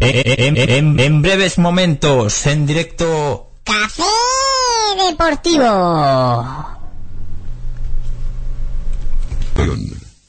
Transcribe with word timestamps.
En, 0.00 0.56
en- 0.56 1.00
en 1.00 1.22
breves 1.22 1.58
momentos, 1.58 2.46
en 2.46 2.66
directo. 2.66 3.50
Café 3.64 4.02
Deportivo. 5.10 5.64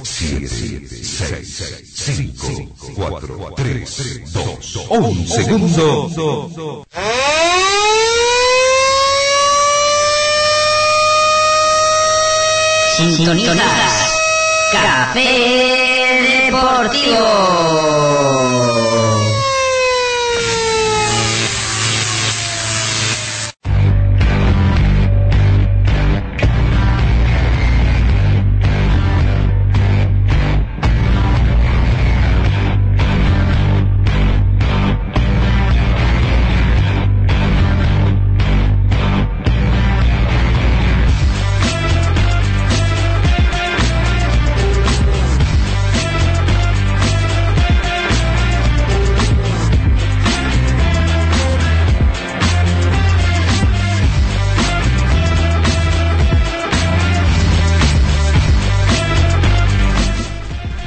7, 0.04 0.88
6, 1.02 1.64
5, 1.92 2.46
4, 2.94 3.52
3, 3.56 4.32
2, 4.32 4.76
1 4.90 5.26
segundo. 5.26 6.84
Sintoniza. 12.96 14.07
Café 14.70 16.50
Deportivo. 16.50 18.57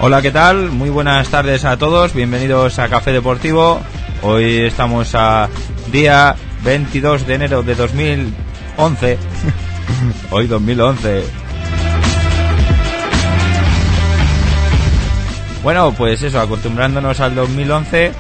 Hola, 0.04 0.20
¿qué 0.24 0.32
tal? 0.32 0.72
Muy 0.72 0.90
buenas 0.90 1.30
tardes 1.30 1.64
a 1.64 1.78
todos, 1.78 2.16
bienvenidos 2.16 2.80
a 2.80 2.90
Café 2.90 3.12
Deportivo. 3.12 3.80
Hoy 4.24 4.62
estamos 4.62 5.14
a 5.14 5.48
día 5.92 6.36
22 6.64 7.28
de 7.28 7.36
enero 7.36 7.62
de 7.62 7.76
2011. 7.76 9.20
Hoy 10.32 10.48
2011. 10.48 11.24
Bueno, 15.62 15.94
pues 15.96 16.24
eso, 16.24 16.42
acostumbrándonos 16.42 17.20
al 17.20 17.36
2011 17.36 18.12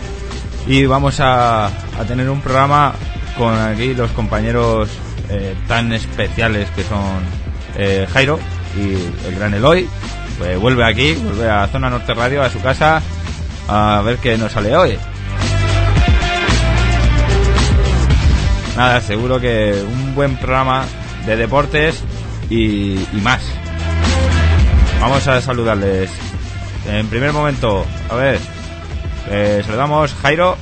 y 0.68 0.86
vamos 0.86 1.20
a, 1.20 1.66
a 1.66 2.06
tener 2.08 2.30
un 2.30 2.42
programa 2.42 2.94
con 3.36 3.58
aquí 3.58 3.96
los 3.96 4.12
compañeros 4.12 4.88
eh, 5.30 5.56
tan 5.68 5.92
especiales 5.94 6.70
que 6.76 6.84
son 6.84 7.24
eh, 7.76 8.06
Jairo 8.14 8.38
y 8.78 9.28
el 9.28 9.36
gran 9.36 9.56
Eloy. 9.56 9.90
Pues 10.42 10.58
vuelve 10.58 10.84
aquí, 10.84 11.14
vuelve 11.14 11.48
a 11.48 11.68
Zona 11.68 11.92
Norte 11.92 12.16
Radio, 12.16 12.42
a 12.42 12.50
su 12.50 12.60
casa, 12.62 13.00
a 13.68 14.02
ver 14.04 14.18
qué 14.18 14.40
nos 14.40 14.52
sale 14.52 14.76
hoy. 14.76 14.98
Nada, 18.76 19.02
seguro 19.02 19.40
que 19.40 19.72
un 19.86 20.16
buen 20.16 20.36
programa 20.38 20.86
de 21.28 21.36
deportes 21.36 22.04
y, 22.50 22.94
y 22.96 23.22
más. 23.22 23.44
Vamos 25.00 25.28
a 25.28 25.42
saludarles. 25.42 26.10
En 26.88 27.06
primer 27.06 27.34
momento, 27.34 27.86
a 28.10 28.16
ver, 28.16 28.40
eh, 29.30 29.62
saludamos 29.64 30.12
Jairo. 30.24 30.58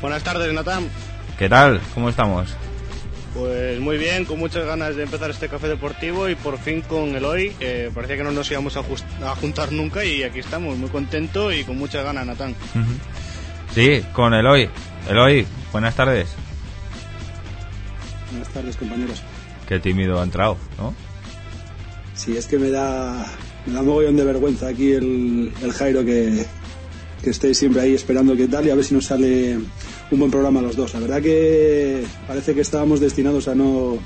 Buenas 0.00 0.22
tardes, 0.22 0.50
Natán. 0.54 0.88
¿Qué 1.38 1.50
tal? 1.50 1.82
¿Cómo 1.92 2.08
estamos? 2.08 2.48
Pues 3.38 3.78
muy 3.78 3.98
bien, 3.98 4.24
con 4.24 4.40
muchas 4.40 4.66
ganas 4.66 4.96
de 4.96 5.04
empezar 5.04 5.30
este 5.30 5.48
café 5.48 5.68
deportivo 5.68 6.28
y 6.28 6.34
por 6.34 6.58
fin 6.58 6.80
con 6.80 7.14
Eloy, 7.14 7.50
que 7.50 7.88
parecía 7.94 8.16
que 8.16 8.24
no 8.24 8.32
nos 8.32 8.50
íbamos 8.50 8.76
a, 8.76 8.82
juntar 9.36 9.70
nunca 9.70 10.04
y 10.04 10.24
aquí 10.24 10.40
estamos, 10.40 10.76
muy 10.76 10.88
contento 10.88 11.52
y 11.52 11.62
con 11.62 11.78
muchas 11.78 12.04
ganas, 12.04 12.26
Natán. 12.26 12.56
Sí, 13.72 14.02
con 14.12 14.34
Eloy. 14.34 14.68
Eloy, 15.08 15.46
buenas 15.70 15.94
tardes. 15.94 16.30
Buenas 18.32 18.48
tardes, 18.48 18.76
compañeros. 18.76 19.22
Qué 19.68 19.78
tímido 19.78 20.20
ha 20.20 20.24
entrado, 20.24 20.56
¿no? 20.76 20.92
Sí, 22.14 22.36
es 22.36 22.46
que 22.46 22.58
me 22.58 22.70
da, 22.70 23.24
me 23.66 23.74
da 23.74 23.82
mogollón 23.82 24.16
de 24.16 24.24
vergüenza 24.24 24.66
aquí 24.66 24.90
el, 24.90 25.52
el 25.62 25.72
Jairo 25.74 26.04
que, 26.04 26.44
que 27.22 27.30
estéis 27.30 27.56
siempre 27.56 27.82
ahí 27.82 27.94
esperando 27.94 28.36
qué 28.36 28.48
tal 28.48 28.66
y 28.66 28.70
a 28.70 28.74
ver 28.74 28.84
si 28.84 28.94
nos 28.94 29.04
sale 29.04 29.60
un 30.10 30.18
buen 30.18 30.30
programa 30.30 30.60
los 30.62 30.76
dos. 30.76 30.94
La 30.94 31.00
verdad 31.00 31.20
que 31.22 32.04
parece 32.26 32.54
que 32.54 32.60
estábamos 32.62 33.00
destinados 33.00 33.48
a 33.48 33.54
no 33.54 33.98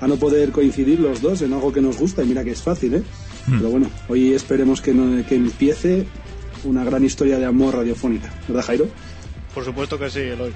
a 0.00 0.06
no 0.06 0.16
poder 0.16 0.52
coincidir 0.52 1.00
los 1.00 1.20
dos 1.20 1.42
en 1.42 1.52
algo 1.52 1.72
que 1.72 1.80
nos 1.80 1.98
gusta 1.98 2.22
y 2.22 2.26
mira 2.26 2.44
que 2.44 2.52
es 2.52 2.62
fácil, 2.62 2.94
¿eh? 2.94 3.02
Pero 3.46 3.70
bueno, 3.70 3.90
hoy 4.08 4.32
esperemos 4.34 4.80
que, 4.80 4.92
no- 4.94 5.24
que 5.26 5.34
empiece 5.34 6.06
una 6.64 6.84
gran 6.84 7.04
historia 7.04 7.38
de 7.38 7.46
amor 7.46 7.74
radiofónica, 7.74 8.30
¿verdad 8.46 8.62
Jairo? 8.64 8.86
Por 9.54 9.64
supuesto 9.64 9.98
que 9.98 10.08
sí, 10.10 10.20
Eloy. 10.20 10.52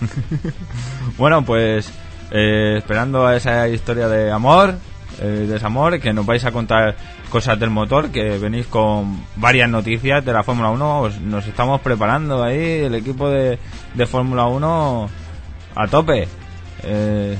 Bueno, 1.18 1.44
pues 1.44 1.88
eh, 2.30 2.76
esperando 2.78 3.26
a 3.26 3.36
esa 3.36 3.68
historia 3.68 4.08
de 4.08 4.30
amor, 4.30 4.74
eh, 5.20 5.46
desamor, 5.48 6.00
que 6.00 6.12
nos 6.12 6.24
vais 6.26 6.44
a 6.44 6.52
contar 6.52 6.96
cosas 7.30 7.58
del 7.58 7.70
motor, 7.70 8.10
que 8.10 8.38
venís 8.38 8.66
con 8.66 9.24
varias 9.36 9.68
noticias 9.68 10.24
de 10.24 10.32
la 10.32 10.42
Fórmula 10.42 10.70
1, 10.70 11.00
os- 11.00 11.20
nos 11.20 11.46
estamos 11.46 11.80
preparando 11.80 12.42
ahí, 12.42 12.80
el 12.84 12.94
equipo 12.94 13.28
de, 13.30 13.58
de 13.94 14.06
Fórmula 14.06 14.46
1 14.46 15.08
a 15.74 15.86
tope. 15.88 16.28
Eh, 16.84 17.36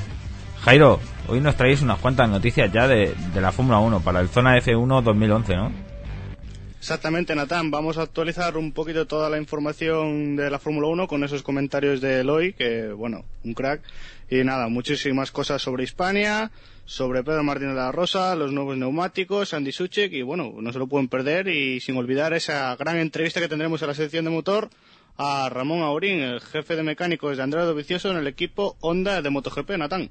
Jairo, 0.63 0.99
hoy 1.27 1.41
nos 1.41 1.55
traéis 1.55 1.81
unas 1.81 1.99
cuantas 1.99 2.29
noticias 2.29 2.71
ya 2.71 2.87
de, 2.87 3.13
de 3.33 3.41
la 3.41 3.51
Fórmula 3.51 3.79
1 3.79 3.99
para 4.01 4.19
el 4.21 4.29
Zona 4.29 4.57
F1 4.57 5.01
2011, 5.03 5.55
¿no? 5.55 5.71
Exactamente, 6.79 7.33
Natán. 7.33 7.71
Vamos 7.71 7.97
a 7.97 8.01
actualizar 8.01 8.57
un 8.57 8.73
poquito 8.73 9.07
toda 9.07 9.29
la 9.29 9.37
información 9.37 10.35
de 10.35 10.49
la 10.49 10.59
Fórmula 10.59 10.87
1 10.87 11.07
con 11.07 11.23
esos 11.23 11.41
comentarios 11.41 12.01
de 12.01 12.19
Eloy, 12.21 12.53
que, 12.53 12.91
bueno, 12.91 13.23
un 13.45 13.53
crack. 13.53 13.81
Y 14.29 14.43
nada, 14.43 14.67
muchísimas 14.67 15.31
cosas 15.31 15.61
sobre 15.61 15.85
Hispania, 15.85 16.51
sobre 16.85 17.23
Pedro 17.23 17.43
Martínez 17.43 17.75
de 17.75 17.81
la 17.81 17.91
Rosa, 17.91 18.35
los 18.35 18.51
nuevos 18.51 18.77
neumáticos, 18.77 19.53
Andy 19.53 19.71
Suchek, 19.71 20.11
y 20.13 20.21
bueno, 20.21 20.53
no 20.59 20.73
se 20.73 20.79
lo 20.79 20.87
pueden 20.87 21.07
perder. 21.07 21.47
Y 21.47 21.79
sin 21.79 21.97
olvidar 21.97 22.33
esa 22.33 22.75
gran 22.75 22.97
entrevista 22.97 23.39
que 23.39 23.47
tendremos 23.47 23.81
en 23.81 23.87
la 23.87 23.93
sección 23.93 24.25
de 24.25 24.31
motor 24.31 24.69
a 25.17 25.49
Ramón 25.49 25.81
Aurín, 25.81 26.19
el 26.19 26.41
jefe 26.41 26.75
de 26.75 26.83
mecánicos 26.83 27.37
de 27.37 27.43
Andrés 27.43 27.65
Dovicioso 27.65 28.11
en 28.11 28.17
el 28.17 28.27
equipo 28.27 28.77
Honda 28.81 29.21
de 29.21 29.29
MotoGP, 29.29 29.77
Natán. 29.77 30.09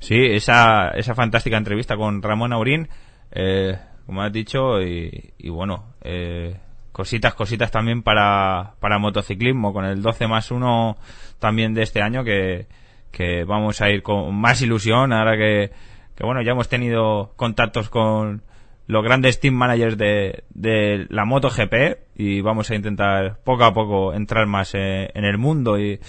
Sí, 0.00 0.16
esa, 0.16 0.90
esa 0.90 1.14
fantástica 1.14 1.56
entrevista 1.56 1.96
con 1.96 2.22
Ramón 2.22 2.52
Aurín, 2.52 2.88
eh, 3.30 3.78
como 4.04 4.22
has 4.22 4.32
dicho, 4.32 4.82
y, 4.82 5.32
y 5.38 5.48
bueno, 5.48 5.94
eh, 6.02 6.58
cositas, 6.92 7.34
cositas 7.34 7.70
también 7.70 8.02
para, 8.02 8.74
para 8.80 8.98
motociclismo, 8.98 9.72
con 9.72 9.86
el 9.86 10.02
12 10.02 10.28
más 10.28 10.50
1 10.50 10.96
también 11.38 11.72
de 11.72 11.82
este 11.82 12.02
año, 12.02 12.22
que, 12.22 12.66
que 13.14 13.44
vamos 13.44 13.80
a 13.80 13.88
ir 13.90 14.02
con 14.02 14.34
más 14.34 14.60
ilusión, 14.60 15.12
ahora 15.12 15.36
que, 15.36 15.70
que 16.14 16.24
bueno, 16.24 16.42
ya 16.42 16.52
hemos 16.52 16.68
tenido 16.68 17.32
contactos 17.36 17.88
con 17.88 18.42
los 18.86 19.04
grandes 19.04 19.40
team 19.40 19.54
managers 19.54 19.96
de, 19.96 20.44
de 20.50 21.06
la 21.08 21.24
MotoGP 21.24 22.16
y 22.16 22.40
vamos 22.40 22.70
a 22.70 22.74
intentar 22.74 23.38
poco 23.44 23.64
a 23.64 23.72
poco 23.72 24.12
entrar 24.12 24.46
más 24.46 24.74
eh, 24.74 25.10
en 25.14 25.24
el 25.24 25.38
mundo 25.38 25.78
y, 25.78 26.00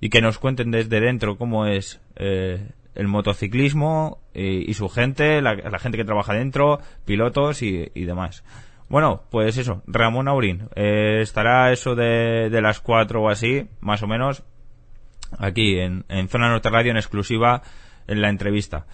y 0.00 0.10
que 0.10 0.20
nos 0.20 0.38
cuenten 0.38 0.70
desde 0.70 1.00
dentro 1.00 1.36
cómo 1.36 1.66
es 1.66 2.00
eh, 2.16 2.68
el 2.94 3.08
motociclismo 3.08 4.18
y, 4.34 4.72
su 4.74 4.88
gente, 4.88 5.40
la, 5.40 5.78
gente 5.78 5.98
que 5.98 6.04
trabaja 6.04 6.34
dentro, 6.34 6.80
pilotos 7.04 7.62
y, 7.62 7.90
y 7.94 8.04
demás. 8.04 8.44
Bueno, 8.88 9.22
pues 9.30 9.56
eso, 9.56 9.82
Ramón 9.86 10.28
Aurín. 10.28 10.68
eh, 10.74 11.20
estará 11.20 11.72
eso 11.72 11.94
de, 11.94 12.48
de 12.50 12.60
las 12.60 12.80
4 12.80 13.22
o 13.22 13.28
así, 13.28 13.68
más 13.80 14.02
o 14.02 14.06
menos, 14.06 14.44
aquí 15.38 15.78
en, 15.78 16.04
en 16.08 16.28
Zona 16.28 16.48
Norte 16.48 16.70
Radio 16.70 16.90
en 16.90 16.96
exclusiva 16.96 17.62
en 18.06 18.20
la 18.20 18.28
entrevista. 18.28 18.86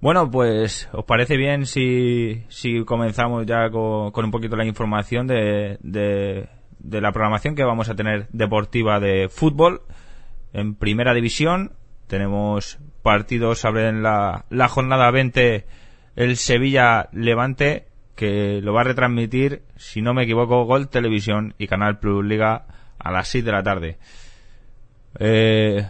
Bueno, 0.00 0.30
pues, 0.30 0.88
¿os 0.92 1.04
parece 1.04 1.36
bien 1.36 1.66
si, 1.66 2.44
si 2.48 2.84
comenzamos 2.84 3.46
ya 3.46 3.70
con, 3.70 4.12
un 4.24 4.30
poquito 4.30 4.56
la 4.56 4.66
información 4.66 5.26
de, 5.26 5.78
de, 5.80 6.48
de 6.78 7.00
la 7.00 7.12
programación 7.12 7.54
que 7.54 7.64
vamos 7.64 7.88
a 7.88 7.94
tener 7.94 8.28
deportiva 8.30 9.00
de 9.00 9.28
fútbol 9.28 9.82
en 10.52 10.74
primera 10.74 11.14
división? 11.14 11.72
Tenemos 12.06 12.78
partidos 13.02 13.64
abren 13.64 14.02
la, 14.02 14.44
la 14.50 14.68
jornada 14.68 15.10
20 15.10 15.64
el 16.16 16.36
Sevilla 16.36 17.08
Levante 17.12 17.86
que 18.16 18.60
lo 18.62 18.72
va 18.72 18.80
a 18.80 18.84
retransmitir, 18.84 19.62
si 19.76 20.02
no 20.02 20.14
me 20.14 20.24
equivoco, 20.24 20.64
Gol 20.64 20.88
Televisión 20.88 21.54
y 21.58 21.68
Canal 21.68 21.98
Plus 22.00 22.24
Liga 22.24 22.66
a 22.98 23.12
las 23.12 23.28
6 23.28 23.44
de 23.44 23.52
la 23.52 23.62
tarde. 23.62 23.98
Eh, 25.18 25.86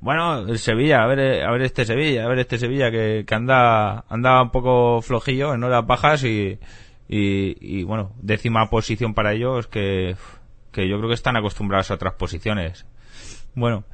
bueno, 0.00 0.46
el 0.46 0.58
Sevilla, 0.58 1.02
a 1.02 1.06
ver, 1.06 1.42
a 1.42 1.50
ver 1.50 1.62
este 1.62 1.84
Sevilla, 1.84 2.24
a 2.24 2.28
ver 2.28 2.38
este 2.38 2.58
Sevilla 2.58 2.90
que, 2.90 3.24
que 3.26 3.34
anda, 3.34 4.04
anda 4.08 4.42
un 4.42 4.50
poco 4.50 5.02
flojillo 5.02 5.54
en 5.54 5.64
horas 5.64 5.86
bajas 5.86 6.24
y, 6.24 6.58
y, 7.08 7.56
y 7.60 7.82
bueno, 7.82 8.12
décima 8.22 8.70
posición 8.70 9.14
para 9.14 9.32
ellos 9.32 9.66
que, 9.66 10.14
que 10.70 10.88
yo 10.88 10.98
creo 10.98 11.08
que 11.08 11.14
están 11.14 11.36
acostumbrados 11.36 11.90
a 11.90 11.94
otras 11.94 12.14
posiciones. 12.14 12.86
Bueno, 13.54 13.84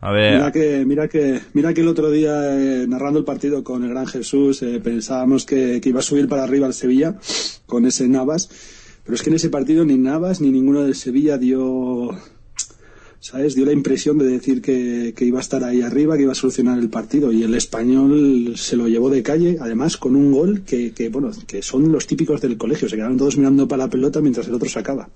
a 0.00 0.10
ver. 0.10 0.34
Mira 0.34 0.50
que, 0.50 0.84
mira 0.84 1.08
que, 1.08 1.40
mira 1.52 1.72
que 1.72 1.82
el 1.82 1.88
otro 1.88 2.10
día, 2.10 2.58
eh, 2.58 2.86
narrando 2.88 3.20
el 3.20 3.24
partido 3.24 3.62
con 3.62 3.84
el 3.84 3.90
Gran 3.90 4.06
Jesús, 4.08 4.62
eh, 4.62 4.80
pensábamos 4.82 5.46
que, 5.46 5.80
que, 5.80 5.90
iba 5.90 6.00
a 6.00 6.02
subir 6.02 6.28
para 6.28 6.42
arriba 6.42 6.66
el 6.66 6.74
Sevilla 6.74 7.14
con 7.66 7.86
ese 7.86 8.08
Navas, 8.08 8.50
pero 9.04 9.14
es 9.14 9.22
que 9.22 9.30
en 9.30 9.36
ese 9.36 9.48
partido 9.48 9.84
ni 9.84 9.96
Navas 9.96 10.40
ni 10.40 10.50
ninguno 10.50 10.82
del 10.82 10.96
Sevilla 10.96 11.38
dio, 11.38 12.10
¿sabes? 13.22 13.54
Dio 13.54 13.64
la 13.64 13.72
impresión 13.72 14.18
de 14.18 14.26
decir 14.26 14.60
que, 14.60 15.14
que, 15.16 15.24
iba 15.24 15.38
a 15.38 15.40
estar 15.40 15.62
ahí 15.62 15.80
arriba, 15.80 16.16
que 16.16 16.24
iba 16.24 16.32
a 16.32 16.34
solucionar 16.34 16.76
el 16.80 16.90
partido. 16.90 17.30
Y 17.30 17.44
el 17.44 17.54
español 17.54 18.54
se 18.56 18.76
lo 18.76 18.88
llevó 18.88 19.10
de 19.10 19.22
calle, 19.22 19.58
además 19.60 19.96
con 19.96 20.16
un 20.16 20.32
gol 20.32 20.62
que, 20.62 20.92
que 20.92 21.08
bueno, 21.08 21.30
que 21.46 21.62
son 21.62 21.92
los 21.92 22.08
típicos 22.08 22.40
del 22.40 22.58
colegio. 22.58 22.88
Se 22.88 22.96
quedaron 22.96 23.16
todos 23.16 23.38
mirando 23.38 23.68
para 23.68 23.84
la 23.84 23.90
pelota 23.90 24.20
mientras 24.20 24.48
el 24.48 24.54
otro 24.54 24.68
sacaba. 24.68 25.08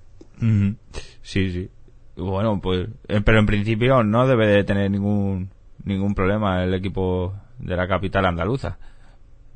Sí, 1.23 1.51
sí. 1.51 1.69
Bueno, 2.17 2.61
pues, 2.63 2.89
eh, 3.09 3.21
pero 3.25 3.41
en 3.41 3.47
principio 3.47 4.05
no 4.05 4.29
debe 4.29 4.47
de 4.47 4.63
tener 4.63 4.89
ningún 4.89 5.51
ningún 5.85 6.15
problema 6.15 6.63
el 6.63 6.75
equipo 6.75 7.35
de 7.59 7.77
la 7.77 7.89
capital 7.89 8.25
andaluza. 8.25 8.79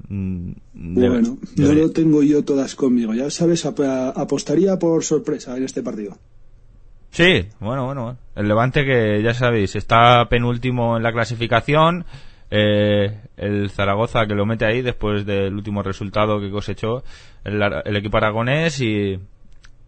Mm, 0.09 0.53
Debe, 0.75 1.09
bueno, 1.09 1.39
no 1.57 1.73
lo 1.73 1.91
tengo 1.93 2.25
yo 2.25 2.43
todas 2.43 2.75
conmigo. 2.75 3.15
Ya 3.15 3.31
sabes, 3.31 3.65
ap 3.65 3.79
apostaría 3.81 4.77
por 4.77 5.05
sorpresa 5.05 5.57
en 5.57 5.63
este 5.63 5.85
partido. 5.85 6.19
Sí, 7.11 7.49
bueno, 7.59 7.87
bueno. 7.87 8.17
El 8.35 8.49
Levante 8.49 8.85
que 8.85 9.23
ya 9.23 9.35
sabéis, 9.35 9.77
está 9.77 10.27
penúltimo 10.29 10.97
en 10.97 11.03
la 11.03 11.13
clasificación. 11.13 12.05
Eh, 12.51 13.21
el 13.37 13.71
Zaragoza 13.71 14.27
que 14.27 14.35
lo 14.35 14.47
mete 14.47 14.65
ahí 14.65 14.83
después 14.83 15.25
del 15.25 15.55
último 15.55 15.83
resultado 15.85 16.41
que 16.41 16.51
cosechó 16.51 17.05
el, 17.45 17.63
el 17.85 17.97
equipo 17.97 18.17
aragonés 18.17 18.81
y 18.81 19.21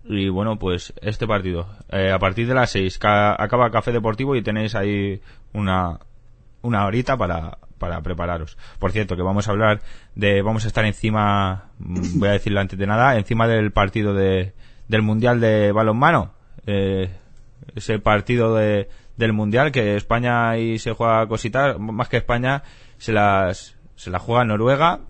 y 0.04 0.28
bueno, 0.28 0.58
pues 0.58 0.92
este 1.00 1.26
partido, 1.26 1.66
eh, 1.90 2.10
a 2.10 2.18
partir 2.18 2.46
de 2.48 2.54
las 2.54 2.70
6 2.70 2.98
ca 2.98 3.40
acaba 3.40 3.70
Café 3.70 3.92
Deportivo 3.92 4.34
y 4.34 4.42
tenéis 4.42 4.74
ahí 4.74 5.20
una, 5.52 6.00
una 6.62 6.86
horita 6.86 7.16
para, 7.16 7.58
para 7.78 8.00
prepararos. 8.02 8.58
Por 8.78 8.90
cierto, 8.90 9.16
que 9.16 9.22
vamos 9.22 9.46
a 9.46 9.52
hablar 9.52 9.80
de, 10.14 10.42
vamos 10.42 10.64
a 10.64 10.68
estar 10.68 10.84
encima, 10.84 11.70
voy 11.78 12.28
a 12.28 12.32
decirlo 12.32 12.60
antes 12.60 12.78
de 12.78 12.86
nada, 12.86 13.16
encima 13.16 13.46
del 13.46 13.70
partido 13.70 14.12
de, 14.12 14.54
del 14.88 15.02
Mundial 15.02 15.40
de 15.40 15.70
Balonmano. 15.70 16.34
Eh, 16.66 17.10
ese 17.74 17.98
partido 17.98 18.54
de, 18.54 18.88
del 19.16 19.32
Mundial 19.32 19.72
que 19.72 19.96
España 19.96 20.50
ahí 20.50 20.78
se 20.78 20.92
juega 20.92 21.26
cositas, 21.26 21.78
más 21.78 22.08
que 22.08 22.18
España 22.18 22.62
se 22.98 23.12
las, 23.12 23.76
se 23.94 24.10
la 24.10 24.18
juega 24.18 24.44
Noruega 24.44 25.00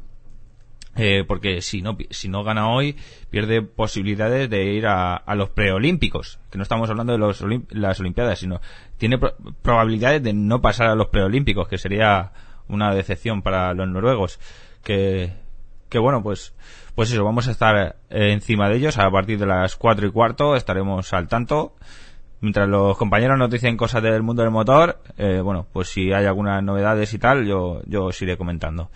eh, 0.95 1.25
porque 1.27 1.63
si 1.63 1.81
no, 1.81 1.97
si 2.11 2.29
no 2.29 2.45
gana 2.45 2.69
hoy, 2.69 2.97
pierde 3.31 3.63
posibilidades 3.63 4.51
de 4.51 4.65
ir 4.75 4.87
a, 4.87 5.17
a 5.17 5.35
los 5.35 5.49
preolímpicos, 5.49 6.39
que 6.51 6.59
no 6.59 6.63
estamos 6.63 6.91
hablando 6.91 7.15
de 7.15 7.19
los 7.19 7.43
las 7.71 7.99
Olimpiadas, 8.01 8.39
sino 8.39 8.61
tiene 8.99 9.17
pro 9.17 9.35
probabilidades 9.63 10.23
de 10.23 10.35
no 10.35 10.61
pasar 10.61 10.89
a 10.89 10.95
los 10.95 11.09
preolímpicos, 11.09 11.67
que 11.67 11.79
sería 11.79 12.33
una 12.69 12.95
decepción 12.95 13.41
para 13.41 13.73
los 13.73 13.89
noruegos. 13.89 14.39
Que, 14.85 15.33
que 15.93 15.99
bueno, 15.99 16.23
pues, 16.23 16.55
pues 16.95 17.13
eso, 17.13 17.23
vamos 17.23 17.47
a 17.49 17.51
estar 17.51 17.97
eh, 18.09 18.33
encima 18.33 18.71
de 18.71 18.77
ellos 18.77 18.97
a 18.97 19.11
partir 19.11 19.39
de 19.39 19.45
las 19.45 19.77
cuatro 19.77 20.07
y 20.07 20.11
cuarto, 20.11 20.57
estaremos 20.57 21.13
al 21.13 21.29
tanto. 21.29 21.75
Mientras 22.41 22.67
los 22.67 22.97
compañeros 22.97 23.39
nos 23.39 23.51
dicen 23.51 23.77
cosas 23.77 24.03
del 24.03 24.23
mundo 24.23 24.43
del 24.43 24.51
motor, 24.51 25.01
eh, 25.19 25.43
bueno, 25.43 25.67
pues 25.71 25.91
si 25.91 26.11
hay 26.11 26.25
algunas 26.25 26.63
novedades 26.63 27.13
y 27.13 27.19
tal, 27.19 27.47
yo, 27.47 27.83
yo 27.85 28.07
os 28.07 28.23
iré 28.23 28.39
comentando. 28.39 28.91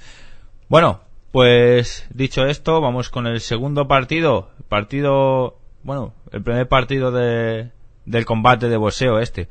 Bueno, 0.70 1.02
pues 1.32 2.08
dicho 2.14 2.46
esto, 2.46 2.80
vamos 2.80 3.10
con 3.10 3.26
el 3.26 3.40
segundo 3.40 3.86
partido. 3.86 4.48
Partido, 4.70 5.58
bueno, 5.82 6.14
el 6.32 6.42
primer 6.42 6.66
partido 6.66 7.12
de, 7.12 7.72
del 8.06 8.24
combate 8.24 8.70
de 8.70 8.78
boxeo 8.78 9.18
este. 9.18 9.48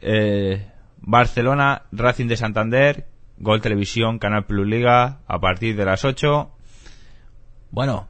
Eh, 0.00 0.64
Barcelona, 0.98 1.82
Racing 1.90 2.28
de 2.28 2.36
Santander, 2.36 3.06
Gol 3.38 3.60
Televisión, 3.60 4.20
Canal 4.20 4.46
Plus 4.46 4.66
Liga, 4.66 5.18
a 5.26 5.40
partir 5.40 5.74
de 5.76 5.84
las 5.84 6.04
8. 6.04 6.54
Bueno. 7.74 8.08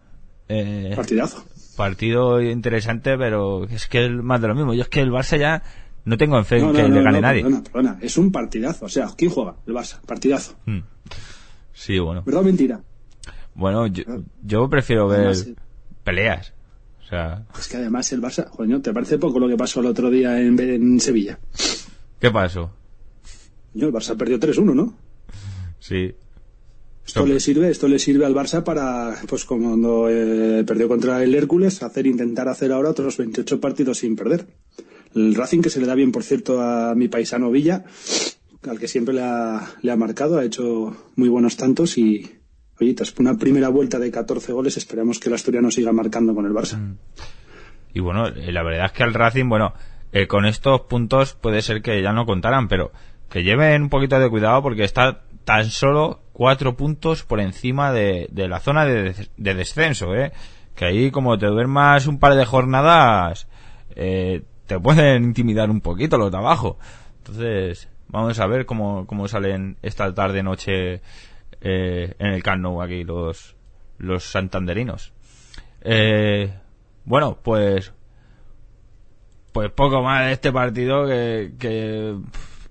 Eh, 0.48 0.92
Partidazo. 0.94 1.42
Partido 1.74 2.40
interesante, 2.42 3.16
pero 3.16 3.64
es 3.64 3.88
que 3.88 4.04
es 4.04 4.10
más 4.12 4.40
de 4.40 4.48
lo 4.48 4.54
mismo. 4.54 4.74
Yo 4.74 4.82
es 4.82 4.88
que 4.88 5.00
el 5.00 5.10
Barça 5.10 5.38
ya 5.38 5.62
no 6.04 6.18
tengo 6.18 6.36
en 6.36 6.44
fe 6.44 6.60
no, 6.60 6.66
no, 6.66 6.72
que 6.74 6.82
no, 6.82 6.96
le 6.96 7.02
gane 7.02 7.20
nadie. 7.20 7.42
Perdona, 7.42 7.62
perdona. 7.64 7.98
Es 8.02 8.18
un 8.18 8.30
partidazo. 8.30 8.84
O 8.84 8.88
sea, 8.88 9.08
¿quién 9.16 9.30
juega? 9.30 9.56
El 9.66 9.74
Barça. 9.74 10.00
Partidazo. 10.02 10.54
Hmm. 10.66 10.80
Sí, 11.72 11.98
bueno. 11.98 12.22
¿Verdad 12.24 12.42
o 12.42 12.44
mentira? 12.44 12.82
Bueno, 13.54 13.86
yo, 13.86 14.04
yo 14.42 14.68
prefiero 14.68 15.08
ver 15.08 15.28
además, 15.28 15.48
peleas. 16.04 16.52
O 17.00 17.06
sea... 17.06 17.46
Es 17.58 17.68
que 17.68 17.78
además 17.78 18.12
el 18.12 18.20
Barça, 18.20 18.48
coño, 18.50 18.82
¿te 18.82 18.92
parece 18.92 19.16
poco 19.18 19.38
lo 19.38 19.48
que 19.48 19.56
pasó 19.56 19.80
el 19.80 19.86
otro 19.86 20.10
día 20.10 20.38
en, 20.40 20.60
en 20.60 21.00
Sevilla? 21.00 21.38
¿Qué 22.20 22.30
pasó? 22.30 22.70
Coño, 23.72 23.86
el 23.86 23.92
Barça 23.92 24.16
perdió 24.16 24.38
3-1, 24.38 24.74
¿no? 24.74 24.94
Sí. 25.78 26.14
Esto 27.06 27.26
le 27.26 27.38
sirve, 27.38 27.68
esto 27.68 27.86
le 27.86 27.98
sirve 27.98 28.24
al 28.24 28.34
Barça 28.34 28.64
para, 28.64 29.14
pues 29.28 29.44
como 29.44 29.68
cuando 29.68 30.08
eh, 30.08 30.64
perdió 30.64 30.88
contra 30.88 31.22
el 31.22 31.34
Hércules, 31.34 31.82
hacer 31.82 32.06
intentar 32.06 32.48
hacer 32.48 32.72
ahora 32.72 32.90
otros 32.90 33.18
28 33.18 33.60
partidos 33.60 33.98
sin 33.98 34.16
perder. 34.16 34.46
El 35.14 35.34
Racing 35.34 35.60
que 35.60 35.70
se 35.70 35.80
le 35.80 35.86
da 35.86 35.94
bien, 35.94 36.12
por 36.12 36.22
cierto, 36.22 36.60
a 36.60 36.94
mi 36.94 37.08
paisano 37.08 37.50
Villa, 37.50 37.84
al 38.68 38.78
que 38.78 38.88
siempre 38.88 39.14
le 39.14 39.22
ha, 39.22 39.74
le 39.82 39.92
ha 39.92 39.96
marcado, 39.96 40.38
ha 40.38 40.44
hecho 40.44 40.96
muy 41.14 41.28
buenos 41.28 41.56
tantos 41.56 41.98
y, 41.98 42.40
oye, 42.80 42.94
tras 42.94 43.14
una 43.18 43.36
primera 43.36 43.68
vuelta 43.68 43.98
de 43.98 44.10
14 44.10 44.52
goles, 44.52 44.76
esperamos 44.76 45.20
que 45.20 45.28
el 45.28 45.34
Asturiano 45.34 45.70
siga 45.70 45.92
marcando 45.92 46.34
con 46.34 46.46
el 46.46 46.52
Barça. 46.52 46.78
Mm. 46.78 46.96
Y 47.92 48.00
bueno, 48.00 48.28
la 48.28 48.62
verdad 48.64 48.86
es 48.86 48.92
que 48.92 49.02
al 49.04 49.14
Racing, 49.14 49.48
bueno, 49.48 49.74
eh, 50.10 50.26
con 50.26 50.46
estos 50.46 50.80
puntos 50.82 51.34
puede 51.34 51.62
ser 51.62 51.80
que 51.80 52.02
ya 52.02 52.12
no 52.12 52.26
contaran, 52.26 52.66
pero 52.66 52.90
que 53.30 53.44
lleven 53.44 53.82
un 53.82 53.88
poquito 53.88 54.18
de 54.18 54.30
cuidado 54.30 54.62
porque 54.62 54.84
está 54.84 55.22
tan 55.44 55.70
solo 55.70 56.23
cuatro 56.34 56.76
puntos 56.76 57.22
por 57.22 57.40
encima 57.40 57.92
de, 57.92 58.28
de 58.30 58.48
la 58.48 58.60
zona 58.60 58.84
de, 58.84 59.14
de, 59.36 59.54
descenso, 59.54 60.14
¿eh? 60.14 60.32
Que 60.74 60.84
ahí 60.84 61.10
como 61.10 61.38
te 61.38 61.46
duermas 61.46 62.06
un 62.08 62.18
par 62.18 62.34
de 62.34 62.44
jornadas, 62.44 63.46
eh, 63.94 64.42
te 64.66 64.78
pueden 64.78 65.24
intimidar 65.24 65.70
un 65.70 65.80
poquito 65.80 66.18
los 66.18 66.32
de 66.32 66.36
abajo. 66.36 66.76
Entonces, 67.18 67.88
vamos 68.08 68.38
a 68.40 68.46
ver 68.46 68.66
cómo, 68.66 69.06
cómo 69.06 69.28
salen 69.28 69.78
esta 69.80 70.12
tarde-noche 70.12 71.00
eh, 71.60 72.14
en 72.18 72.26
el 72.26 72.42
Camp 72.42 72.60
Nou 72.60 72.82
aquí 72.82 73.04
los, 73.04 73.54
los 73.98 74.24
santanderinos. 74.24 75.12
Eh, 75.82 76.52
bueno, 77.04 77.38
pues 77.42 77.92
pues 79.52 79.70
poco 79.70 80.02
más 80.02 80.26
de 80.26 80.32
este 80.32 80.50
partido 80.50 81.06
que, 81.06 81.52
que 81.60 82.16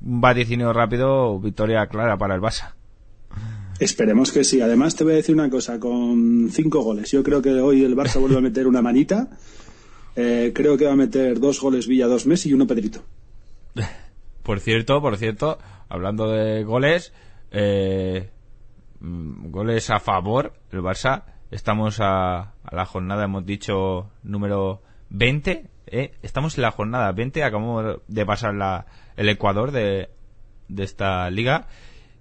un 0.01 0.22
vaticinio 0.22 0.74
rápido, 0.74 1.39
victoria 1.39 1.88
clara 1.88 2.17
para 2.17 2.36
el 2.36 2.41
Barça. 2.41 2.74
Esperemos 3.84 4.32
que 4.32 4.46
sí. 4.46 4.62
Además, 4.62 4.96
te 4.96 5.04
voy 5.04 5.12
a 5.12 5.18
decir 5.18 5.36
una 5.36 5.50
cosa, 5.50 5.78
con 5.78 6.50
cinco 6.52 6.82
goles. 6.82 7.12
Yo 7.12 7.22
creo 7.22 7.42
que 7.42 7.50
hoy 7.50 7.84
el 7.84 7.98
Barça 7.98 8.18
vuelve 8.18 8.38
a 8.38 8.42
meter 8.42 8.66
una 8.66 8.82
manita. 8.82 9.28
Eh, 10.16 10.54
creo 10.56 10.78
que 10.78 10.86
va 10.86 10.94
a 10.94 10.96
meter 10.96 11.38
dos 11.38 11.60
goles 11.60 11.86
Villa, 11.86 12.08
dos 12.08 12.25
Messi 12.25 12.50
y 12.50 12.54
uno 12.54 12.66
Pedrito. 12.66 13.04
Por 14.44 14.62
cierto, 14.62 15.02
por 15.02 15.18
cierto, 15.18 15.58
hablando 15.90 16.30
de 16.30 16.63
goles, 16.63 17.13
eh, 17.52 18.30
goles 19.00 19.90
a 19.90 20.00
favor, 20.00 20.54
el 20.72 20.80
Barça. 20.80 21.24
Estamos 21.52 22.00
a, 22.00 22.40
a 22.40 22.75
la 22.75 22.86
jornada, 22.86 23.25
hemos 23.25 23.46
dicho, 23.46 24.12
número 24.24 24.82
20. 25.10 25.70
¿eh? 25.88 26.13
Estamos 26.22 26.58
en 26.58 26.62
la 26.62 26.72
jornada 26.72 27.12
20, 27.12 27.44
acabamos 27.44 28.00
de 28.08 28.25
pasar 28.25 28.54
la, 28.54 28.86
el 29.18 29.30
Ecuador 29.30 29.72
de, 29.72 30.10
de 30.70 30.84
esta 30.84 31.30
liga. 31.30 31.68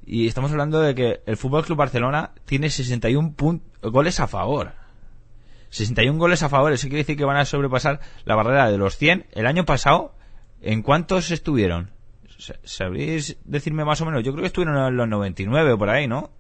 Y 0.05 0.27
estamos 0.27 0.51
hablando 0.51 0.81
de 0.81 0.95
que 0.95 1.21
el 1.27 1.37
Fútbol 1.37 1.65
Club 1.65 1.79
Barcelona 1.79 2.33
tiene 2.45 2.71
61 2.71 3.35
goles 3.83 4.21
a 4.21 4.27
favor. 4.27 4.73
61 5.71 6.19
goles 6.19 6.43
a 6.43 6.49
favor, 6.49 6.73
eso 6.73 6.89
quiere 6.89 6.99
decir 6.99 7.17
que 7.17 7.25
van 7.25 7.39
a 7.39 7.45
sobrepasar 7.45 8.01
la 8.25 8.35
barrera 8.35 8.71
de 8.71 8.79
los 8.79 8.97
100. 8.99 9.27
El 9.33 9.47
año 9.47 9.65
pasado, 9.65 10.15
¿en 10.61 10.83
cuántos 10.83 11.31
estuvieron? 11.31 11.91
¿Sabréis 12.65 13.39
decirme 13.45 13.85
más 13.85 14.01
o 14.01 14.05
menos? 14.05 14.23
Yo 14.23 14.33
creo 14.33 14.43
que 14.43 14.49
estuvieron 14.49 14.77
en 14.77 14.97
los 14.97 15.09
99 15.09 15.73
o 15.73 15.79
por 15.79 15.89
ahí, 15.89 16.09
¿no? 16.09 16.31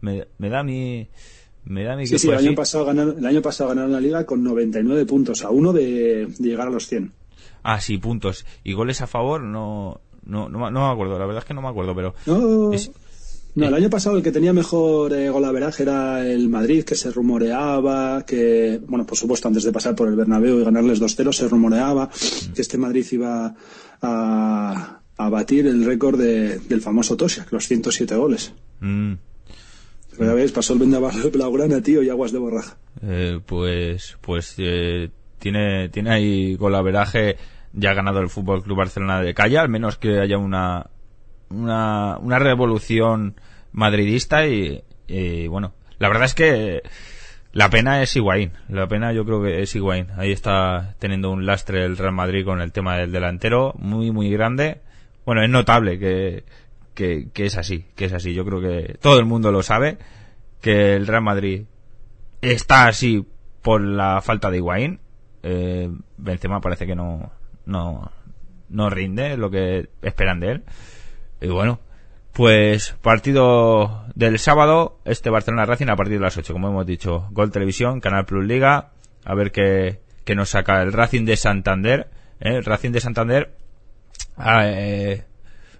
Me, 0.00 0.26
me 0.38 0.48
da 0.48 0.62
mi 0.62 1.08
me 1.64 1.84
da 1.84 1.96
mi 1.96 2.06
sí, 2.06 2.18
sí, 2.18 2.28
el 2.28 2.38
año, 2.38 2.54
pasado 2.54 2.86
ganaron, 2.86 3.18
el 3.18 3.26
año 3.26 3.42
pasado 3.42 3.70
ganaron 3.70 3.92
la 3.92 4.00
liga 4.00 4.24
con 4.24 4.42
99 4.42 5.04
puntos 5.04 5.44
a 5.44 5.50
uno 5.50 5.72
de, 5.72 6.26
de, 6.26 6.48
llegar 6.48 6.68
a 6.68 6.70
los 6.70 6.86
100 6.86 7.12
ah 7.62 7.80
sí 7.80 7.98
puntos 7.98 8.46
y 8.64 8.72
goles 8.72 9.02
a 9.02 9.06
favor 9.06 9.42
no 9.42 10.00
no, 10.28 10.48
no, 10.48 10.70
no 10.70 10.86
me 10.86 10.92
acuerdo 10.92 11.18
la 11.18 11.26
verdad 11.26 11.42
es 11.42 11.46
que 11.48 11.54
no 11.54 11.62
me 11.62 11.68
acuerdo 11.68 11.94
pero 11.94 12.14
no, 12.26 12.72
es, 12.72 12.90
no 13.54 13.66
el 13.66 13.74
año 13.74 13.90
pasado 13.90 14.16
el 14.16 14.22
que 14.22 14.30
tenía 14.30 14.52
mejor 14.52 15.12
eh, 15.14 15.28
golaveraje 15.30 15.82
era 15.82 16.24
el 16.24 16.48
Madrid 16.48 16.84
que 16.84 16.94
se 16.94 17.10
rumoreaba 17.10 18.24
que 18.24 18.80
bueno 18.86 19.04
por 19.04 19.16
supuesto 19.18 19.48
antes 19.48 19.64
de 19.64 19.72
pasar 19.72 19.94
por 19.96 20.06
el 20.08 20.14
Bernabéu 20.14 20.60
y 20.60 20.64
ganarles 20.64 21.00
2-0 21.02 21.32
se 21.32 21.48
rumoreaba 21.48 22.08
que 22.54 22.62
este 22.62 22.78
Madrid 22.78 23.04
iba 23.12 23.54
a 24.02 24.94
a 25.20 25.28
batir 25.30 25.66
el 25.66 25.84
récord 25.84 26.16
de- 26.16 26.60
del 26.60 26.80
famoso 26.80 27.16
Toshak, 27.16 27.50
los 27.52 27.66
107 27.66 28.14
goles. 28.14 28.52
Mm, 28.78 29.14
Pero 30.16 30.30
ya 30.30 30.34
ves, 30.34 30.52
pasó 30.52 30.74
el 30.74 30.78
vendaval 30.78 31.28
blaugrana, 31.32 31.80
tío, 31.82 32.04
y 32.04 32.08
aguas 32.08 32.30
de 32.30 32.38
borraja. 32.38 32.76
eh, 33.02 33.40
pues 33.44 34.16
pues 34.20 34.54
eh, 34.58 35.10
tiene 35.40 35.88
tiene 35.88 36.10
ahí 36.10 36.54
golaveraje 36.54 37.36
ya 37.78 37.90
ha 37.90 37.94
ganado 37.94 38.20
el 38.20 38.28
Fútbol 38.28 38.62
Club 38.62 38.78
Barcelona 38.78 39.20
de 39.20 39.34
calle, 39.34 39.58
al 39.58 39.68
menos 39.68 39.96
que 39.96 40.20
haya 40.20 40.38
una 40.38 40.90
una, 41.50 42.18
una 42.18 42.38
revolución 42.38 43.40
madridista 43.72 44.46
y, 44.46 44.82
bueno, 45.48 45.72
la 45.98 46.08
verdad 46.08 46.24
es 46.24 46.34
que 46.34 46.82
la 47.52 47.70
pena 47.70 48.02
es 48.02 48.14
Higuaín, 48.14 48.52
la 48.68 48.86
pena 48.86 49.12
yo 49.12 49.24
creo 49.24 49.42
que 49.42 49.62
es 49.62 49.74
Higuaín. 49.74 50.08
Ahí 50.16 50.32
está 50.32 50.94
teniendo 50.98 51.30
un 51.30 51.46
lastre 51.46 51.84
el 51.84 51.96
Real 51.96 52.12
Madrid 52.12 52.44
con 52.44 52.60
el 52.60 52.72
tema 52.72 52.96
del 52.96 53.12
delantero, 53.12 53.74
muy 53.78 54.10
muy 54.10 54.30
grande. 54.30 54.80
Bueno, 55.24 55.42
es 55.42 55.50
notable 55.50 55.98
que, 55.98 56.44
que, 56.94 57.28
que 57.32 57.46
es 57.46 57.56
así, 57.56 57.86
que 57.96 58.06
es 58.06 58.12
así. 58.12 58.34
Yo 58.34 58.44
creo 58.44 58.60
que 58.60 58.96
todo 59.00 59.18
el 59.18 59.26
mundo 59.26 59.52
lo 59.52 59.62
sabe, 59.62 59.98
que 60.60 60.94
el 60.94 61.06
Real 61.06 61.22
Madrid 61.22 61.64
está 62.40 62.86
así 62.86 63.26
por 63.62 63.80
la 63.80 64.20
falta 64.20 64.50
de 64.50 64.58
Higuaín. 64.58 65.00
Eh, 65.42 65.90
Benzema 66.16 66.60
parece 66.60 66.86
que 66.86 66.94
no, 66.94 67.30
no, 67.68 68.10
no 68.68 68.90
rinde 68.90 69.36
lo 69.36 69.50
que 69.50 69.88
esperan 70.02 70.40
de 70.40 70.52
él. 70.52 70.64
Y 71.40 71.48
bueno, 71.48 71.78
pues 72.32 72.96
partido 73.02 74.06
del 74.14 74.38
sábado, 74.38 74.98
este 75.04 75.30
Barcelona 75.30 75.66
Racing 75.66 75.88
a 75.88 75.96
partir 75.96 76.14
de 76.14 76.24
las 76.24 76.36
8, 76.36 76.52
como 76.52 76.68
hemos 76.68 76.86
dicho. 76.86 77.28
Gol 77.30 77.52
Televisión, 77.52 78.00
Canal 78.00 78.24
Plus 78.24 78.44
Liga, 78.44 78.90
a 79.24 79.34
ver 79.34 79.52
qué, 79.52 80.00
qué 80.24 80.34
nos 80.34 80.50
saca 80.50 80.82
el 80.82 80.92
Racing 80.92 81.24
de 81.24 81.36
Santander. 81.36 82.08
¿eh? 82.40 82.56
El 82.56 82.64
Racing 82.64 82.90
de 82.90 83.00
Santander, 83.00 83.54
ah, 84.36 84.66
eh, 84.66 85.24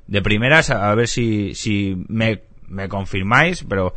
de 0.07 0.23
primeras, 0.23 0.71
a 0.71 0.95
ver 0.95 1.09
si, 1.09 1.54
si 1.54 2.04
me, 2.09 2.42
me 2.68 2.88
confirmáis, 2.88 3.64
pero 3.64 3.95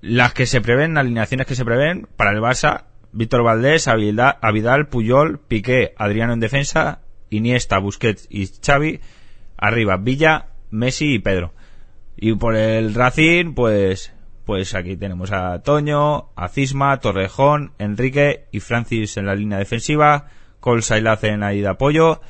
las 0.00 0.34
que 0.34 0.46
se 0.46 0.60
prevén, 0.60 0.98
alineaciones 0.98 1.46
que 1.46 1.54
se 1.54 1.64
prevén 1.64 2.06
para 2.16 2.30
el 2.30 2.40
Barça, 2.40 2.84
Víctor 3.16 3.42
Valdés, 3.42 3.88
Avidal, 3.88 4.88
Puyol, 4.88 5.38
Piqué, 5.38 5.94
Adriano 5.96 6.34
en 6.34 6.40
defensa, 6.40 7.00
Iniesta, 7.30 7.78
Busquets 7.78 8.26
y 8.30 8.46
Xavi, 8.46 9.00
arriba 9.56 9.96
Villa, 9.96 10.48
Messi 10.70 11.14
y 11.14 11.18
Pedro. 11.18 11.52
Y 12.16 12.34
por 12.34 12.56
el 12.56 12.94
Racing, 12.94 13.54
pues, 13.54 14.12
pues 14.44 14.74
aquí 14.74 14.96
tenemos 14.96 15.32
a 15.32 15.62
Toño, 15.62 16.30
a 16.36 16.48
Cisma, 16.48 16.98
Torrejón, 17.00 17.72
Enrique 17.78 18.44
y 18.52 18.60
Francis 18.60 19.16
en 19.16 19.26
la 19.26 19.34
línea 19.34 19.58
defensiva, 19.58 20.26
Col 20.60 20.82
Sailaz 20.82 21.24
en 21.24 21.42
ahí 21.42 21.60
de 21.62 21.68
apoyo, 21.68 22.20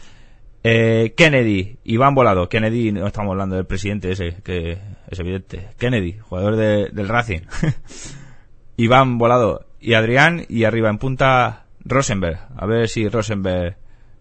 eh, 0.63 1.15
Kennedy, 1.17 1.79
Iván 1.85 2.15
Volado, 2.15 2.49
Kennedy, 2.49 2.93
no 2.93 3.07
estamos 3.07 3.33
hablando 3.33 3.57
del 3.57 3.67
presidente 3.67 4.13
ese, 4.13 4.37
que 4.45 4.79
es 5.09 5.19
evidente, 5.19 5.69
Kennedy, 5.79 6.17
jugador 6.21 6.57
de- 6.57 6.91
del 6.93 7.09
Racing, 7.09 7.41
Iván 8.77 9.19
Volado 9.19 9.66
y 9.81 9.95
Adrián, 9.95 10.45
y 10.49 10.65
arriba 10.65 10.89
en 10.91 10.99
punta 10.99 11.67
Rosenberg, 11.85 12.41
a 12.57 12.67
ver 12.67 12.89
si 12.89 13.09
Rosenberg 13.09 13.77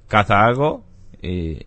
caza 0.08 0.46
algo 0.46 0.84
y, 1.22 1.60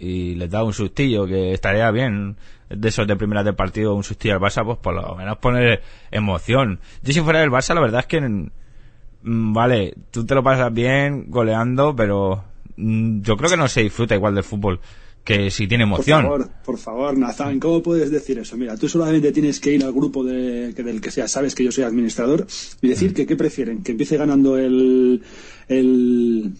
y 0.00 0.34
les 0.34 0.50
da 0.50 0.64
un 0.64 0.72
sustillo 0.72 1.26
que 1.26 1.52
estaría 1.52 1.90
bien. 1.90 2.36
De 2.68 2.88
esos 2.88 3.06
de 3.06 3.16
primeras 3.16 3.44
del 3.44 3.56
partido 3.56 3.94
un 3.94 4.04
sustillo 4.04 4.34
al 4.34 4.40
Barça 4.40 4.64
pues 4.64 4.78
por 4.78 4.94
lo 4.94 5.16
menos 5.16 5.38
poner 5.38 5.82
emoción. 6.12 6.78
Yo 7.02 7.12
si 7.12 7.20
fuera 7.20 7.40
del 7.40 7.50
Barça 7.50 7.74
la 7.74 7.80
verdad 7.80 8.00
es 8.00 8.06
que 8.06 8.20
mm, 8.20 9.52
vale 9.52 9.94
tú 10.12 10.24
te 10.24 10.36
lo 10.36 10.42
pasas 10.44 10.72
bien 10.72 11.26
goleando 11.28 11.96
pero 11.96 12.44
mm, 12.76 13.22
yo 13.22 13.36
creo 13.36 13.50
que 13.50 13.56
no 13.56 13.66
se 13.66 13.82
disfruta 13.82 14.14
igual 14.14 14.36
del 14.36 14.44
fútbol 14.44 14.80
que 15.24 15.50
si 15.50 15.68
tiene 15.68 15.84
emoción 15.84 16.22
Por 16.22 16.40
favor, 16.40 16.50
por 16.64 16.78
favor, 16.78 17.18
Nazán, 17.18 17.60
¿cómo 17.60 17.82
puedes 17.82 18.10
decir 18.10 18.38
eso? 18.38 18.56
Mira, 18.56 18.76
tú 18.76 18.88
solamente 18.88 19.32
tienes 19.32 19.60
que 19.60 19.74
ir 19.74 19.84
al 19.84 19.92
grupo 19.92 20.24
de, 20.24 20.72
que 20.74 20.82
del 20.82 21.00
que 21.00 21.10
sea, 21.10 21.28
sabes 21.28 21.54
que 21.54 21.64
yo 21.64 21.72
soy 21.72 21.84
administrador, 21.84 22.46
y 22.80 22.88
decir 22.88 23.14
que 23.14 23.26
qué 23.26 23.36
prefieren, 23.36 23.82
que 23.82 23.92
empiece 23.92 24.16
ganando 24.16 24.56
el, 24.56 25.22
el, 25.68 26.52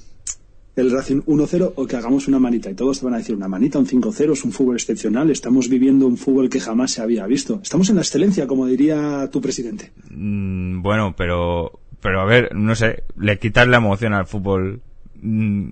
el 0.77 0.91
Racing 0.91 1.23
1-0 1.23 1.73
o 1.77 1.87
que 1.87 1.97
hagamos 1.97 2.29
una 2.29 2.39
manita. 2.39 2.71
Y 2.71 2.75
todos 2.75 3.01
te 3.01 3.05
van 3.05 3.15
a 3.15 3.19
decir 3.19 3.35
una 3.35 3.49
manita, 3.49 3.79
un 3.79 3.87
5-0, 3.87 4.33
es 4.33 4.45
un 4.45 4.53
fútbol 4.53 4.77
excepcional, 4.77 5.31
estamos 5.31 5.69
viviendo 5.69 6.07
un 6.07 6.17
fútbol 6.17 6.49
que 6.49 6.61
jamás 6.61 6.93
se 6.93 7.03
había 7.03 7.27
visto. 7.27 7.61
Estamos 7.63 7.89
en 7.91 7.97
la 7.97 8.03
excelencia, 8.03 8.47
como 8.47 8.67
diría 8.67 9.29
tu 9.33 9.41
presidente. 9.41 9.93
Mm, 10.11 10.83
bueno, 10.83 11.15
pero, 11.17 11.81
pero 12.01 12.21
a 12.21 12.25
ver, 12.25 12.55
no 12.55 12.75
sé, 12.75 13.05
le 13.19 13.39
quitas 13.39 13.69
la 13.69 13.79
emoción 13.79 14.13
al 14.15 14.27
fútbol. 14.27 14.81
Mm, 15.21 15.71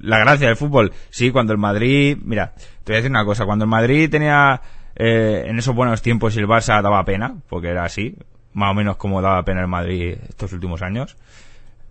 La 0.00 0.18
gracia 0.18 0.46
del 0.46 0.56
fútbol. 0.56 0.92
Sí, 1.10 1.30
cuando 1.30 1.52
el 1.52 1.58
Madrid, 1.58 2.16
mira, 2.22 2.52
te 2.84 2.92
voy 2.92 2.94
a 2.94 2.96
decir 2.96 3.10
una 3.10 3.24
cosa, 3.24 3.44
cuando 3.46 3.64
el 3.64 3.70
Madrid 3.70 4.08
tenía 4.10 4.60
eh, 4.96 5.44
en 5.46 5.58
esos 5.58 5.74
buenos 5.74 6.02
tiempos 6.02 6.36
y 6.36 6.38
el 6.40 6.46
Barça 6.46 6.80
daba 6.82 7.04
pena, 7.04 7.34
porque 7.48 7.68
era 7.68 7.84
así, 7.84 8.14
más 8.52 8.70
o 8.70 8.74
menos 8.74 8.96
como 8.96 9.20
daba 9.22 9.44
pena 9.44 9.60
el 9.60 9.68
Madrid 9.68 10.16
estos 10.28 10.52
últimos 10.52 10.82
años. 10.82 11.16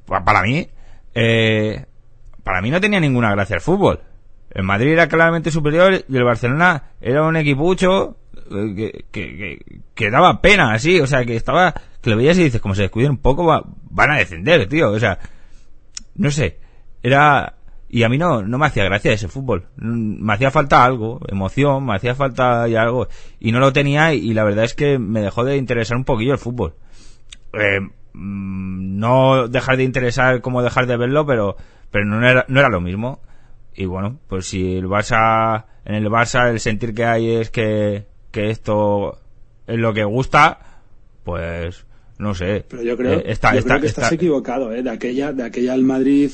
Pa- 0.06 0.24
Para 0.24 0.42
mí, 0.44 0.68
eh, 1.14 1.86
para 2.44 2.62
mí 2.62 2.70
no 2.72 2.80
tenía 2.80 3.00
ninguna 3.00 3.32
gracia 3.32 3.56
el 3.56 3.62
fútbol. 3.62 4.00
El 4.52 4.64
Madrid 4.64 4.94
era 4.94 5.08
claramente 5.08 5.52
superior 5.52 6.06
y 6.08 6.16
el 6.18 6.24
Barcelona 6.24 6.84
era 7.02 7.24
un 7.24 7.36
equipucho 7.36 8.18
eh, 8.50 8.74
que, 8.76 9.06
que, 9.12 9.38
que, 9.38 9.80
que 9.94 10.10
daba 10.12 10.42
pena, 10.42 10.72
así, 10.74 11.00
o 11.02 11.08
sea, 11.08 11.26
que 11.26 11.36
estaba, 11.36 11.74
que 12.02 12.10
lo 12.10 12.16
veías 12.16 12.38
y 12.38 12.46
dices, 12.46 12.62
como 12.62 12.74
se 12.74 12.84
descuiden 12.84 13.12
un 13.12 13.18
poco, 13.18 13.46
va- 13.46 13.64
van 13.90 14.12
a 14.12 14.18
descender, 14.18 14.68
tío, 14.70 14.92
o 14.92 15.00
sea, 15.00 15.20
no 16.16 16.32
sé, 16.32 16.58
era, 17.04 17.56
y 17.89 18.03
a 18.03 18.10
mí 18.10 18.17
no, 18.17 18.41
no 18.41 18.58
me 18.58 18.65
hacía 18.65 18.84
gracia 18.84 19.12
ese 19.13 19.27
fútbol, 19.27 19.67
me 19.77 20.34
hacía 20.34 20.51
falta 20.51 20.84
algo, 20.84 21.20
emoción, 21.27 21.86
me 21.86 21.96
hacía 21.96 22.15
falta 22.15 22.63
algo, 22.63 23.08
y 23.39 23.51
no 23.51 23.60
lo 23.60 23.72
tenía 23.74 24.13
y, 24.13 24.34
la 24.34 24.44
verdad 24.44 24.65
es 24.65 24.74
que 24.74 25.00
me 25.00 25.22
dejó 25.22 25.44
de 25.46 25.58
interesar 25.58 25.98
un 25.98 26.03
poquillo 26.03 26.34
el 26.34 26.38
fútbol. 26.39 26.74
Eh, 27.53 27.79
mm, 28.13 29.00
no 29.00 29.48
dejar 29.48 29.77
de 29.77 29.84
interesar 29.84 30.41
como 30.41 30.62
dejar 30.62 30.86
de 30.88 30.98
verlo, 30.98 31.25
pero, 31.25 31.56
pero 31.91 32.06
no 32.06 32.27
era, 32.27 32.46
no 32.50 32.60
era 32.60 32.70
lo 32.70 32.82
mismo. 32.82 33.22
Y 33.74 33.86
bueno, 33.86 34.20
pues 34.27 34.48
si 34.48 34.75
el 34.75 34.88
Barça, 34.88 35.65
en 35.86 35.96
el 35.96 36.08
Barça 36.10 36.50
el 36.50 36.60
sentir 36.60 36.94
que 36.94 37.06
hay 37.06 37.29
es 37.36 37.51
que, 37.51 38.06
que 38.32 38.50
esto 38.50 39.20
es 39.67 39.77
lo 39.77 39.94
que 39.94 40.03
gusta, 40.03 40.60
pues 41.24 41.86
no 42.17 42.34
sé. 42.34 42.65
Pero 42.67 42.82
yo 42.82 42.98
creo, 42.98 43.20
Eh, 43.20 43.24
está, 43.27 43.53
yo 43.53 43.60
está- 43.60 43.70
creo 43.75 43.82
que 43.82 43.88
estás 43.88 44.03
está- 44.06 44.15
equivocado, 44.15 44.74
¿eh? 44.74 44.82
De 44.82 44.89
aquella, 44.89 45.32
de 45.32 45.44
aquella 45.44 45.75
el 45.75 45.84
Madrid 45.84 46.32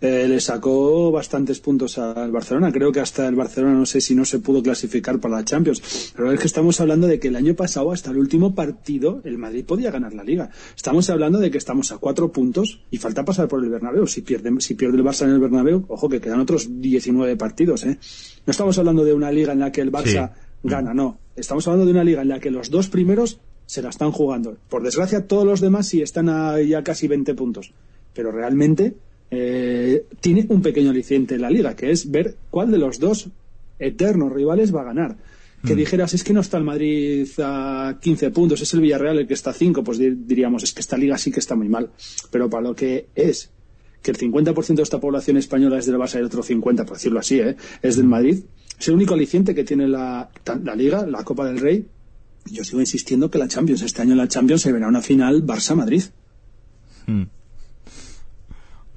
eh, 0.00 0.26
le 0.28 0.40
sacó 0.40 1.10
bastantes 1.10 1.58
puntos 1.60 1.98
al 1.98 2.30
Barcelona. 2.30 2.70
Creo 2.70 2.92
que 2.92 3.00
hasta 3.00 3.26
el 3.26 3.34
Barcelona 3.34 3.74
no 3.74 3.86
sé 3.86 4.00
si 4.00 4.14
no 4.14 4.24
se 4.24 4.38
pudo 4.38 4.62
clasificar 4.62 5.18
para 5.18 5.36
la 5.36 5.44
Champions. 5.44 6.12
Pero 6.16 6.32
es 6.32 6.38
que 6.40 6.46
estamos 6.46 6.80
hablando 6.80 7.06
de 7.06 7.18
que 7.18 7.28
el 7.28 7.36
año 7.36 7.54
pasado, 7.54 7.90
hasta 7.92 8.10
el 8.10 8.18
último 8.18 8.54
partido, 8.54 9.20
el 9.24 9.38
Madrid 9.38 9.64
podía 9.64 9.90
ganar 9.90 10.14
la 10.14 10.22
Liga. 10.22 10.50
Estamos 10.76 11.10
hablando 11.10 11.38
de 11.38 11.50
que 11.50 11.58
estamos 11.58 11.90
a 11.90 11.98
cuatro 11.98 12.30
puntos 12.30 12.80
y 12.90 12.98
falta 12.98 13.24
pasar 13.24 13.48
por 13.48 13.62
el 13.64 13.70
Bernabéu. 13.70 14.06
Si 14.06 14.22
pierde, 14.22 14.52
si 14.60 14.74
pierde 14.74 14.98
el 14.98 15.04
Barça 15.04 15.24
en 15.24 15.30
el 15.30 15.40
Bernabéu, 15.40 15.84
ojo 15.88 16.08
que 16.08 16.20
quedan 16.20 16.40
otros 16.40 16.68
19 16.80 17.36
partidos, 17.36 17.84
¿eh? 17.84 17.98
No 18.46 18.50
estamos 18.50 18.78
hablando 18.78 19.04
de 19.04 19.14
una 19.14 19.32
liga 19.32 19.52
en 19.52 19.60
la 19.60 19.72
que 19.72 19.80
el 19.80 19.90
Barça 19.90 20.30
Sí. 20.32 20.68
gana, 20.68 20.94
no. 20.94 21.18
Estamos 21.36 21.66
hablando 21.66 21.86
de 21.86 21.92
una 21.92 22.04
liga 22.04 22.22
en 22.22 22.28
la 22.28 22.40
que 22.40 22.50
los 22.50 22.70
dos 22.70 22.88
primeros 22.88 23.40
se 23.66 23.82
la 23.82 23.90
están 23.90 24.12
jugando. 24.12 24.56
Por 24.68 24.82
desgracia, 24.82 25.26
todos 25.26 25.44
los 25.44 25.60
demás 25.60 25.86
sí 25.86 26.02
están 26.02 26.28
a 26.28 26.60
ya 26.60 26.82
casi 26.82 27.06
20 27.06 27.34
puntos. 27.34 27.72
Pero 28.14 28.32
realmente 28.32 28.96
eh, 29.30 30.04
tiene 30.20 30.46
un 30.48 30.62
pequeño 30.62 30.90
aliciente 30.90 31.34
en 31.36 31.42
la 31.42 31.50
liga, 31.50 31.74
que 31.76 31.90
es 31.90 32.10
ver 32.10 32.36
cuál 32.50 32.70
de 32.70 32.78
los 32.78 32.98
dos 32.98 33.28
eternos 33.78 34.32
rivales 34.32 34.74
va 34.74 34.82
a 34.82 34.84
ganar. 34.84 35.16
Que 35.66 35.74
dijeras, 35.74 36.14
es 36.14 36.22
que 36.22 36.32
no 36.32 36.40
está 36.40 36.56
el 36.56 36.62
Madrid 36.62 37.26
a 37.42 37.98
15 38.00 38.30
puntos, 38.30 38.60
es 38.60 38.72
el 38.74 38.80
Villarreal 38.80 39.18
el 39.18 39.26
que 39.26 39.34
está 39.34 39.50
a 39.50 39.52
5, 39.54 39.82
pues 39.82 39.98
di- 39.98 40.10
diríamos, 40.14 40.62
es 40.62 40.72
que 40.72 40.80
esta 40.80 40.96
liga 40.96 41.18
sí 41.18 41.32
que 41.32 41.40
está 41.40 41.56
muy 41.56 41.68
mal. 41.68 41.90
Pero 42.30 42.48
para 42.48 42.62
lo 42.62 42.76
que 42.76 43.08
es 43.16 43.50
que 44.00 44.12
el 44.12 44.16
50% 44.18 44.74
de 44.76 44.82
esta 44.84 45.00
población 45.00 45.36
española 45.36 45.76
es 45.78 45.86
del 45.86 45.96
Barça 45.96 46.14
y 46.14 46.18
el 46.18 46.26
otro 46.26 46.44
50%, 46.44 46.84
por 46.84 46.92
decirlo 46.96 47.18
así, 47.18 47.40
¿eh? 47.40 47.56
es 47.82 47.96
del 47.96 48.06
Madrid, 48.06 48.38
es 48.78 48.86
el 48.86 48.94
único 48.94 49.14
aliciente 49.14 49.52
que 49.52 49.64
tiene 49.64 49.88
la, 49.88 50.30
Liga, 50.76 51.04
la 51.08 51.24
Copa 51.24 51.44
del 51.46 51.58
Rey. 51.58 51.86
Yo 52.46 52.62
sigo 52.62 52.80
insistiendo 52.80 53.28
que 53.28 53.38
la 53.38 53.48
Champions, 53.48 53.82
este 53.82 54.00
año 54.02 54.12
en 54.12 54.18
la 54.18 54.28
Champions 54.28 54.62
se 54.62 54.70
verá 54.70 54.86
una 54.86 55.02
final 55.02 55.44
Barça-Madrid. 55.44 56.04
Mm. 57.08 57.22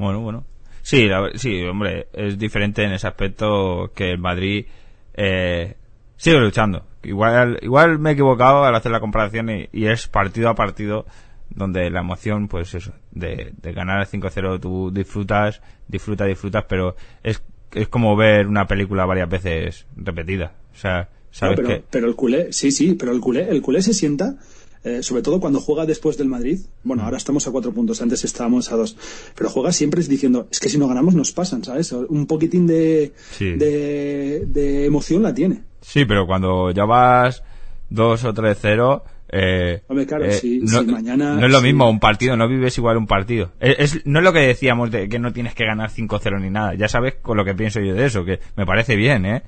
Bueno, 0.02 0.20
bueno. 0.22 0.44
Sí, 0.82 1.06
la- 1.08 1.30
sí, 1.36 1.62
hombre, 1.64 2.08
es 2.14 2.38
diferente 2.40 2.84
en 2.84 2.92
ese 2.94 3.08
aspecto 3.08 3.92
que 3.96 4.10
el 4.12 4.18
Madrid 4.18 4.66
eh, 5.14 5.76
sigue 6.18 6.40
luchando. 6.40 6.84
Igual, 7.04 7.60
igual 7.62 8.00
me 8.00 8.12
he 8.12 8.14
equivocado 8.14 8.64
al 8.64 8.76
hacer 8.76 8.92
la 8.92 9.00
comparación 9.00 9.50
y, 9.50 9.70
y 9.72 9.86
es 9.88 10.08
partido 10.08 10.50
a 10.50 10.56
partido 10.56 11.06
donde 11.50 11.90
la 11.90 12.00
emoción, 12.00 12.48
pues 12.48 12.74
eso, 12.76 12.94
de, 13.12 13.54
de 13.62 13.74
ganar 13.74 14.08
5-0 14.08 14.60
tú 14.60 14.90
disfrutas, 14.92 15.62
disfrutas, 15.88 16.28
disfrutas, 16.28 16.66
pero 16.68 16.96
es, 17.24 17.44
es 17.74 17.88
como 17.88 18.16
ver 18.16 18.48
una 18.48 18.68
película 18.68 19.06
varias 19.06 19.30
veces 19.30 19.86
repetida. 19.98 20.54
O 20.74 20.78
sea, 20.78 21.10
sabes 21.32 21.58
No, 21.60 21.64
pero, 21.64 21.68
que... 21.80 21.84
pero 21.92 22.08
el 22.08 22.16
culé, 22.16 22.54
sí, 22.54 22.72
sí, 22.72 22.94
pero 22.96 23.12
el 23.12 23.20
culé, 23.20 23.50
el 23.50 23.62
culé 23.62 23.82
se 23.82 23.94
sienta 23.94 24.36
eh, 24.84 25.04
sobre 25.04 25.22
todo 25.22 25.40
cuando 25.40 25.60
juega 25.60 25.86
después 25.86 26.18
del 26.18 26.28
Madrid. 26.28 26.60
Bueno, 26.84 27.04
ahora 27.04 27.18
estamos 27.18 27.48
a 27.48 27.52
cuatro 27.52 27.72
puntos, 27.72 28.02
antes 28.02 28.24
estábamos 28.24 28.72
a 28.72 28.76
dos. 28.76 28.98
Pero 29.36 29.50
juega 29.50 29.72
siempre 29.72 30.02
diciendo, 30.04 30.48
es 30.52 30.60
que 30.60 30.70
si 30.70 30.78
no 30.78 30.88
ganamos 30.88 31.14
nos 31.16 31.32
pasan, 31.32 31.64
¿sabes? 31.64 31.92
Un 31.92 32.26
poquitín 32.26 32.66
de, 32.68 33.14
Sí. 33.32 33.52
de, 33.54 34.46
de 34.48 34.86
emoción 34.86 35.24
la 35.24 35.34
tiene. 35.34 35.62
Sí, 35.82 36.06
pero 36.06 36.26
cuando 36.28 36.72
ya 36.72 36.86
vas 36.86 37.44
2 37.90 38.24
o 38.26 38.34
3-0... 38.34 39.04
Eh, 39.34 39.82
Hombre, 39.88 40.06
claro, 40.06 40.26
eh, 40.26 40.34
si- 40.34 40.60
no, 40.60 40.82
si 40.82 40.86
mañana- 40.88 41.36
no 41.36 41.46
es 41.46 41.52
lo 41.54 41.60
si- 41.60 41.68
mismo 41.68 41.90
un 41.90 42.02
partido, 42.02 42.36
no 42.36 42.50
vives 42.50 42.78
igual 42.78 42.98
un 42.98 43.08
partido. 43.08 43.54
Es, 43.62 43.96
es- 43.96 44.06
no 44.06 44.20
es 44.20 44.26
lo 44.26 44.34
que 44.34 44.40
decíamos 44.40 44.92
de 44.92 45.08
que 45.08 45.20
no 45.20 45.32
tienes 45.32 45.54
que 45.56 45.64
ganar 45.64 45.90
5-0 45.90 46.38
ni 46.42 46.50
nada. 46.50 46.74
Ya 46.76 46.90
sabes 46.90 47.14
con 47.22 47.38
lo 47.38 47.46
que 47.46 47.54
pienso 47.56 47.80
yo 47.80 47.94
de 47.94 48.06
eso, 48.08 48.26
que 48.26 48.42
me 48.58 48.66
parece 48.66 48.98
bien, 48.98 49.26
¿eh? 49.26 49.44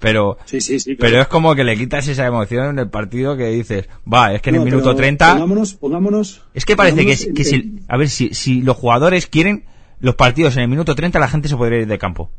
Pero, 0.00 0.38
Sí, 0.46 0.60
sí, 0.60 0.80
sí. 0.80 0.96
claro. 0.96 1.10
pero 1.10 1.22
es 1.22 1.28
como 1.28 1.54
que 1.54 1.62
le 1.62 1.76
quitas 1.76 2.08
esa 2.08 2.26
emoción 2.26 2.66
en 2.70 2.78
el 2.78 2.88
partido 2.90 3.36
que 3.36 3.48
dices, 3.50 3.86
va, 4.12 4.34
es 4.34 4.40
que 4.42 4.48
en 4.50 4.56
No, 4.56 4.62
el 4.62 4.64
minuto 4.64 4.84
pero 4.86 4.96
30... 4.96 5.32
Pongámonos, 5.34 5.74
pongámonos. 5.74 6.42
Es 6.54 6.64
que 6.64 6.74
parece 6.74 7.04
que, 7.06 7.16
si- 7.16 7.32
que 7.34 7.42
en- 7.42 7.48
si, 7.48 7.80
a 7.86 7.96
ver, 7.98 8.08
si, 8.08 8.34
si 8.34 8.62
los 8.62 8.76
jugadores 8.76 9.26
quieren 9.26 9.64
los 10.00 10.14
partidos 10.16 10.56
en 10.56 10.62
el 10.62 10.68
minuto 10.68 10.94
30, 10.94 11.18
la 11.20 11.28
gente 11.28 11.48
se 11.48 11.56
podría 11.56 11.80
ir 11.80 11.86
de 11.86 11.98
campo. 11.98 12.30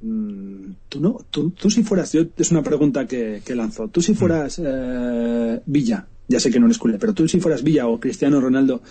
Mm, 0.00 0.72
Tú 0.88 1.00
no, 1.00 1.18
tú, 1.30 1.50
tú 1.50 1.70
si 1.70 1.82
fueras, 1.82 2.12
yo 2.12 2.22
es 2.36 2.50
una 2.50 2.62
pregunta 2.62 3.06
que, 3.06 3.40
que 3.44 3.54
lanzo. 3.54 3.88
Tú 3.88 4.02
si 4.02 4.14
fueras 4.14 4.60
eh, 4.62 5.60
Villa, 5.66 6.06
ya 6.28 6.38
sé 6.40 6.50
que 6.50 6.60
no 6.60 6.66
eres 6.66 6.78
culé, 6.78 6.98
pero 6.98 7.14
tú 7.14 7.26
si 7.28 7.40
fueras 7.40 7.62
Villa 7.62 7.86
o 7.86 7.98
Cristiano 8.00 8.40
Ronaldo, 8.40 8.82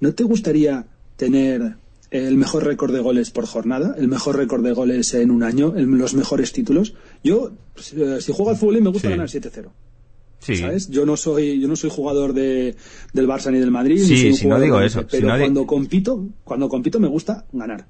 ¿no 0.00 0.12
te 0.12 0.24
gustaría 0.24 0.84
tener 1.16 1.76
el 2.10 2.36
mejor 2.36 2.64
récord 2.64 2.92
de 2.92 3.00
goles 3.00 3.30
por 3.30 3.46
jornada, 3.46 3.94
el 3.98 4.08
mejor 4.08 4.36
récord 4.36 4.62
de 4.64 4.72
goles 4.72 5.12
en 5.14 5.30
un 5.30 5.42
año, 5.42 5.74
el- 5.76 5.86
los 5.86 6.14
mejores 6.14 6.52
títulos? 6.52 6.94
Yo, 7.24 7.50
eh, 7.96 8.18
si 8.20 8.32
juego 8.32 8.50
al 8.50 8.56
fútbol, 8.56 8.80
me 8.80 8.90
gusta 8.90 9.08
Sí. 9.08 9.12
ganar 9.12 9.28
7-0. 9.28 9.72
Sí. 10.38 10.56
¿Sabes? 10.56 10.88
Yo 10.90 11.04
no 11.06 11.16
soy, 11.16 11.58
yo 11.60 11.66
no 11.66 11.74
soy 11.76 11.90
jugador 11.90 12.32
de, 12.32 12.76
del 13.12 13.26
Barça 13.26 13.50
ni 13.50 13.58
del 13.58 13.70
Madrid. 13.72 13.98
Sí, 14.04 14.12
ni 14.12 14.18
soy 14.20 14.30
un 14.30 14.36
si 14.36 14.46
no 14.46 14.60
digo 14.60 14.80
eso, 14.80 15.00
si 15.00 15.06
Pero 15.10 15.32
di- 15.34 15.40
cuando 15.40 15.66
compito, 15.66 16.28
cuando 16.44 16.68
compito 16.68 17.00
me 17.00 17.08
gusta 17.08 17.44
ganar. 17.52 17.86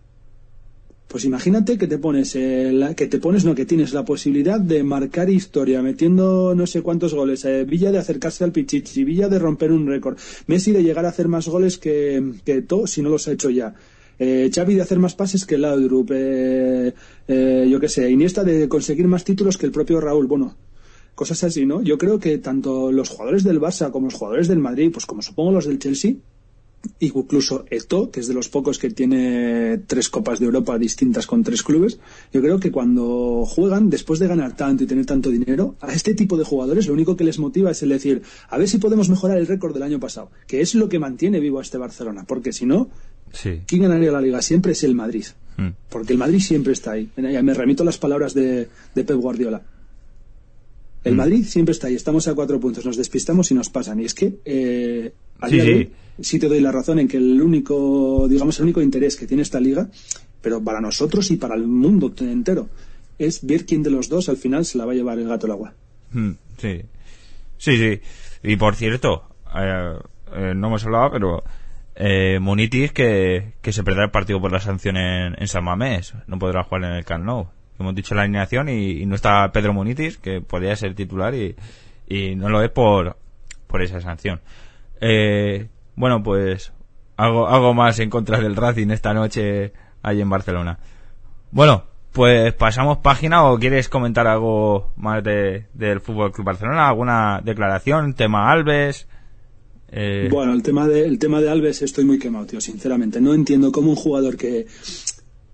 Pues 1.08 1.24
imagínate 1.24 1.78
que 1.78 1.86
te 1.86 1.98
pones, 1.98 2.34
eh, 2.34 2.70
la- 2.72 2.94
que 2.94 3.06
te 3.06 3.18
pones, 3.18 3.44
no, 3.44 3.54
que 3.54 3.64
tienes 3.64 3.92
la 3.92 4.04
posibilidad 4.04 4.58
de 4.58 4.82
marcar 4.82 5.30
historia, 5.30 5.80
metiendo 5.80 6.54
no 6.56 6.66
sé 6.66 6.82
cuántos 6.82 7.14
goles, 7.14 7.44
eh, 7.44 7.64
Villa 7.64 7.92
de 7.92 7.98
acercarse 7.98 8.42
al 8.42 8.50
Pichichi, 8.52 9.04
Villa 9.04 9.28
de 9.28 9.38
romper 9.38 9.70
un 9.70 9.86
récord, 9.86 10.16
Messi 10.48 10.72
de 10.72 10.82
llegar 10.82 11.04
a 11.06 11.10
hacer 11.10 11.28
más 11.28 11.46
goles 11.48 11.78
que, 11.78 12.22
que 12.44 12.62
todo 12.62 12.86
si 12.88 13.02
no 13.02 13.08
los 13.08 13.28
ha 13.28 13.32
hecho 13.32 13.50
ya. 13.50 13.74
Eh, 14.18 14.50
Xavi 14.54 14.74
de 14.74 14.82
hacer 14.82 14.98
más 14.98 15.14
pases 15.14 15.44
que 15.44 15.58
Laudrup, 15.58 16.10
eh, 16.12 16.94
eh, 17.28 17.66
yo 17.68 17.78
qué 17.80 17.88
sé, 17.88 18.10
Iniesta 18.10 18.44
de 18.44 18.68
conseguir 18.68 19.06
más 19.08 19.24
títulos 19.24 19.58
que 19.58 19.66
el 19.66 19.72
propio 19.72 20.00
Raúl. 20.00 20.26
Bueno, 20.26 20.56
cosas 21.14 21.42
así, 21.44 21.66
¿no? 21.66 21.82
Yo 21.82 21.98
creo 21.98 22.18
que 22.18 22.38
tanto 22.38 22.92
los 22.92 23.10
jugadores 23.10 23.44
del 23.44 23.60
Barça 23.60 23.90
como 23.90 24.06
los 24.06 24.14
jugadores 24.14 24.48
del 24.48 24.58
Madrid, 24.58 24.90
pues 24.92 25.06
como 25.06 25.22
supongo 25.22 25.52
los 25.52 25.66
del 25.66 25.78
Chelsea, 25.78 26.14
incluso 27.00 27.64
Eto, 27.70 28.10
que 28.10 28.20
es 28.20 28.28
de 28.28 28.34
los 28.34 28.48
pocos 28.48 28.78
que 28.78 28.90
tiene 28.90 29.78
tres 29.86 30.08
copas 30.08 30.38
de 30.38 30.46
Europa 30.46 30.78
distintas 30.78 31.26
con 31.26 31.42
tres 31.42 31.62
clubes, 31.62 31.98
yo 32.32 32.40
creo 32.40 32.60
que 32.60 32.70
cuando 32.70 33.44
juegan, 33.46 33.90
después 33.90 34.20
de 34.20 34.28
ganar 34.28 34.56
tanto 34.56 34.84
y 34.84 34.86
tener 34.86 35.06
tanto 35.06 35.30
dinero, 35.30 35.76
a 35.80 35.92
este 35.92 36.14
tipo 36.14 36.36
de 36.36 36.44
jugadores 36.44 36.86
lo 36.86 36.92
único 36.92 37.16
que 37.16 37.24
les 37.24 37.38
motiva 37.38 37.70
es 37.70 37.82
el 37.82 37.90
decir, 37.90 38.22
a 38.48 38.58
ver 38.58 38.68
si 38.68 38.78
podemos 38.78 39.08
mejorar 39.08 39.38
el 39.38 39.46
récord 39.46 39.74
del 39.74 39.82
año 39.82 40.00
pasado, 40.00 40.30
que 40.46 40.60
es 40.60 40.74
lo 40.74 40.88
que 40.88 40.98
mantiene 40.98 41.40
vivo 41.40 41.58
a 41.58 41.62
este 41.62 41.78
Barcelona, 41.78 42.24
porque 42.26 42.52
si 42.52 42.66
no, 42.66 42.88
Sí. 43.32 43.60
¿quién 43.66 43.82
ganaría 43.82 44.10
la 44.12 44.20
liga? 44.20 44.40
Siempre 44.42 44.72
es 44.72 44.82
el 44.84 44.94
Madrid. 44.94 45.24
Mm. 45.56 45.68
Porque 45.88 46.12
el 46.12 46.18
Madrid 46.18 46.40
siempre 46.40 46.72
está 46.72 46.92
ahí. 46.92 47.08
Me 47.16 47.54
remito 47.54 47.82
a 47.82 47.86
las 47.86 47.98
palabras 47.98 48.34
de, 48.34 48.68
de 48.94 49.04
Pep 49.04 49.16
Guardiola. 49.16 49.62
El 51.04 51.14
Mm. 51.14 51.16
Madrid 51.16 51.44
siempre 51.44 51.72
está 51.72 51.86
ahí. 51.86 51.94
Estamos 51.94 52.26
a 52.28 52.34
cuatro 52.34 52.58
puntos. 52.60 52.84
Nos 52.84 52.96
despistamos 52.96 53.50
y 53.50 53.54
nos 53.54 53.70
pasan. 53.70 54.00
Y 54.00 54.04
es 54.04 54.14
que, 54.14 54.34
eh, 54.44 55.12
a 55.40 55.48
Sí, 55.48 55.54
día 55.54 55.64
de 55.64 55.70
sí. 55.70 55.76
hoy, 55.76 55.90
sí 56.24 56.38
te 56.38 56.48
doy 56.48 56.60
la 56.60 56.72
razón 56.72 56.98
en 56.98 57.08
que 57.08 57.16
el 57.16 57.40
único, 57.40 58.26
digamos, 58.28 58.58
el 58.58 58.64
único 58.64 58.82
interés 58.82 59.16
que 59.16 59.26
tiene 59.26 59.42
esta 59.42 59.60
liga, 59.60 59.88
pero 60.42 60.62
para 60.62 60.80
nosotros 60.80 61.30
y 61.30 61.36
para 61.36 61.54
el 61.54 61.66
mundo 61.66 62.12
entero, 62.20 62.68
es 63.18 63.46
ver 63.46 63.64
quién 63.66 63.82
de 63.82 63.90
los 63.90 64.08
dos 64.08 64.28
al 64.28 64.36
final 64.36 64.64
se 64.64 64.78
la 64.78 64.84
va 64.84 64.92
a 64.92 64.94
llevar 64.94 65.18
el 65.18 65.28
gato 65.28 65.46
al 65.46 65.52
agua. 65.52 65.74
Mm, 66.12 66.30
Sí. 66.58 66.80
Sí, 67.58 67.76
sí. 67.78 68.00
Y 68.42 68.56
por 68.56 68.74
cierto, 68.74 69.22
eh, 69.58 69.94
eh, 70.34 70.52
no 70.54 70.66
hemos 70.68 70.84
hablado, 70.84 71.10
pero 71.12 71.42
eh, 71.96 72.38
Munitis 72.40 72.92
que, 72.92 73.54
que 73.62 73.72
se 73.72 73.82
perderá 73.82 74.06
el 74.06 74.10
partido 74.10 74.40
por 74.40 74.52
la 74.52 74.60
sanción 74.60 74.96
en, 74.96 75.34
en 75.38 75.48
San 75.48 75.64
Mamés. 75.64 76.14
No 76.26 76.38
podrá 76.38 76.62
jugar 76.62 76.84
en 76.84 76.92
el 76.92 77.04
Camp 77.04 77.24
Nou. 77.24 77.48
Hemos 77.78 77.94
dicho 77.94 78.14
la 78.14 78.22
alineación 78.22 78.68
y, 78.68 79.02
y 79.02 79.06
no 79.06 79.14
está 79.14 79.50
Pedro 79.52 79.72
Munitis, 79.72 80.16
que 80.16 80.40
podría 80.40 80.76
ser 80.76 80.94
titular 80.94 81.34
y, 81.34 81.56
y 82.06 82.34
no 82.34 82.48
lo 82.48 82.62
es 82.62 82.70
por, 82.70 83.16
por 83.66 83.82
esa 83.82 84.00
sanción. 84.00 84.40
Eh, 85.00 85.68
bueno, 85.94 86.22
pues 86.22 86.72
algo, 87.16 87.48
algo 87.48 87.74
más 87.74 87.98
en 87.98 88.10
contra 88.10 88.40
del 88.40 88.56
Racing 88.56 88.90
esta 88.90 89.12
noche 89.12 89.72
ahí 90.02 90.20
en 90.20 90.30
Barcelona. 90.30 90.78
Bueno, 91.50 91.84
pues 92.12 92.54
pasamos 92.54 92.98
página 92.98 93.44
o 93.44 93.58
quieres 93.58 93.88
comentar 93.90 94.26
algo 94.26 94.92
más 94.96 95.22
de, 95.22 95.66
del 95.74 96.00
Fútbol 96.00 96.32
Club 96.32 96.46
Barcelona, 96.46 96.88
alguna 96.88 97.40
declaración, 97.42 98.14
tema 98.14 98.50
Alves. 98.50 99.08
Eh, 99.90 100.28
Bueno, 100.30 100.52
el 100.52 100.62
tema, 100.62 100.88
de, 100.88 101.04
el 101.04 101.18
tema 101.18 101.40
de 101.40 101.48
Alves 101.48 101.82
estoy 101.82 102.04
muy 102.04 102.18
quemado, 102.18 102.46
tío, 102.46 102.60
sinceramente. 102.60 103.20
No 103.20 103.34
entiendo 103.34 103.72
cómo 103.72 103.90
un 103.90 103.96
jugador 103.96 104.36
que, 104.36 104.66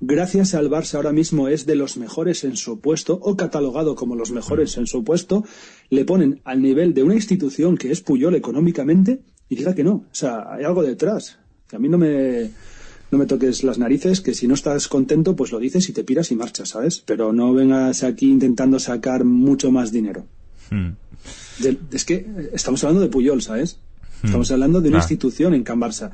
gracias 0.01 0.55
al 0.55 0.71
Barça 0.71 0.95
ahora 0.95 1.13
mismo 1.13 1.49
es 1.49 1.67
de 1.67 1.77
los 1.77 1.97
mejores 1.97 2.45
en 2.45 2.57
su 2.57 2.81
puesto, 2.81 3.19
o 3.23 3.37
catalogado 3.37 3.95
como 3.95 4.17
los 4.17 4.31
mejores 4.31 4.77
en 4.77 4.87
su 4.87 5.05
puesto, 5.05 5.45
le 5.91 6.05
ponen 6.05 6.41
al 6.45 6.61
nivel 6.61 6.95
de 6.95 7.03
una 7.03 7.15
institución 7.15 7.77
que 7.77 7.91
es 7.91 8.01
Puyol 8.01 8.35
económicamente 8.35 9.21
y 9.49 9.57
diga 9.57 9.75
que 9.75 9.85
no. 9.85 9.93
O 9.93 10.15
sea, 10.15 10.53
hay 10.53 10.65
algo 10.65 10.83
detrás. 10.83 11.39
Que 11.69 11.77
a 11.77 11.79
mí 11.79 11.89
no 11.89 11.99
me, 11.99 12.51
no 13.11 13.19
me 13.19 13.27
toques 13.27 13.63
las 13.63 13.79
narices, 13.79 14.21
que 14.21 14.35
si 14.35 14.49
no 14.49 14.55
estás 14.55 14.89
contento, 14.89 15.37
pues 15.37 15.53
lo 15.53 15.59
dices 15.59 15.89
y 15.89 15.93
te 15.93 16.05
piras 16.05 16.31
y 16.33 16.37
marchas, 16.37 16.71
¿sabes? 16.71 17.03
Pero 17.05 17.33
no 17.33 17.53
vengas 17.53 18.03
aquí 18.03 18.31
intentando 18.31 18.79
sacar 18.79 19.25
mucho 19.25 19.71
más 19.71 19.93
dinero. 19.93 20.27
hmm, 20.71 20.89
es 21.93 22.05
que 22.05 22.27
estamos 22.53 22.83
hablando 22.83 23.03
de 23.03 23.09
Puyol, 23.09 23.43
¿sabes? 23.43 23.79
Estamos 24.23 24.51
hablando 24.53 24.81
de 24.81 24.89
una 24.89 24.99
institución 24.99 25.55
en 25.55 25.65
Can 25.65 25.81
Barça. 25.81 26.11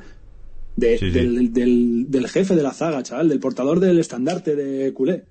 De- 0.75 0.97
Sí, 0.97 1.11
sí. 1.11 1.19
Del, 1.19 1.53
del- 1.53 2.05
del 2.09 2.27
jefe 2.27 2.55
de 2.55 2.63
la 2.63 2.71
zaga, 2.71 3.03
chaval, 3.03 3.27
del 3.29 3.39
portador 3.39 3.79
del 3.79 3.99
estandarte 3.99 4.55
de 4.55 4.93
culé. 4.93 5.25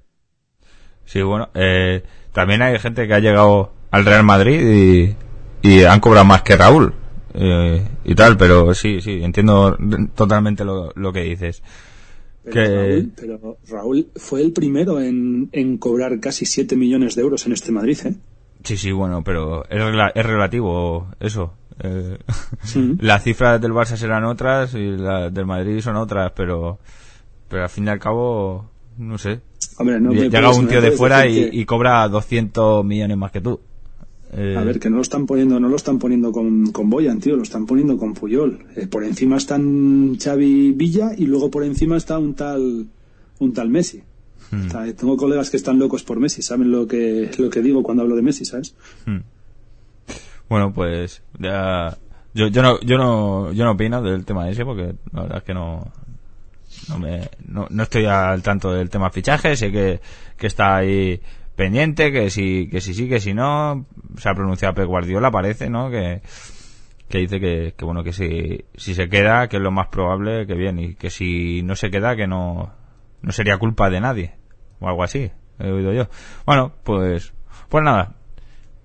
Sí, 1.05 1.23
bueno, 1.23 1.49
eh, 1.55 2.03
también 2.33 2.61
hay 2.63 2.79
gente 2.79 3.07
que 3.07 3.15
ha 3.15 3.19
llegado 3.21 3.73
al 3.91 4.05
Real 4.05 4.25
Madrid 4.25 5.17
y, 5.63 5.69
y 5.69 5.85
han 5.85 6.01
cobrado 6.01 6.27
más 6.27 6.43
que 6.43 6.57
Raúl 6.57 6.93
eh, 7.35 7.83
y 8.05 8.15
tal, 8.15 8.37
pero 8.37 8.75
sí, 8.75 9.01
sí, 9.01 9.23
entiendo 9.23 9.77
totalmente 10.15 10.65
lo, 10.65 10.93
lo 10.95 11.13
que 11.13 11.23
dices. 11.23 11.63
Pero, 12.45 12.53
Que- 12.55 12.69
Raúl, 12.69 13.13
pero 13.17 13.59
Raúl 13.69 14.09
fue 14.17 14.43
el 14.43 14.53
primero 14.53 15.01
en, 15.01 15.49
en 15.53 15.79
cobrar 15.79 16.21
casi 16.21 16.45
7 16.45 16.77
millones 16.77 17.15
de 17.17 17.23
euros 17.23 17.47
en 17.47 17.53
este 17.55 17.73
Madrid, 17.73 17.99
¿eh? 18.05 18.15
Sí, 18.65 18.77
sí, 18.77 18.93
bueno, 18.93 19.23
pero 19.25 19.65
es 19.71 20.27
relativo 20.27 21.09
eso. 21.21 21.55
Eh, 21.81 22.19
Sí. 22.65 22.97
Las 23.01 23.23
cifras 23.23 23.61
del 23.61 23.73
Barça 23.73 23.97
serán 23.97 24.25
otras 24.25 24.75
y 24.75 24.97
las 24.97 25.33
del 25.33 25.47
Madrid 25.47 25.81
son 25.81 25.97
otras, 25.97 26.33
pero, 26.35 26.79
pero 27.49 27.63
al 27.65 27.69
fin 27.69 27.87
y 27.87 27.89
al 27.89 27.99
cabo, 27.99 28.69
no 28.99 29.17
sé. 29.19 29.41
Hombre, 29.79 30.01
no 30.01 30.13
Llega 30.13 30.51
un 30.51 30.67
tío 30.69 30.81
de 30.81 30.91
fuera 30.93 31.27
y, 31.27 31.35
decir 31.35 31.51
que- 31.51 31.57
y 31.59 31.65
cobra 31.65 32.09
200 32.09 32.85
millones 32.85 33.17
más 33.17 33.31
que 33.31 33.41
tú. 33.41 33.61
Eh, 34.33 34.57
A 34.59 34.63
ver, 34.63 34.79
que 34.79 34.91
no 34.91 34.97
lo 34.97 35.03
están 35.03 35.25
poniendo, 35.25 35.59
no 35.59 35.69
lo 35.71 35.77
están 35.77 35.99
poniendo 35.99 36.33
con, 36.33 36.71
con 36.71 36.91
Boyan, 36.91 37.19
tío, 37.19 37.35
lo 37.37 37.43
están 37.45 37.65
poniendo 37.65 37.97
con 37.97 38.13
Puyol. 38.13 38.59
Eh, 38.77 38.87
por 38.87 39.03
encima 39.05 39.37
están 39.39 40.17
Xavi 40.23 40.73
Villa 40.73 41.13
y 41.17 41.25
luego 41.27 41.51
por 41.51 41.65
encima 41.65 41.97
está 41.97 42.19
un 42.19 42.35
tal, 42.35 42.89
un 43.39 43.53
tal 43.55 43.71
Messi. 43.71 44.03
Hmm. 44.51 44.67
O 44.67 44.71
sea, 44.71 44.93
tengo 44.95 45.17
colegas 45.17 45.49
que 45.49 45.57
están 45.57 45.79
locos 45.79 46.03
por 46.05 46.21
Messi, 46.21 46.43
saben 46.43 46.71
lo 46.71 46.87
que, 46.87 47.31
lo 47.39 47.49
que 47.49 47.63
digo 47.63 47.83
cuando 47.83 48.03
hablo 48.03 48.17
de 48.17 48.23
Messi, 48.23 48.45
¿sabes? 48.45 48.75
Hmm. 49.07 49.19
Bueno, 50.49 50.73
pues 50.73 51.23
ya 51.39 51.97
yo, 52.35 52.49
yo 52.49 52.63
no 52.63 52.81
yo 52.81 52.99
no 52.99 53.53
yo 53.53 53.65
no 53.65 53.73
opino 53.73 54.03
del 54.03 54.25
tema 54.25 54.49
ese 54.49 54.65
porque 54.65 54.95
la 55.13 55.23
verdad 55.23 55.39
es 55.39 55.45
que 55.45 55.55
no 55.55 55.93
no 56.89 56.99
me 56.99 57.29
no, 57.47 57.67
no 57.71 57.83
estoy 57.83 58.07
al 58.07 58.43
tanto 58.43 58.73
del 58.73 58.91
tema 58.91 59.11
fichaje, 59.11 59.57
sé 59.57 59.73
que, 59.73 60.01
que 60.37 60.47
está 60.47 60.77
ahí 60.77 61.21
pendiente, 61.57 62.13
que 62.13 62.31
si 62.31 62.69
que 62.69 62.81
si 62.81 62.95
sí, 62.95 63.09
que 63.09 63.21
si 63.21 63.35
no, 63.35 63.87
se 64.17 64.29
ha 64.29 64.35
pronunciado 64.35 64.75
Pep 64.75 64.87
Guardiola 64.87 65.31
parece, 65.31 65.69
¿no? 65.69 65.91
Que 65.91 66.23
que 67.09 67.19
dice 67.19 67.41
que, 67.41 67.75
que 67.77 67.85
bueno 67.85 68.05
que 68.05 68.13
si 68.13 68.65
si 68.77 68.95
se 68.95 69.09
queda 69.09 69.49
que 69.49 69.57
es 69.57 69.63
lo 69.63 69.71
más 69.71 69.89
probable 69.89 70.47
que 70.47 70.55
bien 70.55 70.79
y 70.79 70.95
que 70.95 71.11
si 71.11 71.63
no 71.63 71.75
se 71.75 71.91
queda 71.91 72.15
que 72.17 72.27
no 72.27 72.75
no 73.23 73.33
sería 73.33 73.57
culpa 73.57 73.89
de 73.89 74.01
nadie 74.01 74.35
o 74.79 74.89
algo 74.89 75.03
así 75.03 75.31
he 75.59 75.71
oído 75.71 75.93
yo 75.95 76.09
bueno 76.45 76.73
pues 76.85 77.33
pues 77.71 77.83
nada 77.83 78.18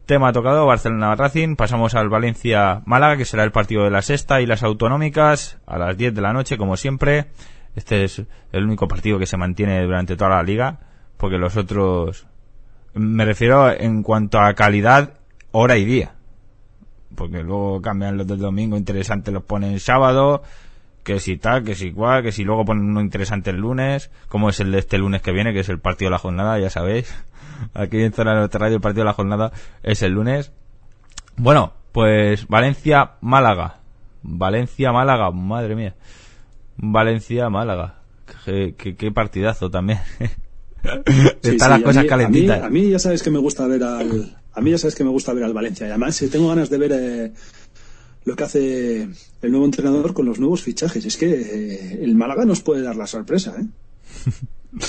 Tema 0.06 0.34
tocado, 0.34 0.66
Barcelona 0.66 1.16
Racing. 1.16 1.56
Pasamos 1.56 1.96
al 1.96 2.10
Valencia 2.10 2.82
Málaga, 2.86 3.16
que 3.16 3.24
será 3.24 3.46
el 3.46 3.54
partido 3.54 3.86
de 3.86 3.90
la 3.90 4.02
sexta 4.02 4.42
y 4.42 4.46
las 4.46 4.62
autonómicas 4.62 5.60
a 5.66 5.78
las 5.78 5.96
10 5.96 6.14
de 6.14 6.22
la 6.22 6.34
noche, 6.34 6.58
como 6.58 6.76
siempre. 6.76 7.28
Este 7.74 8.04
es 8.04 8.22
el 8.52 8.66
único 8.66 8.90
partido 8.90 9.18
que 9.18 9.26
se 9.26 9.38
mantiene 9.38 9.82
durante 9.82 10.18
toda 10.18 10.32
la 10.32 10.44
liga, 10.44 10.80
porque 11.16 11.38
los 11.38 11.56
otros, 11.56 12.28
me 12.94 13.24
refiero 13.24 13.72
en 13.72 14.04
cuanto 14.04 14.42
a 14.42 14.54
calidad, 14.56 15.14
hora 15.52 15.78
y 15.78 15.86
día. 15.86 16.16
porque 17.16 17.42
luego 17.42 17.82
cambian 17.82 18.18
los 18.18 18.28
del 18.28 18.40
domingo 18.40 18.76
interesantes 18.76 19.34
los 19.34 19.44
ponen 19.44 19.80
sábado, 19.80 20.44
que 21.04 21.22
si 21.22 21.38
tal, 21.38 21.64
que 21.64 21.76
si 21.76 21.94
cual, 21.94 22.24
que 22.24 22.34
si 22.34 22.44
luego 22.44 22.66
ponen 22.66 22.90
uno 22.90 23.00
interesante 23.00 23.52
el 23.52 23.58
lunes, 23.58 24.12
como 24.28 24.50
es 24.50 24.60
el 24.60 24.74
de 24.74 24.80
este 24.80 24.98
lunes 24.98 25.22
que 25.22 25.32
viene, 25.32 25.54
que 25.54 25.62
es 25.62 25.70
el 25.70 25.80
partido 25.80 26.08
de 26.08 26.12
la 26.12 26.18
jornada, 26.18 26.60
ya 26.60 26.70
sabéis. 26.70 27.16
Aquí 27.74 28.02
en 28.02 28.14
Zona 28.14 28.34
Norte 28.36 28.58
Radio 28.58 28.76
el 28.76 28.82
partido 28.82 29.02
de 29.04 29.08
la 29.10 29.14
jornada 29.14 29.52
es 29.84 30.02
el 30.02 30.14
lunes. 30.14 30.52
Bueno, 31.38 31.74
pues 31.92 32.48
Valencia-Málaga. 32.48 33.80
Valencia-Málaga, 34.24 35.32
madre 35.32 35.76
mía. 35.76 35.96
Valencia-Málaga. 36.78 37.96
Qué, 38.46 38.76
qué, 38.78 38.96
qué 38.96 39.12
partidazo 39.12 39.70
también. 39.70 40.00
Sí, 40.84 41.52
Están 41.52 41.54
sí, 41.54 41.58
las 41.58 41.80
a 41.80 41.84
cosas 41.84 42.04
mí- 42.04 42.10
calentitas. 42.10 42.58
A 42.62 42.70
mí, 42.70 42.82
a 42.82 42.84
mí 42.84 42.90
ya 42.90 43.00
sabes 43.00 43.24
que 43.24 43.30
me 43.30 43.40
gusta 43.40 43.66
ver 43.68 43.82
al. 43.86 44.36
A 44.52 44.60
mí 44.60 44.70
ya 44.72 44.78
sabes 44.78 44.96
que 44.96 45.06
me 45.06 45.12
gusta 45.12 45.32
ver 45.32 45.46
al 45.46 45.54
Valencia. 45.54 45.88
Y 45.88 45.90
además 45.92 46.22
eh, 46.22 46.28
tengo 46.28 46.50
ganas 46.50 46.70
de 46.70 46.78
ver 46.78 46.92
eh, 46.94 47.34
lo 48.26 48.36
que 48.36 48.44
hace 48.44 49.04
el 49.42 49.52
nuevo 49.52 49.64
entrenador 49.64 50.14
con 50.14 50.26
los 50.26 50.40
nuevos 50.40 50.62
fichajes. 50.62 51.06
Es 51.06 51.16
que 51.16 51.32
eh, 51.32 52.00
el 52.04 52.16
Málaga 52.16 52.44
nos 52.44 52.60
puede 52.62 52.82
dar 52.82 52.98
la 52.98 53.08
sorpresa, 53.08 53.56
¿eh? 53.58 53.66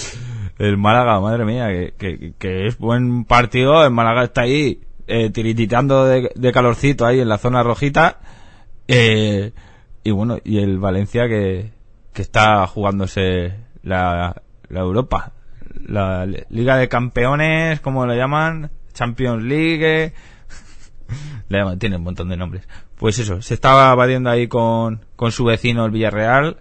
El 0.58 0.76
Málaga, 0.76 1.20
madre 1.20 1.44
mía, 1.44 1.68
que, 1.98 2.34
que, 2.38 2.66
es 2.66 2.78
buen 2.78 3.24
partido. 3.24 3.84
El 3.84 3.90
Málaga 3.90 4.24
está 4.24 4.42
ahí 4.42 4.80
eh, 5.06 5.30
tirititando 5.30 6.04
de, 6.04 6.52
calorcito 6.52 7.06
ahí 7.06 7.20
en 7.20 7.28
la 7.28 7.38
zona 7.38 7.62
rojita. 7.62 8.18
Eh, 8.86 9.52
y 10.04 10.10
bueno, 10.10 10.38
y 10.44 10.58
el 10.58 10.78
Valencia 10.78 11.28
que, 11.28 11.72
que 12.12 12.22
está 12.22 12.66
jugándose 12.66 13.54
la, 13.82 14.42
la 14.68 14.80
Europa. 14.80 15.32
La 15.86 16.26
Liga 16.50 16.76
de 16.76 16.88
Campeones, 16.88 17.80
como 17.80 18.06
lo 18.06 18.14
llaman, 18.14 18.70
Champions 18.92 19.42
League. 19.42 20.12
Tiene 21.78 21.96
un 21.96 22.02
montón 22.02 22.28
de 22.28 22.36
nombres. 22.36 22.68
Pues 22.96 23.18
eso, 23.18 23.42
se 23.42 23.54
estaba 23.54 23.92
batiendo 23.94 24.30
ahí 24.30 24.46
con, 24.46 25.04
con 25.16 25.32
su 25.32 25.44
vecino 25.44 25.84
el 25.84 25.90
Villarreal 25.90 26.58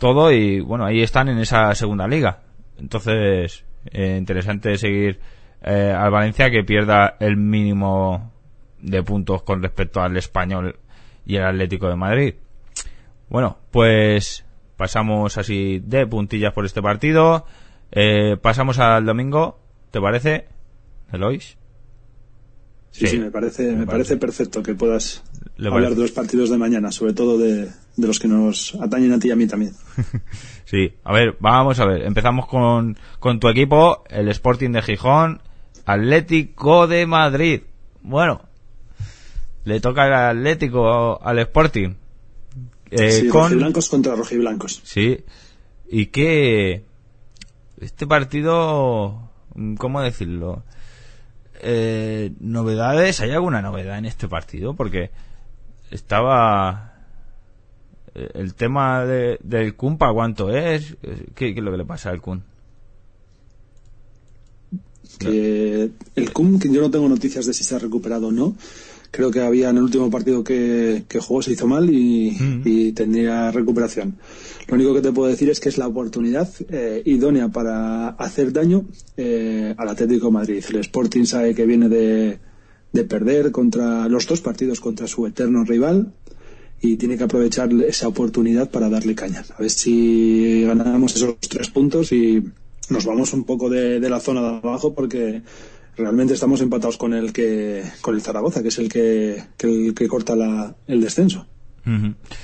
todo 0.00 0.32
y 0.32 0.60
bueno, 0.60 0.86
ahí 0.86 1.02
están 1.02 1.28
en 1.28 1.38
esa 1.38 1.72
segunda 1.76 2.08
liga. 2.08 2.40
Entonces, 2.80 3.64
eh, 3.86 4.16
interesante 4.18 4.76
seguir 4.76 5.20
eh, 5.62 5.94
al 5.96 6.10
Valencia 6.10 6.50
que 6.50 6.64
pierda 6.64 7.16
el 7.20 7.36
mínimo 7.36 8.32
de 8.80 9.02
puntos 9.02 9.42
con 9.42 9.62
respecto 9.62 10.00
al 10.00 10.16
español 10.16 10.78
y 11.26 11.36
el 11.36 11.44
Atlético 11.44 11.88
de 11.88 11.96
Madrid. 11.96 12.34
Bueno, 13.28 13.58
pues 13.70 14.44
pasamos 14.76 15.36
así 15.36 15.80
de 15.84 16.06
puntillas 16.06 16.52
por 16.52 16.64
este 16.64 16.82
partido. 16.82 17.44
Eh, 17.92 18.36
pasamos 18.40 18.78
al 18.78 19.04
domingo, 19.04 19.60
¿te 19.90 20.00
parece? 20.00 20.46
Elois. 21.12 21.59
Sí, 22.92 23.06
Sí, 23.06 23.12
sí, 23.12 23.18
me 23.18 23.30
parece, 23.30 23.62
me 23.64 23.68
me 23.76 23.86
parece. 23.86 24.16
parece 24.16 24.16
perfecto 24.16 24.62
que 24.62 24.74
puedas 24.74 25.22
hablar 25.58 25.72
parece. 25.72 25.94
de 25.94 26.00
los 26.02 26.10
partidos 26.12 26.50
de 26.50 26.58
mañana, 26.58 26.90
sobre 26.90 27.12
todo 27.12 27.38
de, 27.38 27.64
de 27.96 28.06
los 28.06 28.18
que 28.18 28.26
nos 28.28 28.74
atañen 28.76 29.12
a 29.12 29.18
ti 29.18 29.28
y 29.28 29.30
a 29.30 29.36
mí 29.36 29.46
también. 29.46 29.72
Sí, 30.64 30.92
a 31.02 31.12
ver, 31.12 31.36
vamos 31.40 31.80
a 31.80 31.84
ver. 31.84 32.02
Empezamos 32.02 32.46
con, 32.46 32.96
con 33.18 33.40
tu 33.40 33.48
equipo, 33.48 34.04
el 34.08 34.28
Sporting 34.28 34.70
de 34.70 34.82
Gijón, 34.82 35.42
Atlético 35.84 36.86
de 36.86 37.06
Madrid. 37.06 37.62
Bueno, 38.02 38.42
le 39.64 39.80
toca 39.80 40.06
el 40.06 40.12
Atlético 40.38 41.20
al 41.24 41.40
Sporting. 41.40 41.94
Eh, 42.92 43.10
sí, 43.10 43.28
con, 43.28 43.42
rojiblancos 43.42 43.88
contra 43.88 44.14
rojiblancos. 44.14 44.80
sí, 44.84 45.18
y 45.88 46.06
que 46.06 46.84
este 47.80 48.06
partido, 48.06 49.28
¿cómo 49.78 50.00
decirlo? 50.02 50.62
Eh, 51.62 52.32
novedades, 52.40 53.20
¿hay 53.20 53.32
alguna 53.32 53.62
novedad 53.62 53.98
en 53.98 54.06
este 54.06 54.28
partido? 54.28 54.74
Porque 54.74 55.10
estaba 55.90 56.94
eh, 58.14 58.30
el 58.34 58.54
tema 58.54 59.04
de, 59.04 59.38
del 59.42 59.76
Kun, 59.76 59.98
¿para 59.98 60.12
cuánto 60.12 60.50
es? 60.50 60.96
¿Qué, 61.34 61.54
qué 61.54 61.58
es 61.58 61.64
lo 61.64 61.70
que 61.70 61.78
le 61.78 61.84
pasa 61.84 62.10
al 62.10 62.20
Kun? 62.20 62.44
que 65.18 65.90
el 66.16 66.32
que 66.32 66.72
yo 66.72 66.80
no 66.80 66.90
tengo 66.90 67.08
noticias 67.08 67.46
de 67.46 67.52
si 67.52 67.64
se 67.64 67.74
ha 67.74 67.78
recuperado 67.78 68.28
o 68.28 68.32
no. 68.32 68.54
Creo 69.12 69.30
que 69.30 69.40
había 69.40 69.70
en 69.70 69.76
el 69.78 69.82
último 69.82 70.08
partido 70.10 70.44
que, 70.44 71.04
que 71.08 71.18
jugó 71.18 71.42
se 71.42 71.52
hizo 71.52 71.66
mal 71.66 71.90
y, 71.90 72.30
Mm. 72.38 72.62
y 72.64 72.92
tendría 72.92 73.50
recuperación. 73.50 74.16
Lo 74.68 74.74
único 74.76 74.94
que 74.94 75.00
te 75.00 75.10
puedo 75.12 75.28
decir 75.28 75.50
es 75.50 75.58
que 75.58 75.68
es 75.68 75.78
la 75.78 75.88
oportunidad 75.88 76.48
eh, 76.68 77.02
idónea 77.04 77.48
para 77.48 78.10
hacer 78.10 78.52
daño 78.52 78.84
eh, 79.16 79.74
al 79.76 79.88
Atlético 79.88 80.26
de 80.26 80.32
Madrid. 80.32 80.64
El 80.70 80.76
Sporting 80.80 81.24
sabe 81.24 81.54
que 81.56 81.66
viene 81.66 81.88
de, 81.88 82.38
de 82.92 83.04
perder 83.04 83.50
contra 83.50 84.08
los 84.08 84.26
dos 84.28 84.40
partidos 84.40 84.78
contra 84.80 85.08
su 85.08 85.26
eterno 85.26 85.64
rival 85.64 86.12
y 86.80 86.96
tiene 86.96 87.18
que 87.18 87.24
aprovechar 87.24 87.70
esa 87.82 88.06
oportunidad 88.08 88.70
para 88.70 88.88
darle 88.88 89.14
caña. 89.16 89.44
A 89.58 89.60
ver 89.60 89.70
si 89.70 90.62
ganamos 90.64 91.16
esos 91.16 91.34
tres 91.40 91.68
puntos 91.68 92.12
y 92.12 92.42
nos 92.90 93.04
vamos 93.04 93.32
un 93.34 93.42
poco 93.44 93.68
de, 93.68 93.98
de 94.00 94.08
la 94.08 94.20
zona 94.20 94.40
de 94.40 94.48
abajo 94.58 94.94
porque 94.94 95.42
realmente 96.00 96.34
estamos 96.34 96.60
empatados 96.60 96.96
con 96.96 97.14
el 97.14 97.32
que 97.32 97.82
con 98.00 98.14
el 98.16 98.22
Zaragoza, 98.22 98.62
que 98.62 98.68
es 98.68 98.78
el 98.78 98.88
que, 98.88 99.42
que 99.56 99.66
el 99.66 99.94
que 99.94 100.08
corta 100.08 100.34
la, 100.34 100.74
el 100.88 101.00
descenso. 101.00 101.46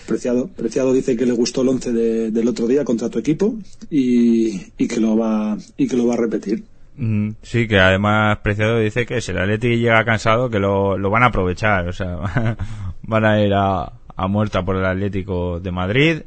Preciado, 0.07 0.49
Preciado 0.49 0.93
dice 0.93 1.17
que 1.17 1.27
le 1.27 1.33
gustó 1.33 1.63
el 1.63 1.69
11 1.69 1.93
de- 1.93 2.31
del 2.31 2.49
otro 2.49 2.67
día 2.67 2.85
contra 2.85 3.09
tu 3.11 3.19
equipo 3.19 3.55
y, 3.91 4.61
y 4.77 4.89
que 4.89 4.99
lo 5.01 5.17
va 5.17 5.57
y 5.77 5.87
que 5.87 5.97
lo 5.97 6.07
va 6.07 6.15
a 6.15 6.19
repetir. 6.19 6.65
Mm, 6.97 7.31
Sí, 7.43 7.69
que 7.69 7.79
además 7.79 8.39
Preciado 8.43 8.79
dice 8.79 9.05
que 9.07 9.21
si 9.21 9.31
el 9.33 9.39
Atlético 9.39 9.75
llega 9.75 10.05
cansado, 10.05 10.49
que 10.51 10.59
lo, 10.59 10.97
lo 10.99 11.11
van 11.11 11.23
a 11.23 11.27
aprovechar. 11.27 11.87
O 11.89 11.93
sea, 11.93 12.57
van 13.03 13.25
a 13.25 13.41
ir 13.45 13.53
a, 13.55 13.93
a 14.17 14.27
muerta 14.29 14.65
por 14.65 14.77
el 14.77 14.85
Atlético 14.85 15.61
de 15.61 15.71
Madrid, 15.71 16.23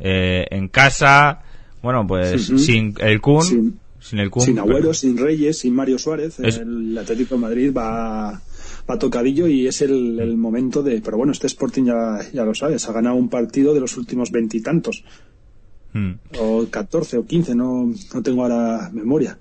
eh, 0.00 0.46
en 0.50 0.68
casa. 0.68 1.40
Bueno, 1.82 2.06
pues 2.06 2.46
sin 2.46 2.94
el 3.00 3.20
Kun, 3.20 3.78
Sin- 4.04 4.18
el 4.18 4.28
Kun. 4.30 4.42
sin 4.42 4.54
pero- 4.56 4.66
Agüero, 4.66 4.92
sin 4.94 5.16
Reyes, 5.16 5.58
sin 5.60 5.74
Mario 5.74 5.98
Suárez, 5.98 6.38
Es- 6.40 6.58
el 6.58 6.96
Atlético 6.98 7.36
de 7.36 7.40
Madrid 7.40 7.72
va, 7.74 8.38
va 8.88 8.98
tocadillo 8.98 9.46
y 9.46 9.66
es 9.66 9.80
el, 9.80 10.20
el 10.20 10.36
momento 10.36 10.82
de. 10.82 11.00
Pero 11.00 11.16
bueno, 11.16 11.32
este 11.32 11.46
Sporting 11.46 11.84
ya, 11.84 12.18
ya 12.32 12.44
lo 12.44 12.54
sabes, 12.54 12.86
ha 12.88 12.92
ganado 12.92 13.16
un 13.16 13.28
partido 13.30 13.72
de 13.72 13.80
los 13.80 13.96
últimos 13.96 14.30
veintitantos, 14.30 15.04
Mm, 15.94 16.12
o 16.40 16.66
14 16.68 17.18
o 17.18 17.24
15, 17.24 17.54
no, 17.54 17.92
no 18.12 18.22
tengo 18.22 18.42
ahora 18.42 18.90
memoria. 18.92 19.38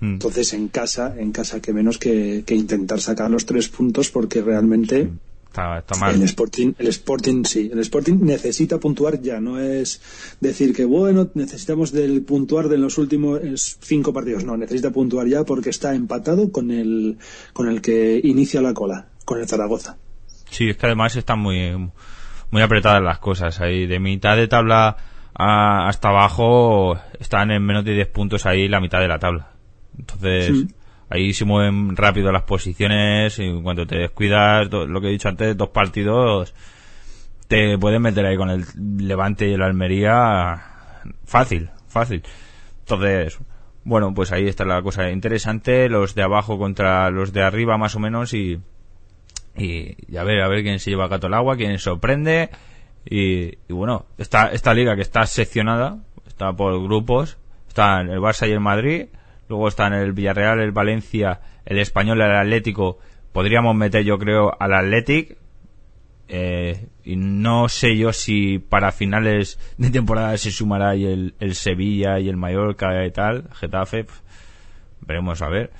mm. 0.00 0.12
Entonces 0.14 0.52
en 0.54 0.68
casa, 0.68 1.14
en 1.18 1.32
casa 1.32 1.60
que 1.60 1.72
menos 1.72 1.98
que, 1.98 2.44
que 2.46 2.54
intentar 2.54 3.00
sacar 3.00 3.28
los 3.28 3.44
tres 3.44 3.68
puntos 3.68 4.10
porque 4.10 4.40
realmente 4.40 5.08
Está, 5.56 5.78
está 5.78 5.96
mal. 5.96 6.14
el 6.16 6.22
Sporting, 6.22 6.72
el 6.78 6.86
Sporting 6.88 7.44
sí, 7.44 7.70
el 7.72 7.78
Sporting 7.78 8.18
necesita 8.20 8.78
puntuar 8.78 9.22
ya, 9.22 9.40
no 9.40 9.58
es 9.58 10.02
decir 10.40 10.74
que 10.74 10.84
bueno, 10.84 11.28
necesitamos 11.34 11.92
del 11.92 12.22
puntuar 12.22 12.68
de 12.68 12.76
los 12.76 12.98
últimos 12.98 13.40
cinco 13.80 14.12
partidos, 14.12 14.44
no, 14.44 14.56
necesita 14.58 14.90
puntuar 14.90 15.26
ya 15.28 15.44
porque 15.44 15.70
está 15.70 15.94
empatado 15.94 16.52
con 16.52 16.70
el 16.70 17.16
con 17.54 17.68
el 17.68 17.80
que 17.80 18.20
inicia 18.22 18.60
la 18.60 18.74
cola, 18.74 19.08
con 19.24 19.40
el 19.40 19.48
Zaragoza. 19.48 19.96
Sí, 20.50 20.68
es 20.68 20.76
que 20.76 20.86
además 20.86 21.16
están 21.16 21.38
muy, 21.40 21.70
muy 22.50 22.62
apretadas 22.62 23.02
las 23.02 23.18
cosas. 23.18 23.60
Ahí 23.60 23.86
de 23.86 23.98
mitad 23.98 24.36
de 24.36 24.48
tabla 24.48 24.96
a- 25.34 25.88
hasta 25.88 26.08
abajo 26.10 26.98
están 27.18 27.50
en 27.50 27.64
menos 27.64 27.84
de 27.84 27.94
10 27.94 28.08
puntos 28.08 28.44
ahí 28.46 28.68
la 28.68 28.80
mitad 28.80 29.00
de 29.00 29.08
la 29.08 29.18
tabla. 29.18 29.52
Entonces, 29.98 30.46
Sí. 30.46 30.68
Ahí 31.08 31.32
se 31.32 31.44
mueven 31.44 31.96
rápido 31.96 32.32
las 32.32 32.42
posiciones 32.42 33.38
y 33.38 33.60
cuando 33.62 33.86
te 33.86 33.98
descuidas, 33.98 34.70
lo 34.70 35.00
que 35.00 35.08
he 35.08 35.12
dicho 35.12 35.28
antes, 35.28 35.56
dos 35.56 35.70
partidos, 35.70 36.54
te 37.48 37.78
pueden 37.78 38.02
meter 38.02 38.26
ahí 38.26 38.36
con 38.36 38.50
el 38.50 38.64
Levante 38.98 39.48
y 39.48 39.52
el 39.52 39.62
Almería 39.62 40.62
fácil, 41.24 41.70
fácil. 41.88 42.22
Entonces, 42.80 43.38
bueno, 43.84 44.12
pues 44.14 44.32
ahí 44.32 44.48
está 44.48 44.64
la 44.64 44.82
cosa 44.82 45.10
interesante, 45.10 45.88
los 45.88 46.14
de 46.14 46.22
abajo 46.22 46.58
contra 46.58 47.10
los 47.10 47.32
de 47.32 47.42
arriba 47.42 47.78
más 47.78 47.94
o 47.94 48.00
menos 48.00 48.34
y, 48.34 48.60
y, 49.56 49.96
y 50.12 50.16
a 50.16 50.24
ver, 50.24 50.42
a 50.42 50.48
ver 50.48 50.62
quién 50.62 50.80
se 50.80 50.90
lleva 50.90 51.08
gato 51.08 51.28
al 51.28 51.34
agua, 51.34 51.56
quién 51.56 51.78
sorprende. 51.78 52.50
Y, 53.08 53.58
y 53.68 53.72
bueno, 53.72 54.06
esta, 54.18 54.48
esta 54.48 54.74
liga 54.74 54.96
que 54.96 55.02
está 55.02 55.24
seccionada, 55.26 55.98
está 56.26 56.52
por 56.52 56.82
grupos, 56.82 57.38
están 57.68 58.10
el 58.10 58.18
Barça 58.18 58.48
y 58.48 58.52
el 58.52 58.60
Madrid, 58.60 59.06
luego 59.48 59.68
están 59.68 59.92
el 59.92 60.12
Villarreal, 60.12 60.60
el 60.60 60.72
Valencia, 60.72 61.40
el 61.64 61.78
Español, 61.78 62.20
el 62.20 62.36
Atlético. 62.36 62.98
Podríamos 63.32 63.74
meter, 63.74 64.04
yo 64.04 64.18
creo, 64.18 64.56
al 64.58 64.74
Athletic. 64.74 65.36
Eh, 66.28 66.88
y 67.04 67.14
no 67.14 67.68
sé 67.68 67.96
yo 67.96 68.12
si 68.12 68.58
para 68.58 68.90
finales 68.90 69.60
de 69.78 69.90
temporada 69.90 70.36
se 70.36 70.50
sumará 70.50 70.90
ahí 70.90 71.04
el, 71.04 71.54
Sevilla 71.54 72.18
y 72.18 72.28
el 72.28 72.36
Mallorca 72.36 73.04
y 73.06 73.10
tal, 73.12 73.48
Getafe. 73.52 74.06
veremos 75.00 75.40
a 75.42 75.48
ver. 75.48 75.70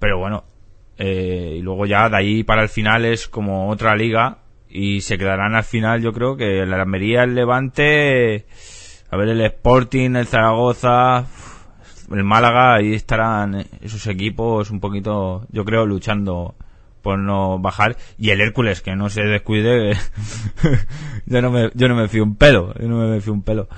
Pero 0.00 0.18
bueno, 0.18 0.44
eh, 0.98 1.56
y 1.58 1.62
luego 1.62 1.86
ya 1.86 2.08
de 2.08 2.16
ahí 2.16 2.42
para 2.42 2.62
el 2.62 2.68
final 2.68 3.04
es 3.04 3.28
como 3.28 3.68
otra 3.68 3.94
liga 3.94 4.38
y 4.68 5.02
se 5.02 5.18
quedarán 5.18 5.54
al 5.54 5.64
final 5.64 6.02
yo 6.02 6.12
creo 6.12 6.36
que 6.36 6.66
la 6.66 6.76
Almería, 6.76 7.22
el 7.22 7.34
Levante, 7.34 8.46
a 9.10 9.16
ver 9.16 9.28
el 9.28 9.40
Sporting, 9.42 10.16
el 10.16 10.26
Zaragoza, 10.26 11.26
el 12.10 12.24
Málaga, 12.24 12.74
ahí 12.74 12.94
estarán 12.94 13.66
esos 13.80 14.06
equipos 14.06 14.70
un 14.70 14.80
poquito, 14.80 15.46
yo 15.50 15.64
creo, 15.64 15.86
luchando 15.86 16.54
por 17.02 17.18
no 17.18 17.58
bajar. 17.58 17.96
Y 18.18 18.30
el 18.30 18.40
Hércules 18.40 18.80
que 18.80 18.96
no 18.96 19.08
se 19.10 19.22
descuide 19.22 19.96
yo 21.26 21.42
no 21.42 21.50
me 21.50 21.70
yo 21.74 21.88
no 21.88 21.94
me 21.94 22.08
fío 22.08 22.24
un 22.24 22.36
pelo 22.36 22.74
yo 22.80 22.88
no 22.88 23.08
me 23.08 23.20
fío 23.20 23.32
un 23.32 23.42
pelo. 23.42 23.68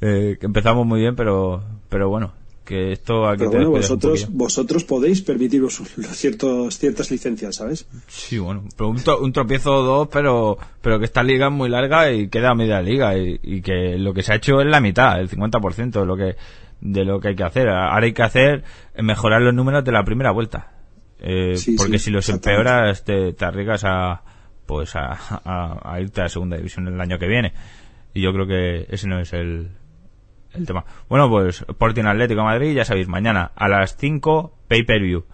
Eh, 0.00 0.38
que 0.40 0.46
empezamos 0.46 0.86
muy 0.86 1.00
bien 1.00 1.14
pero 1.14 1.62
pero 1.88 2.08
bueno 2.08 2.32
que 2.64 2.92
esto 2.92 3.26
aquí 3.28 3.38
Pero 3.40 3.50
bueno, 3.50 3.70
vosotros, 3.70 4.28
vosotros 4.30 4.84
podéis 4.84 5.20
permitiros 5.22 5.82
ciertos, 6.12 6.78
ciertas 6.78 7.10
licencias, 7.10 7.56
¿sabes? 7.56 7.86
sí 8.06 8.38
bueno 8.38 8.64
pero 8.76 8.88
un, 8.90 8.96
tro- 8.98 9.20
un 9.20 9.32
tropiezo 9.32 9.74
o 9.74 9.82
dos 9.82 10.08
pero 10.10 10.56
pero 10.80 10.98
que 10.98 11.04
esta 11.04 11.22
liga 11.22 11.46
es 11.48 11.52
muy 11.52 11.68
larga 11.68 12.10
y 12.12 12.28
queda 12.28 12.54
media 12.54 12.80
liga 12.80 13.16
y, 13.18 13.40
y 13.42 13.60
que 13.60 13.98
lo 13.98 14.14
que 14.14 14.22
se 14.22 14.32
ha 14.32 14.36
hecho 14.36 14.60
es 14.60 14.66
la 14.68 14.80
mitad 14.80 15.20
el 15.20 15.28
50% 15.28 15.90
de 16.00 16.06
lo 16.06 16.16
que 16.16 16.36
de 16.80 17.04
lo 17.04 17.20
que 17.20 17.28
hay 17.28 17.36
que 17.36 17.44
hacer 17.44 17.68
ahora 17.68 18.04
hay 18.06 18.12
que 18.12 18.22
hacer 18.22 18.64
mejorar 18.96 19.42
los 19.42 19.52
números 19.54 19.84
de 19.84 19.92
la 19.92 20.04
primera 20.04 20.30
vuelta 20.30 20.72
Eh, 21.22 21.56
Sí, 21.56 21.76
porque 21.76 21.98
sí, 21.98 22.06
si 22.06 22.10
los 22.10 22.28
empeoras 22.30 23.04
te, 23.04 23.32
te 23.34 23.44
arriesgas 23.44 23.84
a 23.84 24.22
pues 24.66 24.96
a, 24.96 25.18
a- 25.44 25.92
a 25.94 26.00
irte 26.00 26.22
a 26.22 26.28
segunda 26.28 26.56
división 26.56 26.88
el 26.88 27.00
año 27.00 27.18
que 27.18 27.26
viene 27.28 27.52
y 28.14 28.22
yo 28.22 28.32
creo 28.32 28.46
que 28.46 28.86
ese 28.88 29.06
no 29.08 29.20
es 29.20 29.32
el, 29.34 29.70
el 30.54 30.66
tema. 30.66 30.84
Bueno, 31.08 31.28
pues 31.28 31.60
Sporting 31.68 32.04
Atlético 32.06 32.40
de 32.40 32.46
Madrid, 32.46 32.74
ya 32.74 32.84
sabéis, 32.84 33.06
mañana 33.08 33.52
a 33.54 33.68
las 33.68 33.96
5, 33.96 34.52
pay-per-view. 34.66 35.24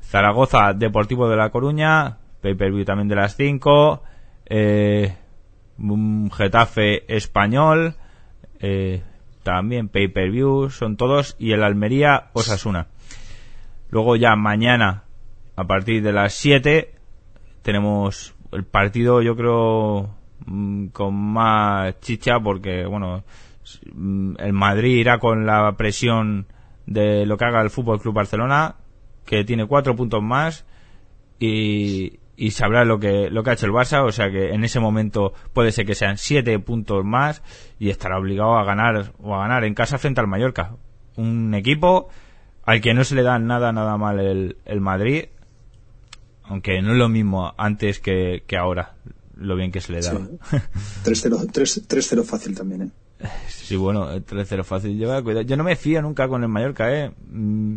Zaragoza 0.00 0.72
Deportivo 0.74 1.28
de 1.28 1.36
La 1.36 1.50
Coruña, 1.50 2.18
pay-per-view 2.40 2.84
también 2.84 3.08
de 3.08 3.16
las 3.16 3.36
5. 3.36 4.02
Eh, 4.46 5.14
un 5.78 6.30
Getafe 6.30 7.04
Español, 7.14 7.96
eh, 8.60 9.02
también 9.44 9.88
pay-per-view, 9.88 10.70
son 10.70 10.96
todos. 10.96 11.36
Y 11.38 11.52
el 11.52 11.62
Almería 11.62 12.30
Osasuna. 12.32 12.88
Luego 13.90 14.16
ya 14.16 14.34
mañana, 14.34 15.04
a 15.54 15.64
partir 15.64 16.02
de 16.02 16.12
las 16.12 16.34
7, 16.34 16.94
tenemos 17.62 18.34
el 18.50 18.64
partido, 18.64 19.22
yo 19.22 19.36
creo, 19.36 20.16
mm, 20.46 20.86
con 20.88 21.14
más 21.14 22.00
chicha, 22.00 22.40
porque, 22.40 22.84
bueno, 22.86 23.22
mm, 23.92 24.34
el 24.38 24.52
Madrid 24.52 24.96
irá 24.96 25.18
con 25.18 25.46
la 25.46 25.76
presión 25.76 26.46
de 26.86 27.24
lo 27.26 27.36
que 27.36 27.44
haga 27.44 27.62
el 27.62 27.70
Fútbol 27.70 28.00
Club 28.00 28.14
Barcelona, 28.14 28.76
que 29.24 29.44
tiene 29.44 29.66
cuatro 29.66 29.94
puntos 29.94 30.22
más, 30.22 30.66
y, 31.38 32.18
y 32.36 32.50
sabrá 32.50 32.84
lo 32.84 32.98
que, 32.98 33.30
lo 33.30 33.42
que 33.42 33.50
ha 33.50 33.52
hecho 33.54 33.66
el 33.66 33.72
Barça, 33.72 34.04
o 34.04 34.12
sea 34.12 34.30
que 34.30 34.52
en 34.52 34.64
ese 34.64 34.80
momento 34.80 35.32
puede 35.52 35.72
ser 35.72 35.86
que 35.86 35.94
sean 35.94 36.18
siete 36.18 36.58
puntos 36.58 37.04
más, 37.04 37.42
y 37.78 37.90
estará 37.90 38.18
obligado 38.18 38.56
a 38.56 38.64
ganar, 38.64 39.12
o 39.18 39.34
a 39.34 39.40
ganar 39.40 39.64
en 39.64 39.74
casa 39.74 39.98
frente 39.98 40.20
al 40.20 40.26
Mallorca. 40.26 40.76
Un 41.16 41.54
equipo 41.54 42.08
al 42.64 42.80
que 42.80 42.94
no 42.94 43.04
se 43.04 43.14
le 43.14 43.22
da 43.22 43.38
nada, 43.38 43.72
nada 43.72 43.96
mal 43.96 44.18
el, 44.20 44.56
el 44.64 44.80
Madrid, 44.80 45.26
aunque 46.44 46.82
no 46.82 46.92
es 46.92 46.98
lo 46.98 47.08
mismo 47.08 47.54
antes 47.56 48.00
que, 48.00 48.42
que 48.46 48.56
ahora, 48.56 48.94
lo 49.36 49.56
bien 49.56 49.70
que 49.70 49.80
se 49.80 49.92
le 49.92 50.00
da. 50.00 50.12
Sí. 50.12 50.58
3-0 51.04 51.50
3 51.52 51.88
3-0 51.88 52.24
fácil 52.24 52.54
también, 52.56 52.82
¿eh? 52.82 52.90
Sí, 53.48 53.76
bueno, 53.76 54.10
el 54.10 54.24
3-0 54.24 54.64
fácil. 54.64 54.98
Yo, 54.98 55.22
cuidado. 55.22 55.42
yo 55.42 55.56
no 55.56 55.64
me 55.64 55.76
fío 55.76 56.02
nunca 56.02 56.28
con 56.28 56.42
el 56.42 56.48
Mallorca, 56.48 56.92
¿eh? 56.92 57.12
Mm, 57.30 57.76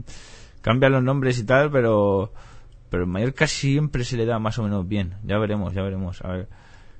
cambian 0.61 0.91
los 0.91 1.03
nombres 1.03 1.39
y 1.39 1.45
tal, 1.45 1.71
pero 1.71 2.33
pero 2.89 3.04
el 3.04 3.10
Mallorca 3.10 3.47
siempre 3.47 4.04
se 4.04 4.17
le 4.17 4.26
da 4.26 4.39
más 4.39 4.58
o 4.60 4.63
menos 4.63 4.88
bien. 4.88 5.15
Ya 5.23 5.38
veremos, 5.38 5.73
ya 5.73 5.82
veremos. 5.82 6.23
A 6.23 6.30
ver 6.30 6.47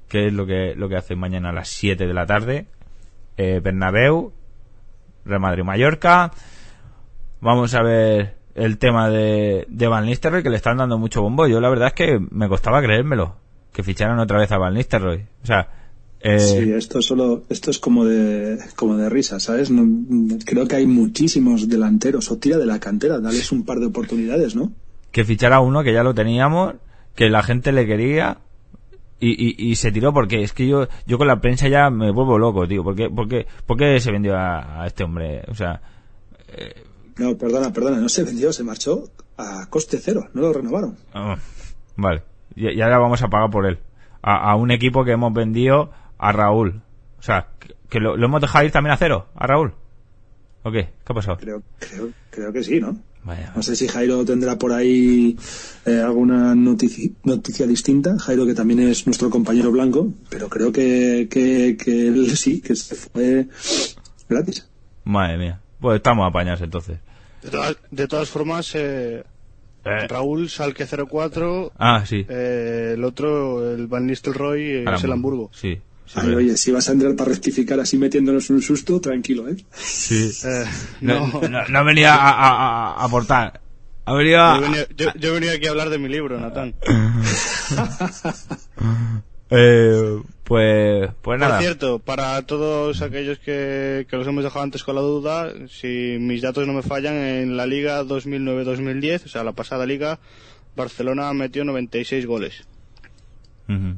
qué 0.08 0.28
es 0.28 0.34
lo 0.34 0.46
que, 0.46 0.76
lo 0.76 0.90
que 0.90 0.98
hace 0.98 1.16
mañana 1.16 1.50
a 1.50 1.54
las 1.54 1.70
7 1.70 2.08
de 2.08 2.14
la 2.14 2.26
tarde. 2.26 2.68
Eh, 3.38 3.62
Bernabéu, 3.64 4.34
Real 5.26 5.40
Madrid-Mallorca. 5.40 6.32
Vamos 7.40 7.74
a 7.74 7.84
ver 7.84 8.36
el 8.56 8.78
tema 8.78 9.10
de, 9.10 9.66
de 9.70 9.88
Van 9.88 10.06
Nistelrooy, 10.06 10.44
que 10.44 10.50
le 10.50 10.58
están 10.58 10.78
dando 10.78 10.98
mucho 10.98 11.22
bombo. 11.22 11.48
Yo 11.48 11.62
la 11.62 11.70
verdad 11.70 11.90
es 11.90 11.94
que 11.94 12.20
me 12.32 12.50
costaba 12.50 12.82
creérmelo, 12.82 13.36
que 13.72 13.84
ficharan 13.84 14.20
otra 14.20 14.40
vez 14.40 14.52
a 14.52 14.58
Van 14.58 14.74
Nistelrooy. 14.74 15.26
O 15.44 15.46
sea, 15.46 15.70
eh, 16.20 16.40
Sí, 16.40 16.72
esto 16.72 17.02
solo, 17.02 17.46
esto 17.50 17.70
es 17.70 17.78
como 17.78 18.06
de, 18.06 18.58
como 18.76 18.98
de 18.98 19.10
risa, 19.10 19.40
¿sabes? 19.40 19.70
No, 19.70 19.86
creo 20.46 20.68
que 20.68 20.78
hay 20.78 20.88
muchísimos 20.88 21.70
delanteros, 21.70 22.32
o 22.32 22.38
tira 22.38 22.58
de 22.58 22.66
la 22.66 22.80
cantera, 22.80 23.20
dales 23.20 23.52
un 23.52 23.64
par 23.64 23.80
de 23.80 23.86
oportunidades, 23.86 24.56
¿no? 24.56 24.74
Que 25.18 25.26
fichara 25.26 25.62
uno 25.62 25.82
que 25.82 25.94
ya 25.94 26.04
lo 26.04 26.14
teníamos, 26.14 26.76
que 27.16 27.28
la 27.32 27.42
gente 27.42 27.72
le 27.72 27.88
quería 27.88 28.38
y, 29.20 29.32
y, 29.32 29.72
y 29.72 29.76
se 29.76 29.92
tiró 29.92 30.14
porque 30.14 30.44
es 30.44 30.54
que 30.54 30.68
yo 30.68 30.88
yo 31.08 31.18
con 31.18 31.26
la 31.26 31.42
prensa 31.42 31.68
ya 31.68 31.90
me 31.90 32.12
vuelvo 32.12 32.38
loco, 32.38 32.68
tío. 32.68 32.84
¿Por 32.84 32.96
qué, 32.96 33.10
por 33.10 33.28
qué, 33.28 33.48
por 33.66 33.78
qué 33.78 34.00
se 34.00 34.12
vendió 34.12 34.38
a, 34.38 34.84
a 34.84 34.86
este 34.86 35.04
hombre? 35.04 35.42
O 35.48 35.56
sea, 35.56 35.82
No, 37.18 37.36
perdona, 37.36 37.74
perdona, 37.74 37.98
no 37.98 38.10
se 38.10 38.24
vendió, 38.24 38.54
se 38.54 38.64
marchó 38.64 39.06
a 39.38 39.66
coste 39.72 39.98
cero, 40.00 40.28
no 40.36 40.42
lo 40.44 40.54
renovaron. 40.54 40.96
ah, 41.16 41.36
vale. 41.96 42.22
Y, 42.56 42.70
y 42.70 42.82
ahora 42.82 43.00
vamos 43.00 43.24
a 43.24 43.28
pagar 43.28 43.50
por 43.50 43.66
él. 43.66 43.80
A, 44.22 44.52
a 44.52 44.56
un 44.56 44.70
equipo 44.70 45.04
que 45.04 45.14
hemos 45.14 45.34
vendido 45.34 45.90
a 46.20 46.32
Raúl. 46.32 46.84
O 47.18 47.24
sea, 47.24 47.48
que, 47.60 47.74
que 47.90 48.00
lo, 48.00 48.18
lo 48.18 48.26
hemos 48.28 48.40
dejado 48.42 48.66
ir 48.66 48.72
también 48.72 48.94
a 48.94 48.98
cero, 48.98 49.30
a 49.34 49.48
Raúl. 49.48 49.74
¿O 50.62 50.72
qué? 50.72 50.90
¿Qué 51.04 51.12
ha 51.12 51.16
pasado? 51.16 51.38
Creo, 51.38 51.64
creo, 51.80 52.10
creo 52.30 52.54
que 52.54 52.64
sí, 52.64 52.80
¿no? 52.80 52.96
Vaya. 53.28 53.52
No 53.56 53.62
sé 53.62 53.76
si 53.76 53.88
Jairo 53.90 54.24
tendrá 54.24 54.58
por 54.58 54.72
ahí 54.72 55.38
eh, 55.86 56.00
alguna 56.00 56.56
notici- 56.56 57.14
noticia 57.26 57.68
distinta. 57.68 58.18
Jairo, 58.18 58.46
que 58.46 58.54
también 58.54 58.80
es 58.80 59.06
nuestro 59.06 59.30
compañero 59.30 59.70
blanco, 59.72 60.14
pero 60.30 60.48
creo 60.48 60.72
que, 60.72 61.28
que, 61.30 61.76
que 61.78 62.08
él 62.08 62.36
sí, 62.38 62.62
que 62.62 62.74
se 62.76 62.96
fue 62.96 63.48
gratis. 64.30 64.66
Madre 65.04 65.38
mía. 65.38 65.60
Pues 65.82 65.98
estamos 65.98 66.26
apañados 66.28 66.62
entonces. 66.62 67.00
De 67.44 67.50
todas, 67.52 67.76
de 67.92 68.08
todas 68.08 68.30
formas, 68.30 68.74
eh, 68.76 69.24
Eh, 69.86 70.08
Raúl 70.08 70.50
Salque 70.50 70.86
04, 70.86 71.72
ah, 71.78 72.04
sí. 72.06 72.26
eh, 72.28 72.92
el 72.96 73.04
otro, 73.06 73.74
el 73.74 73.88
Van 73.88 74.06
Nistelrooy, 74.08 74.84
es 74.88 75.04
el 75.04 75.12
Hamburgo. 75.12 75.50
Sí. 75.54 75.80
Ay, 76.16 76.34
oye, 76.36 76.58
si 76.58 76.72
vas 76.72 76.88
a 76.90 76.94
entrar 76.94 77.16
para 77.16 77.32
rectificar 77.32 77.80
así 77.80 77.98
metiéndonos 77.98 78.50
un 78.50 78.62
susto, 78.62 79.00
tranquilo, 79.02 79.48
¿eh? 79.50 79.58
Sí. 79.74 80.32
Eh, 80.46 80.64
No, 81.02 81.28
no, 81.28 81.42
no, 81.50 81.68
no 81.68 81.86
venía 81.86 82.16
a, 82.16 82.30
a- 82.30 82.50
a- 82.52 82.94
a 83.02 83.04
aportar. 83.06 83.62
Ha 84.06 84.14
venido 84.14 84.42
a... 84.42 84.56
yo, 84.56 84.62
venía, 84.62 84.88
yo, 84.96 85.08
yo 85.20 85.34
venía 85.34 85.52
aquí 85.52 85.68
a 85.68 85.72
hablar 85.72 85.90
de 85.90 86.00
mi 86.00 86.08
libro, 86.10 86.40
Natán. 86.40 86.76
Eh, 89.50 90.22
pues, 90.44 91.08
pues 91.08 91.14
Por 91.22 91.40
nada. 91.40 91.60
cierto, 91.60 92.00
para 92.00 92.42
todos 92.42 93.02
aquellos 93.02 93.40
que, 93.40 94.06
que 94.10 94.18
los 94.18 94.28
hemos 94.28 94.44
dejado 94.44 94.64
antes 94.64 94.84
con 94.84 94.96
la 94.96 95.02
duda, 95.02 95.54
si 95.70 96.18
mis 96.20 96.42
datos 96.42 96.68
no 96.68 96.74
me 96.74 96.82
fallan, 96.82 97.14
en 97.16 97.56
la 97.56 97.66
Liga 97.66 98.04
2009-2010, 98.04 99.24
o 99.26 99.28
sea, 99.30 99.46
la 99.46 99.54
pasada 99.54 99.86
Liga, 99.86 100.20
Barcelona 100.76 101.32
metió 101.34 101.64
96 101.64 102.26
goles. 102.26 102.66
Ujú. 103.70 103.96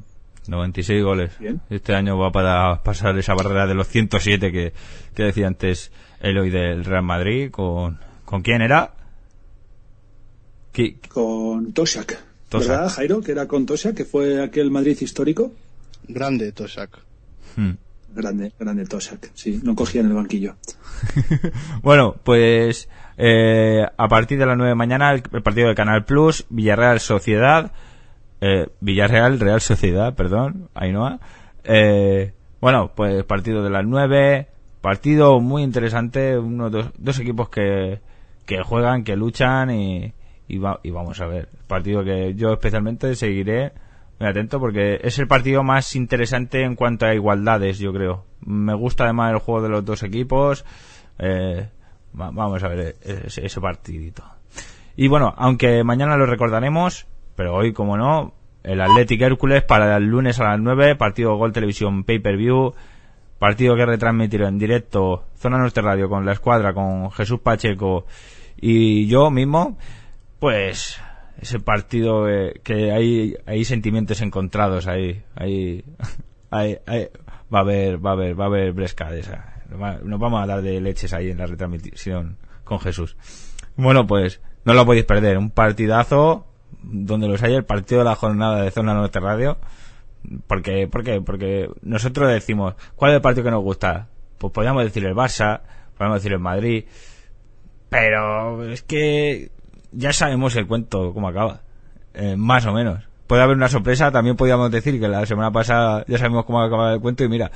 96 0.49 1.03
goles. 1.03 1.38
Bien. 1.39 1.62
Este 1.69 1.93
año 1.95 2.17
va 2.17 2.31
para 2.31 2.81
pasar 2.83 3.17
esa 3.17 3.33
barrera 3.35 3.67
de 3.67 3.75
los 3.75 3.88
107 3.88 4.51
que, 4.51 4.73
que 5.13 5.23
decía 5.23 5.47
antes 5.47 5.91
Eloy 6.21 6.49
del 6.49 6.83
Real 6.85 7.03
Madrid. 7.03 7.51
¿Con, 7.51 7.99
¿con 8.25 8.41
quién 8.41 8.62
era? 8.62 8.93
¿Qui- 10.73 10.97
Con 11.07 11.73
Toshak. 11.73 12.17
Toshak. 12.49 12.69
¿Verdad, 12.69 12.89
Jairo? 12.89 13.21
Que 13.21 13.31
era 13.31 13.47
con 13.47 13.65
Toshak, 13.65 13.95
que 13.95 14.05
fue 14.05 14.41
aquel 14.43 14.71
Madrid 14.71 14.97
histórico. 15.01 15.51
Grande, 16.07 16.51
Tosak. 16.51 16.99
Hmm. 17.55 17.71
Grande, 18.13 18.51
grande 18.59 18.85
Toshak. 18.85 19.29
Sí, 19.35 19.59
no 19.63 19.75
cogía 19.75 20.01
en 20.01 20.07
el 20.07 20.13
banquillo. 20.13 20.55
Bueno, 21.81 22.15
pues 22.23 22.89
eh, 23.17 23.85
a 23.97 24.07
partir 24.07 24.38
de 24.39 24.45
las 24.45 24.57
9 24.57 24.69
de 24.69 24.75
mañana 24.75 25.12
el, 25.13 25.23
el 25.31 25.41
partido 25.43 25.69
de 25.69 25.75
Canal 25.75 26.05
Plus, 26.05 26.45
Villarreal 26.49 26.99
Sociedad, 26.99 27.71
eh, 28.41 28.67
Villarreal 28.80 29.39
Real 29.39 29.62
Sociedad, 29.62 30.13
perdón, 30.15 30.69
Ainhoa. 30.73 31.19
Eh, 31.63 32.34
bueno, 32.62 32.91
pues 32.95 33.23
partido 33.23 33.63
de 33.63 33.69
las 33.69 33.86
9, 33.86 34.47
partido 34.82 35.39
muy 35.39 35.63
interesante, 35.63 36.38
uno 36.38 36.69
dos, 36.69 36.91
dos 36.97 37.19
equipos 37.19 37.49
que, 37.49 37.99
que 38.45 38.62
juegan, 38.63 39.04
que 39.04 39.15
luchan 39.15 39.71
y, 39.71 40.13
y, 40.47 40.58
va- 40.58 40.80
y 40.84 40.91
vamos 40.91 41.19
a 41.21 41.25
ver, 41.28 41.49
partido 41.67 42.04
que 42.04 42.34
yo 42.36 42.54
especialmente 42.54 43.15
seguiré 43.15 43.71
muy 44.19 44.28
atento 44.30 44.60
porque 44.60 44.99
es 45.04 45.17
el 45.19 45.28
partido 45.28 45.63
más 45.63 45.95
interesante 45.95 46.63
en 46.63 46.75
cuanto 46.75 47.06
a 47.06 47.13
igualdades, 47.13 47.80
yo 47.80 47.93
creo. 47.93 48.25
Me 48.41 48.73
gusta 48.73 49.06
además 49.06 49.32
el 49.34 49.39
juego 49.39 49.62
de 49.62 49.69
los 49.69 49.86
dos 49.86 50.04
equipos. 50.04 50.65
Eh, 51.19 51.69
va- 52.19 52.32
vamos 52.32 52.62
a 52.63 52.67
ver 52.67 52.95
eh, 53.02 53.23
ese, 53.28 53.45
ese 53.45 53.62
partidito. 53.62 54.23
Y 54.97 55.08
bueno, 55.08 55.34
aunque 55.38 55.84
mañana 55.86 56.17
lo 56.17 56.25
recordaremos, 56.25 57.08
pero 57.39 57.56
hoy, 57.56 57.71
como 57.71 57.95
no, 57.95 58.34
el 58.63 58.82
Athletic 58.82 59.21
Hércules 59.21 59.63
para 59.63 59.95
el 59.95 60.04
lunes 60.08 60.41
a 60.41 60.43
las 60.43 60.60
9, 60.60 60.97
partido 60.97 61.38
Gol 61.38 61.54
Televisión 61.54 62.04
Pay-Per-View, 62.04 62.73
partido 63.39 63.78
que 63.78 63.86
retransmitirá 63.86 64.49
en 64.49 64.60
directo 64.60 65.23
Zona 65.38 65.58
Norte 65.58 65.82
Radio 65.82 66.10
con 66.10 66.25
la 66.25 66.34
escuadra, 66.34 66.73
con 66.73 67.10
Jesús 67.12 67.39
Pacheco 67.39 68.06
y 68.60 69.08
yo 69.08 69.32
mismo, 69.32 69.78
pues 70.39 71.02
ese 71.41 71.62
partido 71.62 72.28
eh, 72.28 72.60
que 72.62 72.91
hay, 72.91 73.38
hay 73.45 73.63
sentimientos 73.63 74.19
encontrados 74.19 74.86
ahí, 74.88 75.23
ahí, 75.38 75.82
ahí- 76.52 77.08
va 77.56 77.60
a 77.60 77.62
haber, 77.62 78.06
va 78.06 78.10
a 78.10 78.13
haber, 78.15 78.38
va 78.38 78.43
a 78.43 78.47
haber 78.47 78.73
bresca 78.73 79.10
de 79.10 79.21
esa. 79.21 79.63
Nos 80.04 80.19
vamos 80.19 80.43
a 80.43 80.45
dar 80.45 80.62
de 80.62 80.82
leches 80.82 81.13
ahí 81.13 81.32
en 81.32 81.38
la 81.38 81.45
retransmisión 81.45 82.36
con 82.65 82.82
Jesús. 82.82 83.15
Bueno, 83.78 84.06
pues 84.08 84.41
no 84.65 84.73
lo 84.73 84.86
podéis 84.86 85.06
perder. 85.06 85.38
Un 85.38 85.52
partidazo 85.52 86.48
donde 86.83 87.27
los 87.27 87.41
haya 87.43 87.57
el 87.57 87.65
partido 87.65 87.99
de 87.99 88.05
la 88.05 88.15
jornada 88.15 88.61
de 88.61 88.71
Zona 88.71 88.93
Norte 88.93 89.19
Radio. 89.19 89.57
Porque, 90.47 90.87
¿Por 90.87 91.03
qué? 91.03 91.21
Porque 91.21 91.69
nosotros 91.81 92.29
decimos, 92.29 92.75
¿cuál 92.95 93.11
es 93.11 93.15
el 93.15 93.21
partido 93.21 93.45
que 93.45 93.51
nos 93.51 93.63
gusta? 93.63 94.07
Pues 94.37 94.53
podríamos 94.53 94.83
decir 94.83 95.05
el 95.05 95.15
Barça, 95.15 95.61
podríamos 95.93 96.19
decir 96.19 96.33
el 96.33 96.39
Madrid, 96.39 96.85
pero 97.89 98.63
es 98.69 98.83
que 98.83 99.51
ya 99.91 100.13
sabemos 100.13 100.55
el 100.55 100.67
cuento 100.67 101.13
cómo 101.13 101.27
acaba, 101.27 101.61
eh, 102.13 102.35
más 102.37 102.65
o 102.65 102.73
menos. 102.73 103.07
Puede 103.27 103.41
haber 103.41 103.57
una 103.57 103.69
sorpresa, 103.69 104.11
también 104.11 104.35
podríamos 104.35 104.71
decir 104.71 104.99
que 104.99 105.07
la 105.07 105.25
semana 105.25 105.51
pasada 105.51 106.03
ya 106.07 106.17
sabemos 106.17 106.45
cómo 106.45 106.61
acaba 106.61 106.93
el 106.93 106.99
cuento 106.99 107.23
y 107.23 107.29
mira, 107.29 107.51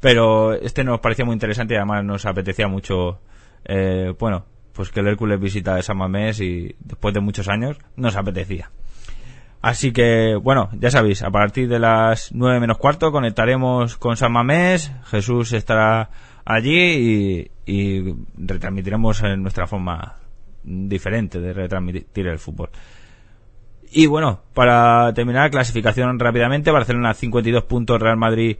pero 0.00 0.54
este 0.54 0.84
nos 0.84 1.00
parecía 1.00 1.24
muy 1.24 1.34
interesante 1.34 1.74
y 1.74 1.76
además 1.76 2.04
nos 2.04 2.26
apetecía 2.26 2.68
mucho, 2.68 3.20
eh, 3.64 4.14
bueno, 4.18 4.44
pues 4.78 4.90
que 4.90 5.00
el 5.00 5.08
Hércules 5.08 5.40
visita 5.40 5.82
San 5.82 5.98
Mamés 5.98 6.40
y 6.40 6.76
después 6.78 7.12
de 7.12 7.18
muchos 7.18 7.48
años 7.48 7.76
nos 7.96 8.14
apetecía. 8.14 8.70
Así 9.60 9.90
que, 9.90 10.36
bueno, 10.40 10.70
ya 10.72 10.92
sabéis, 10.92 11.24
a 11.24 11.32
partir 11.32 11.68
de 11.68 11.80
las 11.80 12.30
nueve 12.32 12.60
menos 12.60 12.78
cuarto 12.78 13.10
conectaremos 13.10 13.96
con 13.96 14.16
San 14.16 14.30
Mamés, 14.30 14.92
Jesús 15.06 15.52
estará 15.52 16.10
allí 16.44 16.78
y, 16.78 17.50
y 17.66 18.14
retransmitiremos 18.36 19.20
en 19.24 19.42
nuestra 19.42 19.66
forma 19.66 20.14
diferente 20.62 21.40
de 21.40 21.52
retransmitir 21.54 22.28
el 22.28 22.38
fútbol. 22.38 22.70
Y 23.90 24.06
bueno, 24.06 24.42
para 24.54 25.12
terminar, 25.12 25.50
clasificación 25.50 26.20
rápidamente, 26.20 26.70
Barcelona 26.70 27.14
52 27.14 27.64
puntos, 27.64 28.00
Real 28.00 28.16
Madrid 28.16 28.58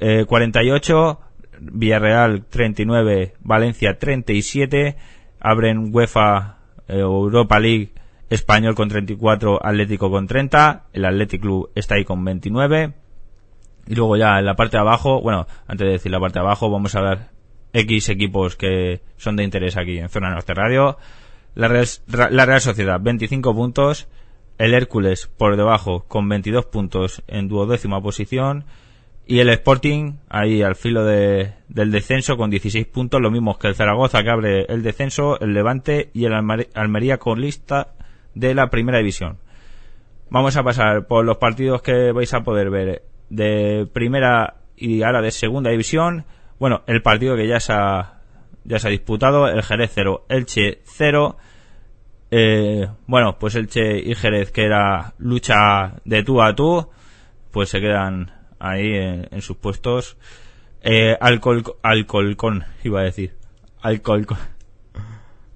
eh, 0.00 0.24
48, 0.26 1.20
Villarreal 1.60 2.44
39, 2.46 3.34
Valencia 3.38 3.98
37, 3.98 4.96
abren 5.40 5.94
UEFA 5.94 6.58
eh, 6.88 6.98
Europa 6.98 7.58
League 7.58 7.92
Español 8.30 8.76
con 8.76 8.88
34, 8.88 9.58
Atlético 9.60 10.10
con 10.10 10.28
30, 10.28 10.86
el 10.92 11.04
Athletic 11.04 11.40
Club 11.40 11.70
está 11.74 11.96
ahí 11.96 12.04
con 12.04 12.24
29. 12.24 12.94
Y 13.88 13.94
luego 13.96 14.16
ya 14.16 14.38
en 14.38 14.46
la 14.46 14.54
parte 14.54 14.76
de 14.76 14.82
abajo, 14.82 15.20
bueno, 15.20 15.48
antes 15.66 15.84
de 15.84 15.92
decir 15.92 16.12
la 16.12 16.20
parte 16.20 16.38
de 16.38 16.44
abajo, 16.44 16.70
vamos 16.70 16.94
a 16.94 17.00
ver 17.00 17.18
X 17.72 18.08
equipos 18.08 18.54
que 18.54 19.02
son 19.16 19.34
de 19.34 19.42
interés 19.42 19.76
aquí 19.76 19.98
en 19.98 20.08
Zona 20.08 20.30
Norte 20.30 20.54
Radio. 20.54 20.96
La 21.56 21.66
Real, 21.66 21.86
la 22.30 22.46
Real 22.46 22.60
Sociedad, 22.60 23.00
25 23.00 23.52
puntos. 23.52 24.08
El 24.58 24.74
Hércules 24.74 25.26
por 25.26 25.56
debajo 25.56 26.04
con 26.06 26.28
22 26.28 26.66
puntos 26.66 27.22
en 27.26 27.48
duodécima 27.48 28.00
posición. 28.00 28.64
Y 29.26 29.38
el 29.38 29.48
Sporting 29.50 30.14
ahí 30.28 30.62
al 30.62 30.74
filo 30.74 31.04
de, 31.04 31.52
del 31.68 31.92
descenso 31.92 32.36
con 32.36 32.50
16 32.50 32.86
puntos, 32.86 33.20
lo 33.20 33.30
mismo 33.30 33.58
que 33.58 33.68
el 33.68 33.76
Zaragoza 33.76 34.24
que 34.24 34.30
abre 34.30 34.64
el 34.68 34.82
descenso, 34.82 35.38
el 35.40 35.54
Levante 35.54 36.10
y 36.12 36.24
el 36.24 36.34
Almería 36.34 37.18
con 37.18 37.40
lista 37.40 37.94
de 38.34 38.54
la 38.54 38.70
primera 38.70 38.98
división. 38.98 39.38
Vamos 40.30 40.56
a 40.56 40.62
pasar 40.62 41.06
por 41.06 41.24
los 41.24 41.38
partidos 41.38 41.82
que 41.82 42.12
vais 42.12 42.32
a 42.34 42.42
poder 42.42 42.70
ver 42.70 43.02
de 43.28 43.88
primera 43.92 44.56
y 44.76 45.02
ahora 45.02 45.22
de 45.22 45.30
segunda 45.30 45.70
división. 45.70 46.24
Bueno, 46.58 46.82
el 46.86 47.02
partido 47.02 47.36
que 47.36 47.46
ya 47.48 47.60
se 47.60 47.72
ha, 47.72 48.20
ya 48.64 48.78
se 48.78 48.88
ha 48.88 48.90
disputado, 48.90 49.48
el 49.48 49.62
Jerez 49.62 49.90
0, 49.94 50.26
Elche 50.28 50.80
0. 50.84 51.36
Eh, 52.30 52.88
bueno, 53.06 53.38
pues 53.38 53.54
Elche 53.54 53.98
y 53.98 54.14
Jerez, 54.14 54.52
que 54.52 54.64
era 54.64 55.14
lucha 55.18 55.94
de 56.04 56.22
tú 56.22 56.40
a 56.42 56.54
tú, 56.54 56.88
pues 57.50 57.68
se 57.70 57.80
quedan 57.80 58.30
ahí 58.60 58.94
en, 58.94 59.42
sus 59.42 59.56
puestos. 59.56 60.16
Eh, 60.82 61.16
alcohol, 61.20 61.64
alcoholcón, 61.82 62.64
iba 62.84 63.00
a 63.00 63.04
decir. 63.04 63.34
Alcoholcón. 63.80 64.38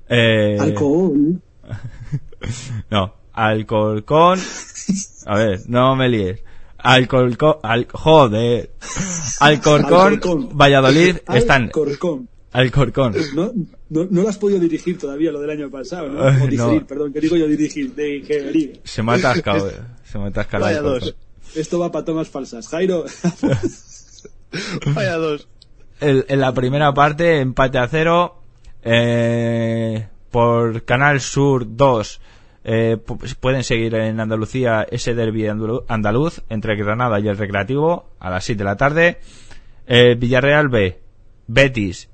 Eh, 0.09 0.57
Alcohol. 0.59 1.41
no, 2.91 3.15
Alcolcón. 3.33 4.39
A 5.27 5.39
ver, 5.39 5.61
no 5.67 5.97
me 5.97 6.09
líes. 6.09 6.43
Alcolcón, 6.79 7.57
al, 7.63 7.87
joder. 7.91 8.71
Alcorcón, 9.41 10.51
Valladolid 10.57 11.17
están. 11.33 11.71
Alcorcón. 12.53 13.17
No, 13.35 13.53
no, 13.89 14.07
no 14.11 14.23
lo 14.23 14.29
has 14.29 14.39
podido 14.39 14.61
dirigir 14.61 14.99
todavía 14.99 15.33
lo 15.33 15.41
del 15.41 15.51
año 15.51 15.71
pasado, 15.71 16.09
¿no? 16.09 16.21
O 16.45 16.47
digerir, 16.47 16.85
perdón, 16.85 17.13
que 17.13 17.21
digo 17.21 17.37
yo 17.37 17.49
dirigir, 17.49 17.95
digerir. 17.95 18.81
Se 18.85 19.03
me 19.03 19.13
ha 19.13 19.15
atascado, 19.17 19.71
se 20.05 20.19
me 20.19 20.25
ha 20.25 20.29
atascado 20.29 20.65
Vaya 20.65 20.81
dos. 20.81 21.15
Esto 21.55 21.79
va 21.79 21.93
para 21.93 22.05
tomas 22.05 22.29
falsas. 22.29 22.69
Jairo. 22.69 23.05
Vaya 24.95 25.17
dos. 25.17 25.49
El, 26.01 26.25
en 26.29 26.41
la 26.41 26.53
primera 26.53 26.93
parte, 26.93 27.41
empate 27.41 27.79
a 27.79 27.89
cero. 27.89 28.41
Eh, 28.83 30.07
por 30.31 30.85
Canal 30.85 31.21
Sur 31.21 31.77
2 31.77 32.21
eh, 32.65 32.97
pueden 33.41 33.63
seguir 33.63 33.95
en 33.95 34.19
Andalucía 34.21 34.87
ese 34.91 35.15
derby 35.15 35.47
andaluz 35.47 36.43
entre 36.49 36.77
Granada 36.77 37.21
y 37.21 37.29
el 37.29 37.39
Recreativo 37.39 38.11
a 38.19 38.31
las 38.31 38.45
7 38.45 38.59
de 38.59 38.65
la 38.65 38.77
tarde. 38.77 39.19
Eh, 39.87 40.17
Villarreal 40.19 40.69
B, 40.69 40.99
Betis, 41.47 42.09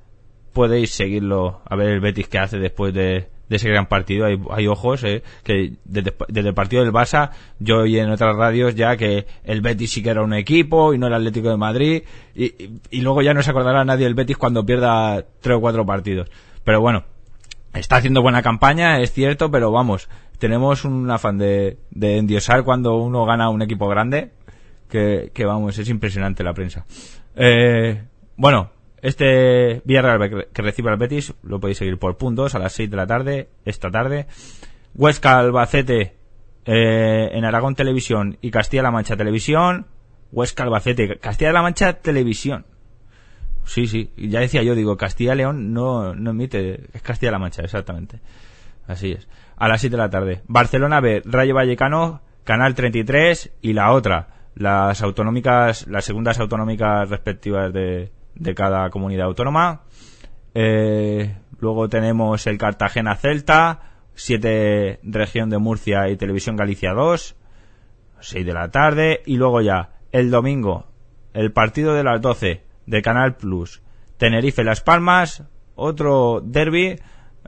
podéis 0.52 0.90
seguirlo 0.90 1.62
a 1.64 1.76
ver 1.76 1.88
el 1.88 2.00
Betis 2.00 2.28
que 2.28 2.38
hace 2.38 2.58
después 2.58 2.92
de, 2.92 3.28
ese 3.56 3.68
gran 3.68 3.86
partido. 3.86 4.26
Hay, 4.26 4.66
ojos 4.66 5.04
eh, 5.04 5.22
que 5.42 5.74
desde, 5.84 6.14
el 6.48 6.54
partido 6.54 6.82
del 6.82 6.92
Barça 6.92 7.30
yo 7.58 7.80
oí 7.80 7.98
en 7.98 8.10
otras 8.10 8.36
radios 8.36 8.74
ya 8.74 8.96
que 8.96 9.26
el 9.44 9.60
Betis 9.60 9.92
sí 9.92 10.02
que 10.02 10.10
era 10.10 10.22
un 10.22 10.34
equipo 10.34 10.94
y 10.94 10.98
no 10.98 11.06
el 11.08 11.14
Atlético 11.14 11.50
de 11.50 11.56
Madrid 11.56 12.02
y, 12.34 12.54
y 12.90 13.00
luego 13.00 13.22
ya 13.22 13.34
no 13.34 13.42
se 13.42 13.50
acordará 13.50 13.84
nadie 13.84 14.04
del 14.04 14.14
Betis 14.14 14.36
cuando 14.36 14.64
pierda 14.64 15.24
tres 15.40 15.56
o 15.56 15.60
cuatro 15.60 15.84
partidos. 15.84 16.30
Pero 16.64 16.80
bueno, 16.80 17.04
está 17.74 17.96
haciendo 17.96 18.22
buena 18.22 18.42
campaña, 18.42 19.00
es 19.00 19.12
cierto, 19.12 19.50
pero 19.50 19.70
vamos, 19.70 20.08
tenemos 20.38 20.84
un 20.84 21.10
afán 21.10 21.38
de, 21.38 21.78
de 21.90 22.18
endiosar 22.18 22.64
cuando 22.64 22.96
uno 22.96 23.24
gana 23.24 23.50
un 23.50 23.62
equipo 23.62 23.88
grande, 23.88 24.32
que, 24.88 25.30
que 25.32 25.44
vamos, 25.44 25.78
es 25.78 25.88
impresionante 25.88 26.42
la 26.42 26.54
prensa. 26.54 26.84
Eh, 27.36 28.02
bueno, 28.36 28.70
este 29.02 29.82
Villarreal 29.84 30.48
que 30.52 30.62
recibe 30.62 30.90
al 30.90 30.98
Betis 30.98 31.34
lo 31.42 31.60
podéis 31.60 31.78
seguir 31.78 31.98
por 31.98 32.16
puntos 32.16 32.54
a 32.54 32.58
las 32.58 32.72
6 32.72 32.90
de 32.90 32.96
la 32.96 33.06
tarde, 33.06 33.48
esta 33.64 33.90
tarde. 33.90 34.26
Huesca 34.94 35.38
Albacete 35.38 36.16
eh, 36.66 37.30
en 37.32 37.44
Aragón 37.44 37.74
Televisión 37.74 38.38
y 38.40 38.50
Castilla-La 38.50 38.90
Mancha 38.90 39.16
Televisión. 39.16 39.86
Huesca 40.32 40.64
Albacete, 40.64 41.18
Castilla-La 41.18 41.62
Mancha 41.62 41.94
Televisión. 41.94 42.66
Sí, 43.64 43.86
sí, 43.86 44.12
ya 44.16 44.40
decía 44.40 44.62
yo, 44.62 44.74
digo, 44.74 44.96
Castilla-León 44.96 45.72
no, 45.72 46.14
no 46.14 46.30
emite, 46.30 46.88
es 46.92 47.02
Castilla-La 47.02 47.38
Mancha, 47.38 47.62
exactamente. 47.62 48.20
Así 48.86 49.12
es. 49.12 49.28
A 49.56 49.68
las 49.68 49.80
7 49.80 49.96
de 49.96 50.02
la 50.02 50.10
tarde. 50.10 50.42
Barcelona 50.46 51.00
B, 51.00 51.22
Rayo 51.24 51.54
Vallecano, 51.54 52.22
Canal 52.44 52.74
33 52.74 53.52
y 53.62 53.72
la 53.72 53.92
otra, 53.92 54.28
las 54.54 55.02
autonómicas, 55.02 55.86
las 55.86 56.04
segundas 56.04 56.40
autonómicas 56.40 57.08
respectivas 57.08 57.72
de, 57.72 58.10
de 58.34 58.54
cada 58.54 58.90
comunidad 58.90 59.26
autónoma. 59.26 59.82
Eh, 60.54 61.36
luego 61.58 61.88
tenemos 61.88 62.46
el 62.46 62.58
Cartagena 62.58 63.16
Celta, 63.16 63.80
7 64.14 65.00
Región 65.02 65.50
de 65.50 65.58
Murcia 65.58 66.08
y 66.08 66.16
Televisión 66.16 66.56
Galicia 66.56 66.92
2, 66.92 67.36
6 68.20 68.46
de 68.46 68.52
la 68.52 68.70
tarde. 68.70 69.22
Y 69.26 69.36
luego 69.36 69.60
ya, 69.60 69.90
el 70.12 70.30
domingo, 70.30 70.86
el 71.32 71.52
partido 71.52 71.94
de 71.94 72.04
las 72.04 72.20
12, 72.20 72.62
de 72.86 73.02
Canal 73.02 73.36
Plus. 73.36 73.82
Tenerife 74.18 74.64
Las 74.64 74.82
Palmas, 74.82 75.44
otro 75.76 76.42
derby, 76.44 76.98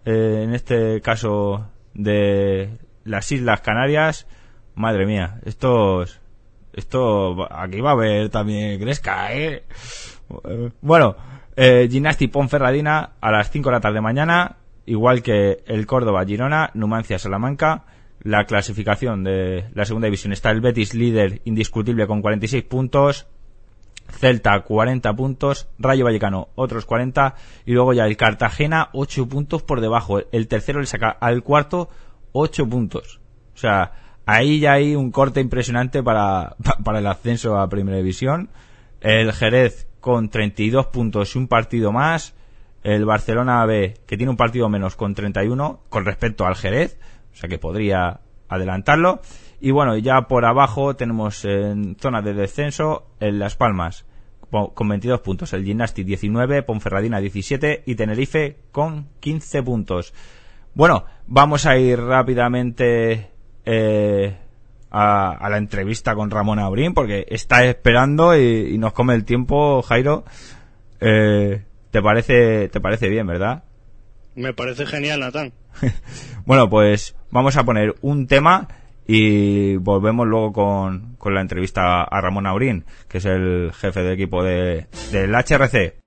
eh, 0.04 0.40
en 0.44 0.54
este 0.54 1.00
caso 1.02 1.68
de 1.92 2.78
las 3.04 3.30
Islas 3.30 3.60
Canarias. 3.60 4.26
Madre 4.74 5.04
mía, 5.04 5.40
estos, 5.44 6.20
esto, 6.72 7.46
aquí 7.52 7.80
va 7.80 7.90
a 7.90 7.92
haber 7.92 8.30
también 8.30 8.80
Gresca, 8.80 9.34
¿eh? 9.34 9.64
Bueno, 10.80 11.16
eh, 11.56 11.88
Gimnasti 11.90 12.28
Ponferradina 12.28 13.12
a 13.20 13.30
las 13.30 13.50
5 13.50 13.68
de 13.68 13.72
la 13.74 13.80
tarde 13.80 14.00
mañana, 14.00 14.56
igual 14.86 15.22
que 15.22 15.62
el 15.66 15.86
Córdoba 15.86 16.24
Girona, 16.24 16.70
Numancia 16.74 17.18
Salamanca. 17.18 17.84
La 18.22 18.44
clasificación 18.44 19.24
de 19.24 19.64
la 19.74 19.84
segunda 19.84 20.06
división 20.06 20.32
está 20.32 20.50
el 20.50 20.60
Betis 20.60 20.94
líder 20.94 21.40
indiscutible 21.44 22.06
con 22.06 22.22
46 22.22 22.62
puntos, 22.64 23.26
Celta 24.08 24.60
40 24.60 25.12
puntos, 25.14 25.68
Rayo 25.78 26.04
Vallecano 26.04 26.48
otros 26.54 26.86
40 26.86 27.34
y 27.66 27.72
luego 27.72 27.92
ya 27.92 28.06
el 28.06 28.16
Cartagena 28.16 28.90
8 28.92 29.28
puntos 29.28 29.62
por 29.62 29.80
debajo. 29.80 30.20
El 30.30 30.48
tercero 30.48 30.80
le 30.80 30.86
saca 30.86 31.10
al 31.10 31.42
cuarto 31.42 31.88
8 32.32 32.68
puntos. 32.68 33.20
O 33.54 33.58
sea, 33.58 33.92
ahí 34.26 34.60
ya 34.60 34.74
hay 34.74 34.94
un 34.94 35.10
corte 35.10 35.40
impresionante 35.40 36.02
para, 36.02 36.56
para 36.84 37.00
el 37.00 37.06
ascenso 37.06 37.58
a 37.58 37.68
Primera 37.68 37.98
División. 37.98 38.50
El 39.02 39.32
Jerez 39.32 39.88
con 40.00 40.30
32 40.30 40.86
puntos 40.86 41.34
y 41.34 41.38
un 41.38 41.48
partido 41.48 41.92
más. 41.92 42.34
El 42.82 43.04
Barcelona 43.04 43.64
B, 43.66 43.94
que 44.06 44.16
tiene 44.16 44.30
un 44.30 44.36
partido 44.36 44.68
menos 44.68 44.96
con 44.96 45.14
31 45.14 45.82
con 45.88 46.04
respecto 46.04 46.46
al 46.46 46.56
Jerez. 46.56 46.98
O 47.32 47.36
sea 47.36 47.48
que 47.48 47.58
podría 47.58 48.20
adelantarlo. 48.48 49.20
Y 49.60 49.70
bueno, 49.70 49.96
ya 49.96 50.22
por 50.22 50.44
abajo 50.44 50.96
tenemos 50.96 51.44
en 51.44 51.96
zona 52.00 52.22
de 52.22 52.34
descenso 52.34 53.06
en 53.20 53.38
Las 53.38 53.56
Palmas 53.56 54.04
con 54.74 54.88
22 54.88 55.20
puntos, 55.20 55.52
el 55.54 55.64
Gimnasti 55.64 56.04
19, 56.04 56.62
Ponferradina 56.62 57.20
17 57.20 57.84
y 57.86 57.94
Tenerife 57.94 58.58
con 58.70 59.08
15 59.20 59.62
puntos. 59.62 60.12
Bueno, 60.74 61.06
vamos 61.26 61.64
a 61.64 61.78
ir 61.78 61.98
rápidamente 61.98 63.30
eh, 63.64 64.36
a, 64.92 65.32
a 65.32 65.50
la 65.50 65.56
entrevista 65.56 66.14
con 66.14 66.30
Ramón 66.30 66.58
Aurín, 66.58 66.92
porque 66.92 67.26
está 67.28 67.64
esperando 67.64 68.36
y, 68.36 68.74
y 68.74 68.78
nos 68.78 68.92
come 68.92 69.14
el 69.14 69.24
tiempo, 69.24 69.82
Jairo. 69.82 70.24
Eh, 71.00 71.64
¿te, 71.90 72.02
parece, 72.02 72.68
¿Te 72.68 72.80
parece 72.80 73.08
bien, 73.08 73.26
verdad? 73.26 73.64
Me 74.34 74.52
parece 74.52 74.86
genial, 74.86 75.20
Natán. 75.20 75.52
Bueno, 76.44 76.68
pues 76.68 77.14
vamos 77.30 77.56
a 77.56 77.62
poner 77.62 77.94
un 78.02 78.26
tema 78.26 78.66
y 79.06 79.76
volvemos 79.76 80.26
luego 80.26 80.52
con, 80.52 81.14
con 81.16 81.34
la 81.34 81.40
entrevista 81.40 82.02
a 82.02 82.20
Ramón 82.20 82.48
Aurín, 82.48 82.84
que 83.08 83.18
es 83.18 83.24
el 83.26 83.70
jefe 83.72 84.02
de 84.02 84.12
equipo 84.12 84.42
de, 84.42 84.88
del 85.12 85.32
HRC. 85.32 86.01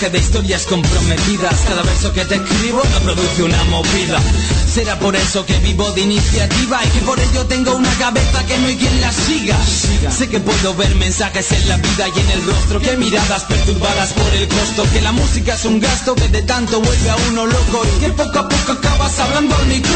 Personaje 0.00 0.18
de 0.18 0.24
historias 0.24 0.66
comprometidas. 0.66 1.60
Cada 1.68 1.82
verso 1.82 2.12
que 2.14 2.24
te 2.24 2.36
escribo 2.36 2.80
no 2.92 3.00
produce 3.00 3.42
una 3.42 3.64
movida. 3.64 4.18
Será 4.66 4.98
por 4.98 5.14
eso 5.14 5.44
que 5.44 5.58
vivo 5.58 5.90
de 5.92 6.00
iniciativa 6.00 6.80
y 6.84 6.88
que 6.88 7.00
por 7.00 7.20
ello 7.20 7.44
tengo 7.46 7.74
una 7.74 7.92
cabeza 7.98 8.46
que 8.46 8.56
no 8.58 8.68
hay 8.68 8.76
quien 8.76 9.00
la 9.00 9.12
siga. 9.12 9.58
Sé 10.10 10.28
que 10.28 10.40
puedo 10.40 10.74
ver 10.76 10.94
mensajes 10.94 11.52
en 11.52 11.68
la 11.68 11.76
vida 11.76 12.06
y 12.08 12.20
en 12.20 12.30
el 12.30 12.46
rostro, 12.46 12.80
que 12.80 12.96
miradas 12.96 13.44
perturbadas 13.44 14.12
por 14.14 14.32
el 14.32 14.48
costo, 14.48 14.86
que 14.90 15.02
la 15.02 15.12
música 15.12 15.54
es 15.54 15.64
un 15.66 15.80
gasto 15.80 16.14
que 16.14 16.28
de 16.28 16.42
tanto 16.42 16.80
vuelve 16.80 17.10
a 17.10 17.16
uno 17.28 17.44
loco 17.46 17.82
y 17.96 18.00
que 18.00 18.10
poco 18.10 18.38
a 18.38 18.48
poco 18.48 18.72
acabas 18.72 19.18
hablando 19.18 19.54
al 19.54 19.66
micrófono. 19.66 19.89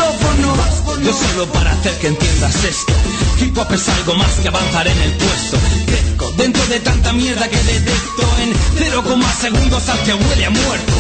Yo 1.05 1.13
solo 1.13 1.47
para 1.53 1.71
hacer 1.73 1.93
que 1.99 2.07
entiendas 2.07 2.65
esto. 2.65 2.93
Hip 3.39 3.59
hop 3.59 3.71
es 3.75 3.89
algo 3.91 4.15
más 4.15 4.31
que 4.41 4.49
avanzar 4.49 4.89
en 4.89 4.99
el 5.03 5.13
puesto. 5.13 5.59
Crezco 5.85 6.33
dentro 6.39 6.67
de 6.67 6.81
tanta 6.81 7.13
mierda 7.13 7.47
que 7.47 7.57
detecto 7.59 8.23
en 8.41 8.55
0, 8.79 9.05
segundos 9.39 9.89
al 9.91 9.99
que 10.05 10.15
huele 10.15 10.47
a 10.47 10.51
muerto. 10.51 10.93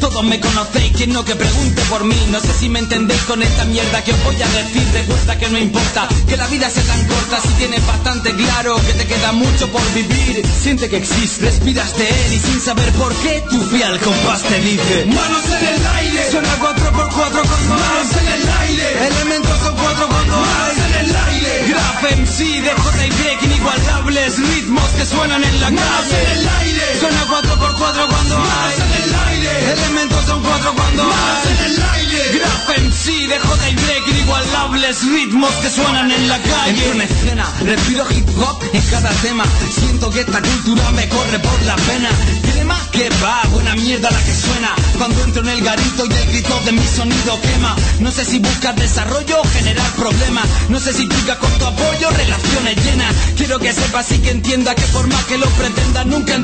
Todos 0.00 0.24
me 0.24 0.40
conocéis, 0.40 0.92
quien 0.96 1.12
no 1.12 1.24
que 1.24 1.36
pregunte 1.36 1.82
por 1.90 2.04
mí. 2.04 2.16
No 2.30 2.40
sé 2.40 2.52
si 2.58 2.68
me 2.68 2.78
entendéis 2.78 3.20
con 3.22 3.42
esta 3.42 3.64
mierda 3.66 4.02
que 4.02 4.12
os 4.12 4.24
voy 4.24 4.36
a 4.40 4.48
decir. 4.48 4.82
Recuerda 4.92 5.38
que 5.38 5.48
no 5.48 5.58
importa 5.58 6.08
que 6.26 6.36
la 6.36 6.46
vida 6.46 6.70
sea 6.70 6.82
tan 6.84 7.06
corta 7.06 7.40
si 7.40 7.48
tienes 7.60 7.86
bastante 7.86 8.34
claro 8.34 8.76
que 8.86 8.94
te 8.94 9.06
queda 9.06 9.32
mucho 9.32 9.68
por 9.68 9.82
vivir. 9.92 10.42
Siente 10.62 10.88
que 10.88 10.96
existe, 10.96 11.44
respiras 11.46 11.96
de 11.98 12.08
él 12.08 12.32
y 12.32 12.38
sin 12.38 12.60
saber 12.60 12.90
por 12.94 13.14
qué 13.16 13.42
tu 13.50 13.60
fiel 13.60 13.98
compás 14.00 14.42
te 14.42 14.60
dice: 14.60 15.04
Manos 15.06 15.44
en 15.46 15.66
el 15.74 15.86
aire, 15.86 16.30
suena 16.30 16.58
4x4 16.58 17.48
con 17.50 17.68
manos 17.68 18.08
en 18.20 18.28
el 18.28 18.48
aire. 18.60 19.06
Elementos 19.06 19.58
son 19.62 19.76
4 19.76 20.08
con 20.08 20.30
manos 20.30 20.76
en 20.78 20.94
el 21.04 21.16
aire. 21.16 21.64
Graf 21.68 22.02
MC 22.18 22.62
de 22.62 22.70
J 22.70 23.00
inigualables 23.42 24.38
ritmos 24.38 24.88
que 24.96 25.04
suenan 25.04 25.42
en 25.44 25.60
la 25.60 25.66
calle. 25.68 26.32
en 26.32 26.38
el 26.38 26.48
aire, 26.48 26.69
suena 26.98 27.26
4x4 27.26 28.06
cuando 28.08 28.36
hay. 28.36 28.74
en 28.80 29.02
el 29.02 29.14
aire, 29.28 29.72
elementos 29.72 30.24
son 30.26 30.42
4 30.42 30.74
cuando 30.74 31.02
hay. 31.02 31.52
en 31.52 31.72
el 31.72 31.82
aire, 31.82 32.38
Graf 32.38 32.78
MC 32.78 33.28
de 33.28 33.38
J 33.38 33.60
inigualables 34.06 35.02
ritmos 35.06 35.50
que 35.56 35.70
suenan 35.70 36.10
en 36.10 36.28
la 36.28 36.38
calle. 36.38 36.90
En 36.90 37.00
escena, 37.00 37.46
respiro 37.64 38.06
hip 38.10 38.28
hop 38.38 38.62
en 38.72 38.82
cada 38.82 39.10
tema. 39.22 39.44
Siento 39.74 40.10
que 40.10 40.20
esta 40.20 40.40
cultura 40.40 40.90
me 40.92 41.08
corre 41.08 41.38
por 41.38 41.62
la 41.62 41.76
pena. 41.76 42.10
Crema 42.52 42.78
que 42.92 43.08
va, 43.22 43.42
buena 43.50 43.74
mierda 43.74 44.10
la 44.10 44.22
que 44.22 44.34
suena. 44.34 44.74
Cuando 44.98 45.22
entro 45.24 45.42
en 45.42 45.48
el 45.48 45.62
garito 45.62 46.06
y 46.06 46.12
el 46.12 46.26
grito 46.26 46.60
de 46.64 46.72
mi 46.72 46.86
sonido 46.86 47.40
quema. 47.40 47.76
No 48.00 48.10
sé 48.10 48.24
si 48.24 48.38
buscas 48.38 48.76
desarrollo 48.76 49.40
o 49.40 49.48
generar 49.48 49.90
problemas. 49.92 50.46
No 50.68 50.78
sé 50.78 50.92
si 50.92 51.06
pica 51.06 51.36
con 51.38 51.50
tu 51.58 51.64
apoyo, 51.64 52.10
relaciones 52.10 52.76
llenas. 52.84 53.14
Quiero 53.36 53.58
que 53.58 53.72
sepas 53.72 54.10
y 54.12 54.18
que 54.18 54.30
entienda 54.30 54.74
que 54.74 54.86
por 54.92 55.06
más 55.08 55.24
que 55.24 55.38
lo 55.38 55.46
pretenda, 55.50 56.04
nunca 56.04 56.34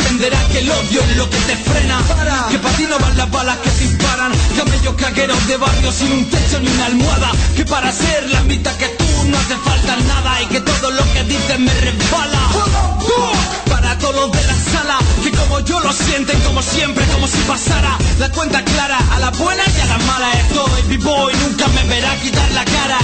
que 0.52 0.58
el 0.58 0.70
odio 0.70 1.00
es 1.02 1.16
lo 1.16 1.30
que 1.30 1.38
te 1.38 1.56
frena. 1.56 1.98
Que 2.50 2.58
para 2.58 2.76
ti 2.76 2.86
no 2.88 2.98
van 2.98 3.16
las 3.16 3.30
balas 3.30 3.58
que 3.58 3.70
disparan. 3.70 4.32
Camellos 4.56 4.94
cagueros 4.96 5.46
de 5.46 5.56
barrio 5.56 5.92
sin 5.92 6.12
un 6.12 6.30
techo 6.30 6.60
ni 6.60 6.68
una 6.68 6.86
almohada. 6.86 7.30
Que 7.56 7.64
para 7.64 7.92
ser 7.92 8.30
la 8.30 8.40
mitad 8.42 8.74
que 8.76 8.88
tú 8.88 9.04
no 9.28 9.36
hace 9.38 9.56
falta 9.56 9.96
nada. 9.96 10.42
Y 10.42 10.46
que 10.46 10.60
todo 10.60 10.90
lo 10.90 11.12
que 11.12 11.24
dices 11.24 11.58
me 11.58 11.72
resbala. 11.80 12.42
Para 13.70 13.98
todos 13.98 14.32
de 14.32 14.42
la 14.46 14.54
sala, 14.54 14.98
que 15.22 15.30
como 15.30 15.60
yo 15.60 15.80
lo 15.80 15.92
sienten, 15.92 16.40
como 16.40 16.62
siempre, 16.62 17.04
como 17.12 17.26
si 17.26 17.38
pasara 17.38 17.96
la 18.18 18.30
cuenta 18.30 18.64
clara 18.64 18.98
a 19.12 19.18
la 19.18 19.30
buena 19.30 19.62
y 19.76 19.80
a 19.80 19.86
la 19.86 19.98
mala. 19.98 20.32
Estoy 20.32 20.82
vivo 20.88 21.30
y 21.30 21.36
nunca 21.36 21.66
me 21.68 21.82
verá 21.84 22.16
quitar 22.20 22.50
la 22.52 22.64
cara. 22.64 22.98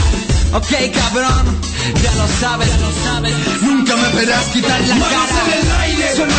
Ok, 0.55 0.71
cabrón, 0.93 1.61
ya 2.03 2.15
lo 2.15 2.29
sabes, 2.29 2.69
ya 2.69 2.77
lo 2.79 2.93
sabes. 3.05 3.35
Nunca 3.63 3.97
me 3.97 4.09
verás 4.11 4.45
quitar 4.47 4.81
la 4.81 4.99
cara. 4.99 5.45
en 5.47 5.67
el 5.67 5.73
aire, 5.81 6.17
suena 6.17 6.35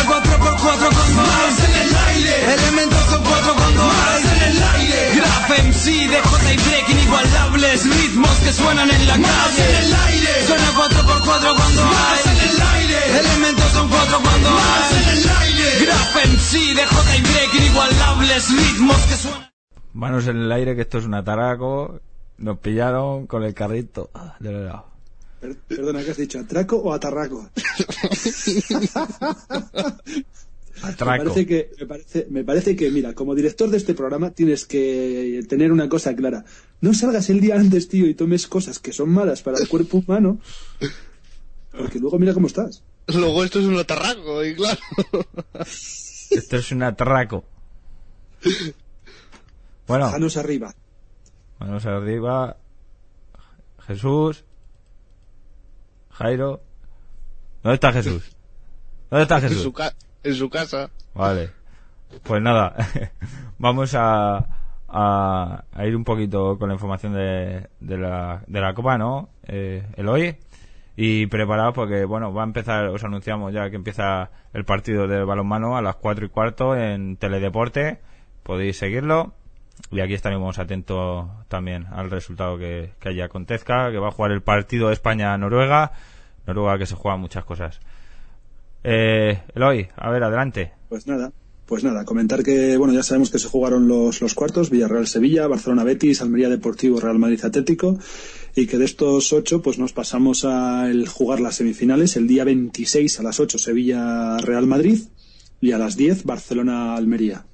4x4 0.64 0.88
con 0.96 1.16
manos 1.16 1.58
en 1.60 1.74
el 1.74 1.96
aire. 2.08 2.54
Elementos 2.54 3.04
son 3.10 3.22
4 3.22 3.54
con 3.54 3.76
manos 3.76 4.24
en 4.24 4.42
el 4.42 4.62
aire. 4.62 5.00
Graf 5.14 5.50
MC 5.50 5.84
de 6.08 6.20
J 6.22 6.90
inigualables 6.92 7.84
ritmos 7.84 8.30
que 8.38 8.52
suenan 8.52 8.90
en 8.90 9.06
la 9.06 9.12
calle. 9.14 9.64
en 9.70 9.76
el 9.84 9.94
aire, 9.94 10.46
suena 10.46 10.64
4x4 10.74 11.56
cuando 11.56 11.82
hay. 11.82 12.20
en 12.24 12.38
el 12.50 12.62
aire, 12.74 13.18
elementos 13.20 13.70
son 13.72 13.88
4 13.88 14.20
cuando 14.22 14.48
hay. 14.48 14.94
en 15.02 15.08
el 15.18 15.28
aire. 15.28 15.84
Graf 15.84 16.16
MC 16.26 16.52
de 16.74 16.86
J 16.86 17.16
inigualables 17.58 18.50
ritmos 18.50 18.96
que 19.02 19.16
suenan. 19.16 19.50
Manos 19.92 20.26
en 20.26 20.36
el 20.38 20.50
aire, 20.52 20.74
que 20.74 20.82
esto 20.82 20.98
es 20.98 21.04
un 21.04 21.14
ataraco. 21.14 22.00
Nos 22.38 22.58
pillaron 22.58 23.26
con 23.28 23.44
el 23.44 23.54
carrito 23.54 24.10
ah, 24.14 24.34
del 24.40 24.56
helado. 24.56 24.86
Per- 25.40 25.56
Perdona, 25.68 26.02
¿qué 26.02 26.10
has 26.10 26.16
dicho? 26.16 26.40
¿Atraco 26.40 26.76
o 26.78 26.92
atarraco? 26.92 27.48
Me 30.84 30.92
Atraco. 30.92 31.24
parece, 31.24 31.46
que, 31.46 31.70
me, 31.80 31.86
parece, 31.86 32.26
me 32.30 32.44
parece 32.44 32.76
que, 32.76 32.90
mira, 32.90 33.14
como 33.14 33.34
director 33.34 33.70
de 33.70 33.76
este 33.78 33.94
programa 33.94 34.30
tienes 34.30 34.64
que 34.66 35.44
tener 35.48 35.72
una 35.72 35.88
cosa 35.88 36.14
clara. 36.14 36.44
No 36.80 36.92
salgas 36.94 37.30
el 37.30 37.40
día 37.40 37.56
antes, 37.56 37.88
tío, 37.88 38.06
y 38.06 38.14
tomes 38.14 38.46
cosas 38.46 38.78
que 38.78 38.92
son 38.92 39.10
malas 39.10 39.42
para 39.42 39.58
el 39.58 39.68
cuerpo 39.68 39.98
humano, 39.98 40.38
porque 41.76 41.98
luego 41.98 42.18
mira 42.18 42.34
cómo 42.34 42.46
estás. 42.46 42.82
Luego 43.08 43.44
esto 43.44 43.58
es 43.60 43.66
un 43.66 43.78
atarraco, 43.78 44.44
y 44.44 44.54
claro. 44.54 44.80
Esto 46.30 46.56
es 46.56 46.72
un 46.72 46.82
atraco. 46.82 47.44
Bueno, 49.86 50.10
Manos 50.10 50.36
arriba. 50.36 50.74
manos 51.60 51.84
arriba. 51.86 52.56
Jesús. 53.86 54.44
Jairo. 56.10 56.62
¿Dónde 57.62 57.74
está 57.74 57.92
Jesús? 57.92 58.22
¿Dónde 59.10 59.22
está 59.24 59.36
En 59.36 59.42
Jesús? 59.42 59.72
En 60.24 60.34
su 60.34 60.50
casa. 60.50 60.90
Vale. 61.14 61.50
Pues 62.22 62.42
nada, 62.42 62.74
vamos 63.58 63.94
a, 63.94 64.46
a, 64.88 65.64
ir 65.84 65.96
un 65.96 66.04
poquito 66.04 66.58
con 66.58 66.68
la 66.68 66.74
información 66.74 67.12
de, 67.14 67.68
de, 67.80 67.98
la, 67.98 68.42
de 68.46 68.60
la 68.60 68.74
Copa, 68.74 68.98
¿no? 68.98 69.28
Eh, 69.46 69.86
Eloy. 69.96 70.36
Y 70.96 71.26
preparados 71.26 71.74
porque, 71.74 72.04
bueno, 72.04 72.32
va 72.32 72.42
a 72.42 72.46
empezar, 72.46 72.86
os 72.86 73.02
anunciamos 73.02 73.52
ya 73.52 73.68
que 73.68 73.76
empieza 73.76 74.30
el 74.52 74.64
partido 74.64 75.08
de 75.08 75.24
balonmano 75.24 75.76
a 75.76 75.82
las 75.82 75.96
4 75.96 76.26
y 76.26 76.28
cuarto 76.28 76.76
en 76.76 77.16
Teledeporte. 77.16 77.98
Podéis 78.44 78.78
seguirlo. 78.78 79.34
Y 79.90 80.00
aquí 80.00 80.14
estaremos 80.14 80.60
atentos 80.60 81.26
también 81.48 81.86
al 81.90 82.10
resultado 82.10 82.56
que, 82.58 82.92
que 83.00 83.20
acontezca, 83.24 83.90
que 83.90 83.98
va 83.98 84.08
a 84.08 84.12
jugar 84.12 84.30
el 84.30 84.42
partido 84.42 84.92
España-Noruega. 84.92 85.90
Noruega 86.46 86.78
que 86.78 86.86
se 86.86 86.94
juega 86.94 87.16
muchas 87.16 87.44
cosas. 87.44 87.80
Eh, 88.84 89.42
Eloy, 89.54 89.88
a 89.96 90.10
ver, 90.10 90.22
adelante. 90.22 90.72
Pues 90.88 91.06
nada, 91.06 91.32
pues 91.66 91.82
nada, 91.82 92.04
comentar 92.04 92.42
que, 92.42 92.76
bueno, 92.76 92.92
ya 92.92 93.02
sabemos 93.02 93.30
que 93.30 93.38
se 93.38 93.48
jugaron 93.48 93.88
los, 93.88 94.20
los 94.20 94.34
cuartos, 94.34 94.68
Villarreal-Sevilla, 94.68 95.46
Barcelona-Betis, 95.46 96.20
Almería 96.20 96.50
Deportivo, 96.50 97.00
Real 97.00 97.18
Madrid-Atlético, 97.18 97.98
y 98.54 98.66
que 98.66 98.78
de 98.78 98.84
estos 98.84 99.32
ocho, 99.32 99.62
pues 99.62 99.78
nos 99.78 99.94
pasamos 99.94 100.44
a 100.44 100.90
el 100.90 101.08
jugar 101.08 101.40
las 101.40 101.56
semifinales, 101.56 102.16
el 102.16 102.28
día 102.28 102.44
26 102.44 103.18
a 103.18 103.22
las 103.22 103.40
8 103.40 103.58
Sevilla-Real 103.58 104.66
Madrid, 104.66 105.00
y 105.60 105.72
a 105.72 105.78
las 105.78 105.96
10 105.96 106.24
Barcelona-Almería. 106.24 107.46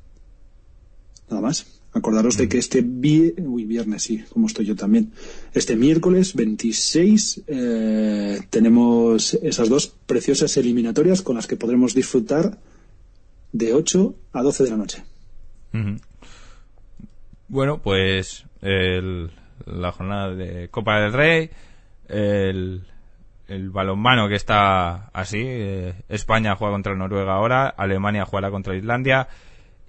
nada 1.28 1.40
más. 1.40 1.79
Acordaros 1.92 2.36
de 2.36 2.48
que 2.48 2.58
este 2.58 2.82
viernes, 2.82 4.02
sí, 4.02 4.24
como 4.32 4.46
estoy 4.46 4.64
yo 4.64 4.76
también, 4.76 5.12
este 5.54 5.74
miércoles 5.74 6.34
26 6.34 7.42
eh, 7.48 8.40
tenemos 8.48 9.34
esas 9.34 9.68
dos 9.68 9.88
preciosas 10.06 10.56
eliminatorias 10.56 11.20
con 11.22 11.34
las 11.34 11.48
que 11.48 11.56
podremos 11.56 11.94
disfrutar 11.94 12.58
de 13.52 13.74
8 13.74 14.14
a 14.32 14.42
12 14.42 14.64
de 14.64 14.70
la 14.70 14.76
noche. 14.76 15.02
Bueno, 17.48 17.82
pues 17.82 18.44
la 18.60 19.92
jornada 19.92 20.34
de 20.34 20.68
Copa 20.68 21.00
del 21.00 21.12
Rey, 21.12 21.50
el, 22.08 22.84
el 23.48 23.70
balonmano 23.70 24.28
que 24.28 24.36
está 24.36 25.08
así, 25.12 25.42
eh, 25.42 25.94
España 26.08 26.54
juega 26.54 26.74
contra 26.74 26.94
Noruega 26.94 27.34
ahora, 27.34 27.68
Alemania 27.68 28.24
jugará 28.24 28.50
contra 28.50 28.76
Islandia, 28.76 29.28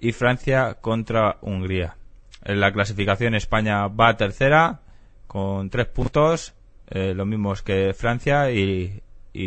y 0.02 0.10
Francia 0.10 0.78
contra 0.80 1.38
Hungría. 1.42 1.96
En 2.44 2.58
la 2.58 2.72
clasificación 2.72 3.36
España 3.36 3.86
va 3.86 4.16
tercera 4.16 4.80
con 5.28 5.70
tres 5.70 5.86
puntos, 5.86 6.54
eh, 6.90 7.14
los 7.14 7.24
mismos 7.24 7.62
que 7.62 7.94
Francia 7.94 8.50
y, 8.50 9.00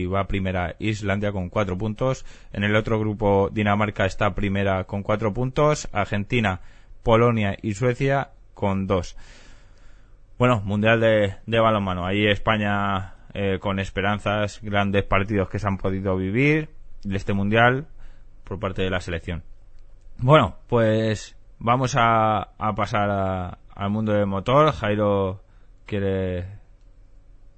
va 0.07 0.27
primera 0.27 0.75
Islandia 0.79 1.33
con 1.33 1.49
cuatro 1.49 1.77
puntos. 1.77 2.25
En 2.53 2.63
el 2.63 2.73
otro 2.77 2.97
grupo 2.97 3.49
Dinamarca 3.51 4.05
está 4.05 4.33
primera 4.33 4.85
con 4.85 5.03
cuatro 5.03 5.33
puntos, 5.33 5.89
Argentina, 5.91 6.61
Polonia 7.03 7.57
y 7.61 7.73
Suecia 7.73 8.29
con 8.53 8.87
dos. 8.87 9.17
Bueno, 10.39 10.61
Mundial 10.61 11.01
de, 11.01 11.59
balonmano. 11.59 12.05
Ahí 12.05 12.27
España 12.27 13.15
eh, 13.33 13.59
con 13.59 13.79
esperanzas, 13.79 14.61
grandes 14.61 15.03
partidos 15.03 15.49
que 15.49 15.59
se 15.59 15.67
han 15.67 15.77
podido 15.77 16.15
vivir 16.15 16.69
de 17.03 17.17
este 17.17 17.33
Mundial 17.33 17.87
por 18.45 18.57
parte 18.57 18.83
de 18.83 18.89
la 18.89 19.01
selección. 19.01 19.43
Bueno, 20.17 20.57
pues 20.67 21.35
vamos 21.59 21.95
a, 21.97 22.49
pasar 22.75 23.57
al 23.75 23.89
mundo 23.89 24.13
del 24.13 24.25
motor. 24.25 24.71
Jairo 24.71 25.43
quiere 25.85 26.45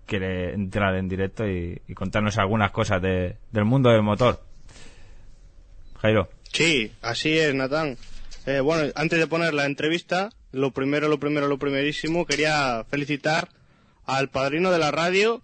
quiere 0.05 0.53
entrar 0.53 0.95
en 0.95 1.10
directo 1.10 1.45
y, 1.47 1.82
contarnos 1.93 2.38
algunas 2.38 2.72
cosas 2.72 3.01
de, 3.01 3.38
del 3.51 3.66
mundo 3.66 3.89
del 3.89 4.01
motor. 4.01 4.41
Jairo. 6.01 6.30
Sí, 6.51 6.91
así 7.01 7.38
es, 7.38 7.53
Natán. 7.53 7.97
Eh, 8.45 8.62
bueno, 8.62 8.91
antes 8.95 9.20
de 9.20 9.28
poner 9.28 9.53
la 9.53 9.66
entrevista, 9.66 10.30
lo 10.51 10.72
primero, 10.72 11.10
lo 11.10 11.20
primero, 11.20 11.47
lo 11.47 11.58
primerísimo, 11.58 12.26
quería 12.26 12.86
felicitar 12.89 13.49
al 14.05 14.30
padrino 14.30 14.72
de 14.72 14.80
la 14.80 14.91
radio. 14.91 15.41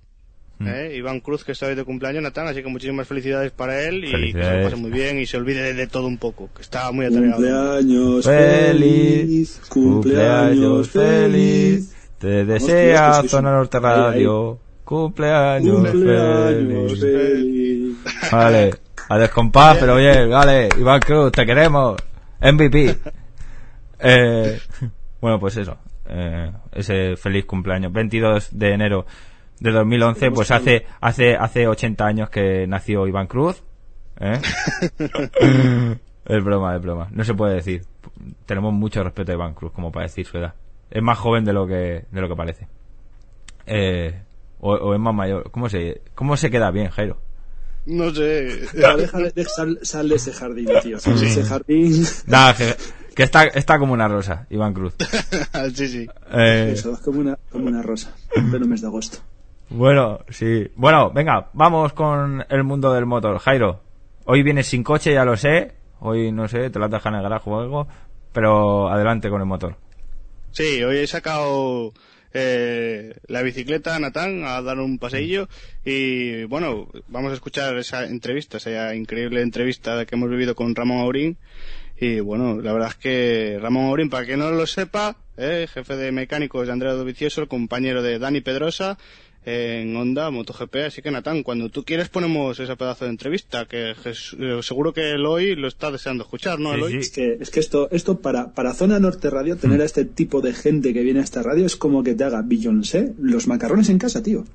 ¿Eh? 0.59 0.93
Iván 0.95 1.19
Cruz, 1.19 1.43
que 1.43 1.51
está 1.51 1.67
hoy 1.67 1.75
de 1.75 1.83
cumpleaños, 1.83 2.23
Natán, 2.23 2.47
así 2.47 2.63
que 2.63 2.69
muchísimas 2.69 3.07
felicidades 3.07 3.51
para 3.51 3.81
él 3.81 4.05
y 4.05 4.33
que 4.33 4.43
se 4.43 4.57
lo 4.57 4.63
pase 4.63 4.75
muy 4.75 4.91
bien 4.91 5.19
y 5.19 5.25
se 5.25 5.37
olvide 5.37 5.73
de, 5.73 5.87
todo 5.87 6.07
un 6.07 6.17
poco, 6.17 6.49
que 6.55 6.61
está 6.61 6.91
muy 6.91 7.05
atareado. 7.05 7.35
Cumpleaños 7.35 8.25
feliz, 8.25 9.61
cumpleaños 9.67 10.89
feliz, 10.89 11.95
te 12.17 12.45
desea 12.45 13.23
Zona 13.27 13.51
Norte 13.51 13.79
Radio, 13.79 14.59
cumpleaños, 14.85 15.91
feliz. 15.91 17.97
Vale, 18.31 18.73
a 19.09 19.17
descompás, 19.17 19.77
pero 19.79 19.97
bien, 19.97 20.29
vale, 20.29 20.69
Iván 20.79 21.01
Cruz, 21.01 21.31
te 21.31 21.45
queremos, 21.45 21.97
MVP. 22.41 22.97
Eh, 24.05 24.59
bueno, 25.21 25.39
pues 25.39 25.55
eso, 25.55 25.77
eh, 26.09 26.51
ese 26.73 27.15
feliz 27.15 27.45
cumpleaños, 27.45 27.93
22 27.93 28.49
de 28.51 28.73
enero 28.73 29.05
de 29.63 29.71
2011, 29.71 30.31
pues 30.31 30.51
hace, 30.51 30.85
hace, 30.99 31.35
hace 31.37 31.67
80 31.69 32.05
años 32.05 32.29
que 32.29 32.67
nació 32.67 33.07
Iván 33.07 33.27
Cruz. 33.27 33.63
¿eh? 34.19 34.41
es 36.25 36.43
broma, 36.43 36.75
es 36.75 36.81
broma. 36.81 37.07
No 37.11 37.23
se 37.23 37.33
puede 37.33 37.55
decir. 37.55 37.85
Tenemos 38.45 38.73
mucho 38.73 39.01
respeto 39.01 39.31
a 39.31 39.35
Iván 39.35 39.53
Cruz, 39.53 39.71
como 39.71 39.89
para 39.89 40.03
decir 40.05 40.25
su 40.25 40.37
edad. 40.37 40.53
Es 40.91 41.01
más 41.01 41.17
joven 41.17 41.45
de 41.45 41.53
lo 41.53 41.65
que, 41.65 42.05
de 42.11 42.21
lo 42.21 42.27
que 42.27 42.35
parece. 42.35 42.67
Eh, 43.65 44.21
o, 44.59 44.93
es 44.93 44.99
más 44.99 45.15
mayor. 45.15 45.49
¿Cómo 45.49 45.69
se, 45.69 46.01
cómo 46.13 46.35
se 46.35 46.51
queda 46.51 46.69
bien, 46.69 46.89
Jairo? 46.89 47.17
No 47.85 48.13
sé. 48.13 48.67
sal, 49.81 50.09
de 50.09 50.15
ese 50.15 50.33
jardín, 50.33 50.67
tío. 50.81 50.99
Sal 50.99 51.17
de 51.17 51.25
ese 51.25 51.43
jardín. 51.43 52.05
que, 53.15 53.23
está, 53.23 53.45
está 53.45 53.79
como 53.79 53.93
una 53.93 54.09
rosa, 54.09 54.45
Iván 54.49 54.73
Cruz. 54.73 54.93
sí, 55.73 55.87
sí. 55.87 56.07
Eh, 56.33 56.71
Eso, 56.73 56.91
es 56.91 56.99
como 56.99 57.21
una, 57.21 57.39
como 57.49 57.67
una 57.67 57.81
rosa. 57.81 58.13
En 58.35 58.69
mes 58.69 58.81
de 58.81 58.87
agosto. 58.87 59.19
Bueno, 59.69 60.19
sí. 60.29 60.67
Bueno, 60.75 61.11
venga, 61.11 61.49
vamos 61.53 61.93
con 61.93 62.45
el 62.49 62.63
mundo 62.63 62.93
del 62.93 63.05
motor. 63.05 63.39
Jairo, 63.39 63.81
hoy 64.25 64.43
vienes 64.43 64.67
sin 64.67 64.83
coche, 64.83 65.13
ya 65.13 65.25
lo 65.25 65.35
sé. 65.37 65.73
Hoy, 65.99 66.31
no 66.31 66.47
sé, 66.47 66.69
te 66.69 66.79
lo 66.79 66.85
has 66.85 66.91
dejado 66.91 67.15
en 67.15 67.17
el 67.17 67.23
garaje 67.23 67.49
o 67.49 67.59
algo. 67.59 67.87
Pero 68.31 68.89
adelante 68.89 69.29
con 69.29 69.41
el 69.41 69.47
motor. 69.47 69.75
Sí, 70.51 70.83
hoy 70.83 70.97
he 70.97 71.07
sacado 71.07 71.93
eh, 72.35 73.15
la 73.27 73.43
bicicleta 73.43 73.95
a 73.95 73.99
Natán 73.99 74.43
a 74.43 74.61
dar 74.61 74.79
un 74.79 74.97
paseillo 74.97 75.47
y 75.85 76.45
bueno, 76.45 76.89
vamos 77.07 77.31
a 77.31 77.35
escuchar 77.35 77.77
esa 77.77 78.05
entrevista, 78.05 78.57
esa 78.57 78.95
increíble 78.95 79.41
entrevista 79.41 80.03
que 80.05 80.15
hemos 80.15 80.31
vivido 80.31 80.55
con 80.55 80.73
Ramón 80.73 80.99
Aurín 80.99 81.37
y 81.99 82.21
bueno, 82.21 82.59
la 82.59 82.73
verdad 82.73 82.89
es 82.89 82.95
que 82.95 83.59
Ramón 83.61 83.85
Aurín, 83.85 84.09
para 84.09 84.25
que 84.25 84.35
no 84.35 84.49
lo 84.49 84.65
sepa, 84.65 85.15
eh, 85.37 85.67
jefe 85.71 85.95
de 85.95 86.11
mecánicos 86.11 86.65
de 86.65 86.73
Andrea 86.73 86.93
Dovicioso, 86.93 87.41
el 87.41 87.47
compañero 87.47 88.01
de 88.01 88.17
Dani 88.17 88.41
Pedrosa 88.41 88.97
en 89.45 89.95
Honda 89.95 90.29
MotoGP. 90.31 90.75
Así 90.87 91.01
que, 91.01 91.11
Natán, 91.11 91.43
cuando 91.43 91.69
tú 91.69 91.83
quieres 91.83 92.09
ponemos 92.09 92.59
ese 92.59 92.75
pedazo 92.75 93.05
de 93.05 93.11
entrevista, 93.11 93.65
que 93.65 93.91
eh, 93.91 94.59
seguro 94.61 94.93
que 94.93 95.11
Eloy 95.11 95.55
lo 95.55 95.67
está 95.67 95.91
deseando 95.91 96.23
escuchar, 96.23 96.59
¿no, 96.59 96.73
Eloy? 96.73 96.97
Es, 96.97 97.09
que, 97.09 97.37
es 97.39 97.49
que 97.49 97.59
esto, 97.59 97.89
esto 97.91 98.19
para, 98.19 98.53
para 98.53 98.73
Zona 98.73 98.99
Norte 98.99 99.29
Radio, 99.29 99.57
tener 99.57 99.81
a 99.81 99.85
este 99.85 100.05
tipo 100.05 100.41
de 100.41 100.53
gente 100.53 100.93
que 100.93 101.01
viene 101.01 101.19
a 101.19 101.23
esta 101.23 101.43
radio 101.43 101.65
es 101.65 101.75
como 101.75 102.03
que 102.03 102.15
te 102.15 102.23
haga 102.23 102.41
Beyoncé 102.43 103.13
los 103.19 103.47
macarrones 103.47 103.89
en 103.89 103.99
casa, 103.99 104.23
tío. 104.23 104.45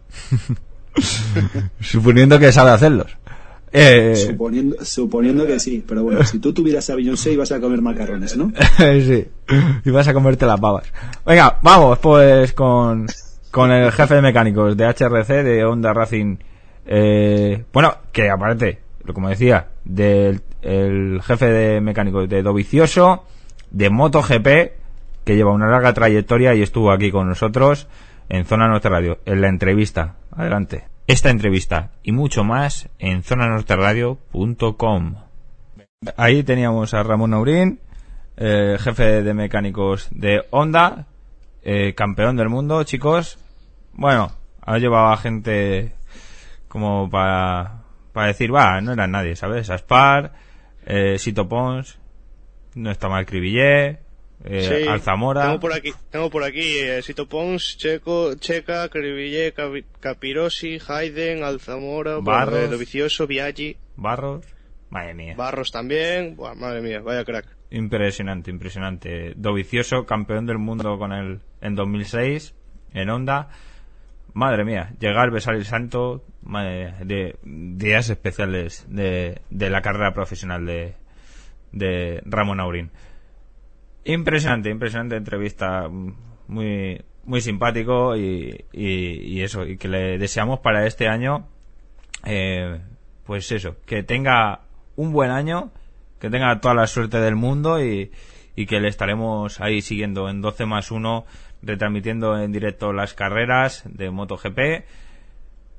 Suponiendo 1.81 2.39
que 2.39 2.53
sabe 2.53 2.71
hacerlos. 2.71 3.17
Eh... 3.71 4.15
Suponiendo, 4.17 4.83
suponiendo 4.83 5.47
que 5.47 5.61
sí, 5.61 5.85
pero 5.87 6.03
bueno, 6.03 6.25
si 6.25 6.39
tú 6.39 6.55
tuvieras 6.55 6.89
a 6.89 6.95
Beyoncé 6.95 7.33
ibas 7.33 7.53
a 7.53 7.61
comer 7.61 7.83
macarrones, 7.83 8.35
¿no? 8.37 8.51
sí, 8.79 9.27
ibas 9.85 10.09
a 10.09 10.15
comerte 10.15 10.47
las 10.47 10.59
babas. 10.59 10.87
Venga, 11.27 11.59
vamos 11.63 11.99
pues 11.99 12.55
con 12.55 13.07
con 13.51 13.71
el 13.71 13.93
jefe 13.93 14.15
de 14.17 14.23
mecánicos 14.23 14.77
de 14.77 14.87
HRC, 14.87 15.43
de 15.43 15.65
Honda 15.65 15.93
Racing. 15.93 16.37
Eh, 16.87 17.65
bueno, 17.73 17.97
que 18.13 18.31
aparte, 18.31 18.81
como 19.13 19.29
decía, 19.29 19.69
del 19.85 20.43
el 20.63 21.23
jefe 21.23 21.47
de 21.47 21.81
mecánicos 21.81 22.29
de 22.29 22.43
Dovicioso, 22.43 23.25
de 23.71 23.91
MotoGP, 23.91 24.47
que 25.25 25.37
lleva 25.37 25.53
una 25.53 25.69
larga 25.69 25.93
trayectoria 25.93 26.55
y 26.55 26.63
estuvo 26.63 26.91
aquí 26.91 27.11
con 27.11 27.29
nosotros 27.29 27.87
en 28.29 28.45
Zona 28.45 28.69
Norte 28.69 28.89
Radio, 28.89 29.19
en 29.25 29.41
la 29.41 29.49
entrevista. 29.49 30.17
Adelante. 30.31 30.85
Esta 31.07 31.31
entrevista 31.31 31.93
y 32.03 32.13
mucho 32.13 32.45
más 32.45 32.89
en 32.99 33.23
zonanorteradio.com. 33.23 35.15
Ahí 36.17 36.43
teníamos 36.43 36.95
a 36.95 37.03
Ramón 37.03 37.35
Aurín, 37.35 37.81
eh, 38.37 38.77
jefe 38.79 39.23
de 39.23 39.35
mecánicos 39.35 40.09
de 40.11 40.45
Honda, 40.51 41.07
eh, 41.63 41.95
campeón 41.95 42.37
del 42.37 42.49
mundo, 42.49 42.83
chicos. 42.85 43.39
Bueno, 43.93 44.33
ha 44.61 44.79
llevado 44.79 45.09
a 45.09 45.17
gente 45.17 45.93
como 46.69 47.09
para, 47.11 47.85
para 48.13 48.29
decir, 48.29 48.55
va, 48.55 48.81
no 48.81 48.93
era 48.93 49.07
nadie, 49.07 49.35
¿sabes? 49.37 49.71
Aspar, 49.71 50.33
eh, 50.87 51.19
Sito 51.19 51.49
Pons, 51.49 51.99
no 52.75 52.91
está 52.91 53.09
mal 53.09 53.27
Cribillé, 53.27 53.99
eh, 54.45 54.87
Alzamora. 54.89 55.47
Tengo 55.47 55.61
por 55.61 55.73
aquí, 55.73 55.93
tengo 56.11 56.31
por 56.31 56.45
aquí 56.45 56.79
eh, 56.79 57.03
Sito 57.03 57.29
Pons, 57.29 57.77
Checo, 57.77 58.35
Checa, 58.37 58.89
Cribillé, 58.89 59.53
Capirosi, 60.01 60.79
Hayden, 60.87 61.43
Alzamora, 61.43 62.19
Barros, 62.21 62.79
Vicioso, 62.79 63.27
Viaggi. 63.27 63.77
Barros, 63.97 64.45
madre 64.91 65.15
mía. 65.15 65.35
Barros 65.37 65.73
también, 65.73 66.37
madre 66.57 66.81
mía, 66.83 67.01
vaya 67.01 67.25
crack. 67.25 67.58
Impresionante, 67.71 68.51
impresionante. 68.51 69.35
Dovicioso, 69.37 70.07
campeón 70.07 70.47
del 70.47 70.59
mundo 70.59 70.99
con 70.99 71.13
él 71.13 71.41
en 71.61 71.75
2006 71.75 72.55
en 72.95 73.11
Honda. 73.11 73.49
Madre 74.35 74.65
mía, 74.65 74.95
llegar, 75.01 75.31
besar 75.31 75.55
el 75.55 75.65
santo 75.65 76.25
de 76.43 77.37
días 77.43 78.09
especiales 78.11 78.87
de, 78.89 79.41
la 79.51 79.83
carrera 79.83 80.13
profesional 80.13 80.65
de, 80.65 80.95
de 81.73 82.23
Ramón 82.25 82.61
Aurín. 82.61 82.91
Impresionante, 84.05 84.71
impresionante 84.71 85.17
entrevista, 85.17 85.89
muy 86.47 87.03
muy 87.29 87.43
simpático 87.43 88.17
y, 88.17 88.65
y, 88.73 89.43
eso, 89.43 89.67
y 89.67 89.77
que 89.77 89.87
le 89.87 90.17
deseamos 90.17 90.61
para 90.61 90.87
este 90.87 91.09
año, 91.09 91.47
eh, 92.25 92.81
pues 93.27 93.53
eso, 93.53 93.77
que 93.85 94.03
tenga 94.03 94.63
un 94.97 95.13
buen 95.13 95.31
año 95.31 95.71
que 96.19 96.31
tenga 96.31 96.61
toda 96.61 96.75
la 96.75 96.87
suerte 96.87 97.19
del 97.21 97.37
mundo 97.37 97.83
y, 97.83 98.11
que 98.67 98.81
le 98.81 98.89
estaremos 98.89 99.61
ahí 99.61 99.81
siguiendo 99.83 100.29
en 100.29 100.41
12 100.41 100.67
más 100.67 100.91
1, 100.91 101.25
retransmitiendo 101.63 102.39
en 102.39 102.51
directo 102.51 102.93
las 102.93 103.15
carreras 103.15 103.85
de 103.87 104.11
MotoGP. 104.11 104.85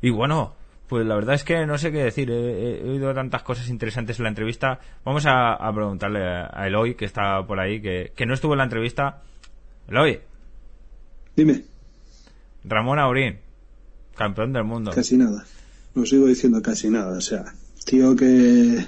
Y 0.01 0.09
bueno, 0.11 0.55
Pues 0.87 1.05
la 1.05 1.15
verdad 1.15 1.35
es 1.35 1.43
que 1.43 1.65
no 1.67 1.77
sé 1.77 1.91
qué 1.91 1.99
decir. 2.03 2.31
He, 2.31 2.79
he 2.79 2.89
oído 2.89 3.13
tantas 3.13 3.43
cosas 3.43 3.69
interesantes 3.69 4.17
en 4.17 4.23
la 4.23 4.29
entrevista. 4.29 4.79
Vamos 5.05 5.25
a, 5.27 5.53
a 5.53 5.73
preguntarle 5.73 6.21
a 6.25 6.65
Eloy, 6.67 6.95
que 6.95 7.05
está 7.05 7.45
por 7.45 7.59
ahí, 7.59 7.79
que, 7.81 8.11
que 8.15 8.25
no 8.25 8.33
estuvo 8.33 8.53
en 8.53 8.57
la 8.59 8.63
entrevista. 8.63 9.21
Eloy, 9.87 10.19
Dime, 11.35 11.63
Ramón 12.63 12.97
Aurín, 12.99 13.37
campeón 14.15 14.51
del 14.53 14.63
mundo. 14.63 14.91
casi 14.91 15.15
nada. 15.17 15.45
Lo 15.95 16.05
sigo 16.05 16.25
diciendo 16.27 16.61
casi 16.61 16.89
nada. 16.89 17.17
O 17.17 17.21
sea, 17.21 17.53
tío 17.85 18.15
que, 18.15 18.85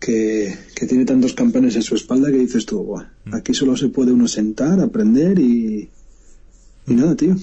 que, 0.00 0.54
que 0.74 0.86
tiene 0.86 1.04
tantos 1.04 1.34
campeones 1.34 1.74
en 1.76 1.82
su 1.82 1.94
espalda 1.94 2.30
que 2.30 2.38
dices 2.38 2.64
tú, 2.66 2.82
"Buah, 2.84 3.04
aquí 3.32 3.52
solo 3.54 3.76
se 3.76 3.88
puede 3.88 4.12
uno 4.12 4.28
sentar, 4.28 4.80
aprender 4.80 5.38
y. 5.38 5.88
Y 6.86 6.94
nada, 6.94 7.14
tío. 7.16 7.34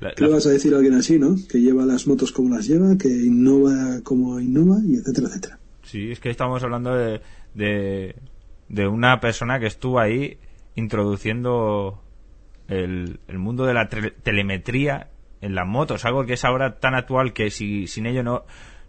La- 0.00 0.12
¿Qué 0.14 0.24
le 0.24 0.30
vas 0.30 0.46
a 0.46 0.50
decir 0.50 0.72
a 0.74 0.76
alguien 0.78 0.94
así, 0.94 1.18
no? 1.18 1.36
Que 1.48 1.60
lleva 1.60 1.84
las 1.86 2.06
motos 2.06 2.32
como 2.32 2.54
las 2.54 2.66
lleva, 2.66 2.96
que 2.98 3.08
innova 3.08 4.00
como 4.02 4.40
innova 4.40 4.78
y 4.84 4.96
etcétera, 4.96 5.28
etcétera. 5.28 5.58
Sí, 5.82 6.10
es 6.10 6.20
que 6.20 6.30
estamos 6.30 6.62
hablando 6.62 6.94
de, 6.94 7.20
de, 7.54 8.16
de 8.68 8.86
una 8.88 9.20
persona 9.20 9.58
que 9.60 9.66
estuvo 9.66 9.98
ahí 9.98 10.38
introduciendo 10.74 12.02
el, 12.68 13.20
el 13.28 13.38
mundo 13.38 13.64
de 13.64 13.74
la 13.74 13.88
telemetría 13.88 15.10
en 15.40 15.54
las 15.54 15.66
motos, 15.66 16.04
algo 16.04 16.26
que 16.26 16.34
es 16.34 16.44
ahora 16.44 16.78
tan 16.80 16.94
actual 16.94 17.32
que 17.32 17.50
si 17.50 17.86
sin 17.86 18.06
ello 18.06 18.22
no 18.22 18.44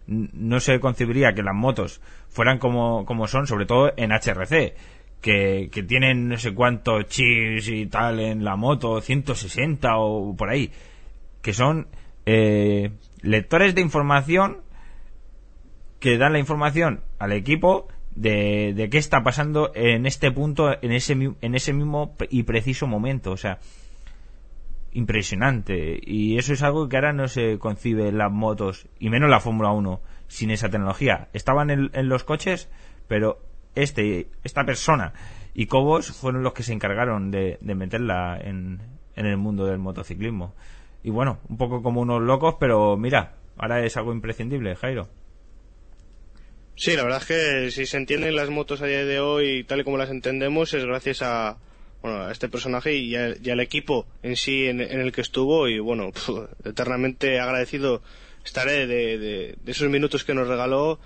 no 0.06 0.60
se 0.60 0.80
concebiría 0.80 1.34
que 1.34 1.42
las 1.42 1.54
motos 1.54 2.00
fueran 2.28 2.58
como, 2.58 3.04
como 3.04 3.26
son, 3.28 3.46
sobre 3.46 3.66
todo 3.66 3.92
en 3.96 4.10
HRC, 4.10 4.74
que, 5.20 5.68
que 5.70 5.82
tienen 5.82 6.28
no 6.28 6.36
sé 6.38 6.54
cuántos 6.54 7.06
chips 7.06 7.68
y 7.68 7.86
tal 7.86 8.20
en 8.20 8.44
la 8.44 8.56
moto, 8.56 9.00
160 9.00 9.96
o 9.96 10.34
por 10.36 10.50
ahí, 10.50 10.70
que 11.40 11.52
son 11.52 11.88
eh, 12.26 12.90
lectores 13.22 13.74
de 13.74 13.80
información 13.80 14.58
que 16.00 16.18
dan 16.18 16.32
la 16.32 16.40
información 16.40 17.00
al 17.18 17.32
equipo 17.32 17.86
de, 18.14 18.74
de 18.74 18.90
qué 18.90 18.98
está 18.98 19.22
pasando 19.22 19.70
en 19.74 20.06
este 20.06 20.32
punto, 20.32 20.76
en 20.82 20.92
ese, 20.92 21.12
en 21.12 21.54
ese 21.54 21.72
mismo 21.72 22.16
y 22.28 22.42
preciso 22.42 22.86
momento. 22.86 23.30
O 23.30 23.36
sea, 23.36 23.60
impresionante. 24.92 25.98
Y 26.02 26.38
eso 26.38 26.52
es 26.52 26.62
algo 26.62 26.88
que 26.88 26.96
ahora 26.96 27.12
no 27.12 27.28
se 27.28 27.58
concibe 27.58 28.08
en 28.08 28.18
las 28.18 28.30
motos, 28.30 28.88
y 28.98 29.10
menos 29.10 29.30
la 29.30 29.40
Fórmula 29.40 29.70
1, 29.70 30.00
sin 30.28 30.50
esa 30.50 30.70
tecnología. 30.70 31.28
Estaban 31.32 31.70
en, 31.70 32.08
los 32.08 32.24
coches, 32.24 32.70
pero 33.08 33.40
este, 33.74 34.28
esta 34.44 34.64
persona 34.64 35.12
y 35.54 35.66
Cobos 35.66 36.12
fueron 36.12 36.42
los 36.42 36.54
que 36.54 36.62
se 36.62 36.72
encargaron 36.72 37.30
de, 37.30 37.58
de 37.60 37.74
meterla 37.74 38.38
en, 38.40 38.80
en 39.16 39.26
el 39.26 39.36
mundo 39.36 39.66
del 39.66 39.78
motociclismo. 39.78 40.54
Y 41.02 41.10
bueno, 41.10 41.40
un 41.48 41.56
poco 41.56 41.82
como 41.82 42.00
unos 42.00 42.22
locos, 42.22 42.56
pero 42.58 42.96
mira, 42.96 43.34
ahora 43.56 43.84
es 43.84 43.96
algo 43.96 44.12
imprescindible, 44.12 44.76
Jairo. 44.76 45.08
Sí, 46.74 46.96
la 46.96 47.04
verdad 47.04 47.20
es 47.20 47.26
que 47.26 47.70
si 47.70 47.86
se 47.86 47.98
entienden 47.98 48.34
las 48.34 48.48
motos 48.48 48.80
a 48.80 48.86
día 48.86 49.04
de 49.04 49.20
hoy 49.20 49.64
tal 49.64 49.80
y 49.80 49.84
como 49.84 49.98
las 49.98 50.10
entendemos 50.10 50.72
es 50.72 50.84
gracias 50.84 51.20
a, 51.22 51.58
bueno, 52.02 52.22
a 52.22 52.32
este 52.32 52.48
personaje 52.48 52.94
y, 52.96 53.14
a- 53.16 53.34
y 53.40 53.50
al 53.50 53.60
equipo 53.60 54.06
en 54.22 54.36
sí 54.36 54.66
en, 54.66 54.80
en 54.80 55.00
el 55.00 55.12
que 55.12 55.20
estuvo 55.20 55.68
y 55.68 55.78
bueno, 55.78 56.10
pf, 56.12 56.32
eternamente 56.64 57.38
agradecido 57.40 58.02
estaré 58.44 58.86
de, 58.88 59.18
de- 59.18 59.54
de 59.62 59.72
esos 59.72 59.88
minutos 59.88 60.24
que 60.24 60.34
nos 60.34 60.48
regaló. 60.48 60.98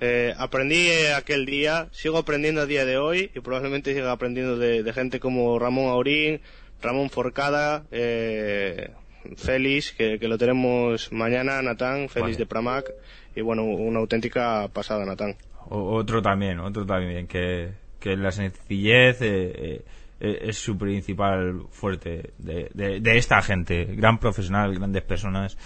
Eh, 0.00 0.32
aprendí 0.38 0.88
aquel 1.14 1.44
día, 1.44 1.88
sigo 1.92 2.16
aprendiendo 2.18 2.62
a 2.62 2.66
día 2.66 2.84
de 2.86 2.96
hoy 2.96 3.30
y 3.34 3.40
probablemente 3.40 3.92
siga 3.92 4.12
aprendiendo 4.12 4.56
de, 4.56 4.82
de 4.82 4.92
gente 4.94 5.20
como 5.20 5.58
Ramón 5.58 5.88
Aurín, 5.90 6.40
Ramón 6.80 7.10
Forcada, 7.10 7.84
eh, 7.90 8.90
Félix, 9.36 9.92
que, 9.92 10.18
que 10.18 10.28
lo 10.28 10.38
tenemos 10.38 11.12
mañana, 11.12 11.60
Natán, 11.62 12.08
Félix 12.08 12.32
Vale. 12.32 12.36
de 12.36 12.46
Pramac 12.46 12.90
y 13.34 13.40
bueno, 13.40 13.64
una 13.64 13.98
auténtica 14.00 14.68
pasada, 14.72 15.04
Natán. 15.04 15.36
O- 15.68 15.94
otro 15.96 16.22
también, 16.22 16.60
otro 16.60 16.86
también, 16.86 17.26
que, 17.26 17.70
que 18.00 18.16
la 18.16 18.30
sencillez 18.32 19.20
eh, 19.22 19.52
eh, 19.56 19.80
es 20.20 20.58
su 20.58 20.78
principal 20.78 21.62
fuerte 21.70 22.32
de, 22.38 22.70
de- 22.74 23.16
esta 23.18 23.42
gente, 23.42 23.84
gran 23.84 24.18
profesional, 24.18 24.74
grandes 24.74 25.02
personas, 25.02 25.56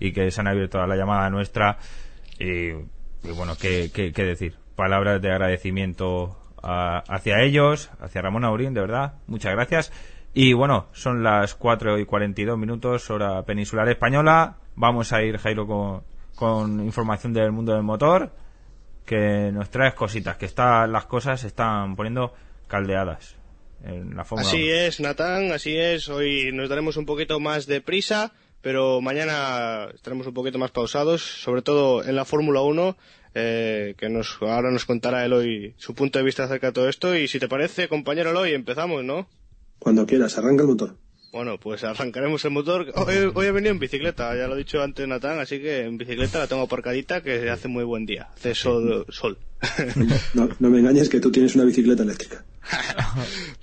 y 0.00 0.12
que 0.12 0.30
se 0.30 0.40
han 0.40 0.48
abierto 0.48 0.80
a 0.80 0.86
la 0.86 0.96
llamada 0.96 1.28
nuestra. 1.30 1.78
Y, 2.38 2.72
bueno, 3.36 3.54
¿qué, 3.60 3.90
qué, 3.92 4.24
decir? 4.24 4.54
Palabras 4.76 5.20
de 5.20 5.30
agradecimiento 5.32 6.38
a- 6.62 7.02
hacia 7.08 7.42
ellos, 7.42 7.90
hacia 8.00 8.22
Ramón 8.22 8.44
Aurín, 8.44 8.74
de 8.74 8.80
verdad, 8.80 9.14
muchas 9.26 9.52
gracias. 9.52 9.92
Y 10.34 10.52
bueno, 10.52 10.86
son 10.92 11.22
las 11.22 11.54
4 11.54 11.98
y 11.98 12.04
42 12.04 12.56
minutos, 12.58 13.10
hora 13.10 13.42
peninsular 13.42 13.88
española. 13.88 14.56
Vamos 14.76 15.12
a 15.12 15.22
ir, 15.22 15.38
Jairo, 15.38 15.66
con, 15.66 16.02
con 16.36 16.80
información 16.84 17.32
del 17.32 17.50
mundo 17.50 17.72
del 17.74 17.82
motor 17.82 18.30
que 19.04 19.50
nos 19.52 19.70
traes 19.70 19.94
cositas, 19.94 20.36
que 20.36 20.44
está, 20.44 20.86
las 20.86 21.06
cosas 21.06 21.40
se 21.40 21.46
están 21.46 21.96
poniendo 21.96 22.34
caldeadas 22.68 23.37
en 23.84 24.16
la 24.16 24.24
Fórmula 24.24 24.48
Así 24.48 24.64
1. 24.64 24.72
es, 24.72 25.00
Natán, 25.00 25.52
así 25.52 25.76
es. 25.76 26.08
Hoy 26.08 26.50
nos 26.52 26.68
daremos 26.68 26.96
un 26.96 27.06
poquito 27.06 27.40
más 27.40 27.66
de 27.66 27.80
prisa, 27.80 28.32
pero 28.60 29.00
mañana 29.00 29.88
estaremos 29.94 30.26
un 30.26 30.34
poquito 30.34 30.58
más 30.58 30.70
pausados, 30.70 31.22
sobre 31.22 31.62
todo 31.62 32.04
en 32.04 32.16
la 32.16 32.24
Fórmula 32.24 32.60
1, 32.62 32.96
eh, 33.34 33.94
que 33.96 34.08
nos, 34.08 34.38
ahora 34.40 34.70
nos 34.70 34.84
contará 34.84 35.24
Eloy 35.24 35.74
su 35.76 35.94
punto 35.94 36.18
de 36.18 36.24
vista 36.24 36.44
acerca 36.44 36.68
de 36.68 36.72
todo 36.72 36.88
esto. 36.88 37.16
Y 37.16 37.28
si 37.28 37.38
te 37.38 37.48
parece, 37.48 37.88
compañero 37.88 38.30
Eloy, 38.30 38.52
empezamos, 38.52 39.04
¿no? 39.04 39.28
Cuando 39.78 40.06
quieras, 40.06 40.36
arranca 40.38 40.62
el 40.62 40.68
motor. 40.68 40.96
Bueno, 41.30 41.58
pues 41.60 41.84
arrancaremos 41.84 42.42
el 42.46 42.52
motor. 42.52 42.90
Hoy, 42.94 43.30
hoy 43.34 43.46
he 43.46 43.52
venido 43.52 43.72
en 43.72 43.78
bicicleta, 43.78 44.34
ya 44.34 44.48
lo 44.48 44.54
he 44.54 44.58
dicho 44.58 44.82
antes 44.82 45.06
Natán, 45.06 45.38
así 45.38 45.60
que 45.60 45.82
en 45.82 45.98
bicicleta 45.98 46.38
la 46.38 46.46
tengo 46.46 46.62
aparcadita, 46.62 47.20
que 47.22 47.50
hace 47.50 47.68
muy 47.68 47.84
buen 47.84 48.06
día. 48.06 48.28
Hace 48.34 48.54
sol. 48.54 49.04
sol. 49.10 49.38
No, 50.34 50.48
no 50.58 50.70
me 50.70 50.78
engañes 50.78 51.08
que 51.08 51.20
tú 51.20 51.30
tienes 51.30 51.54
una 51.54 51.64
bicicleta 51.64 52.02
eléctrica. 52.02 52.44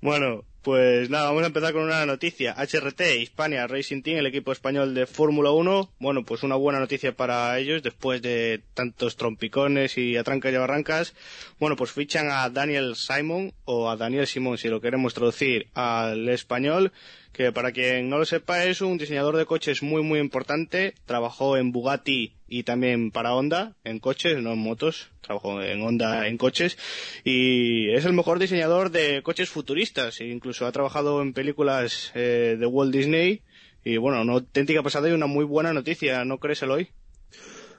Bueno, 0.00 0.44
pues 0.62 1.10
nada, 1.10 1.26
vamos 1.26 1.42
a 1.42 1.46
empezar 1.46 1.72
con 1.72 1.82
una 1.82 2.06
noticia. 2.06 2.54
HRT, 2.56 3.00
Hispania 3.20 3.66
Racing 3.66 4.02
Team, 4.02 4.18
el 4.18 4.26
equipo 4.26 4.52
español 4.52 4.94
de 4.94 5.06
Fórmula 5.06 5.50
1. 5.50 5.90
Bueno, 5.98 6.24
pues 6.24 6.44
una 6.44 6.54
buena 6.54 6.78
noticia 6.78 7.16
para 7.16 7.58
ellos 7.58 7.82
después 7.82 8.22
de 8.22 8.62
tantos 8.74 9.16
trompicones 9.16 9.98
y 9.98 10.16
atrancas 10.16 10.52
y 10.52 10.56
barrancas. 10.56 11.14
Bueno, 11.58 11.74
pues 11.74 11.90
fichan 11.90 12.30
a 12.30 12.48
Daniel 12.48 12.94
Simon 12.94 13.52
o 13.64 13.90
a 13.90 13.96
Daniel 13.96 14.26
Simón 14.28 14.56
si 14.56 14.68
lo 14.68 14.80
queremos 14.80 15.14
traducir 15.14 15.66
al 15.74 16.28
español, 16.28 16.92
que 17.32 17.50
para 17.50 17.72
quien 17.72 18.08
no 18.08 18.18
lo 18.18 18.24
sepa 18.24 18.64
es 18.64 18.80
un 18.82 18.98
diseñador 18.98 19.36
de 19.36 19.46
coches 19.46 19.82
muy 19.82 20.02
muy 20.02 20.20
importante. 20.20 20.94
Trabajó 21.06 21.56
en 21.56 21.72
Bugatti 21.72 22.34
y 22.46 22.64
también 22.64 23.10
para 23.10 23.34
Honda 23.34 23.74
en 23.82 23.98
coches, 23.98 24.42
no 24.42 24.52
en 24.52 24.58
motos. 24.58 25.08
Trabajó 25.22 25.62
en 25.62 25.80
Honda 25.82 26.28
en 26.28 26.36
coches 26.36 26.76
y 27.24 27.90
es 27.92 28.04
el 28.04 28.12
mejor 28.12 28.38
diseñador 28.38 28.90
de 28.90 29.22
coches 29.22 29.48
futuristas. 29.48 30.20
e 30.20 30.26
Incluso 30.52 30.66
ha 30.66 30.72
trabajado 30.72 31.22
en 31.22 31.32
películas 31.32 32.12
eh, 32.14 32.58
de 32.60 32.66
Walt 32.66 32.92
Disney 32.92 33.40
y 33.82 33.96
bueno, 33.96 34.20
una 34.20 34.34
auténtica 34.34 34.82
pasada 34.82 35.08
y 35.08 35.12
una 35.12 35.24
muy 35.24 35.46
buena 35.46 35.72
noticia, 35.72 36.26
¿no 36.26 36.36
crees, 36.36 36.62
Eloy? 36.62 36.88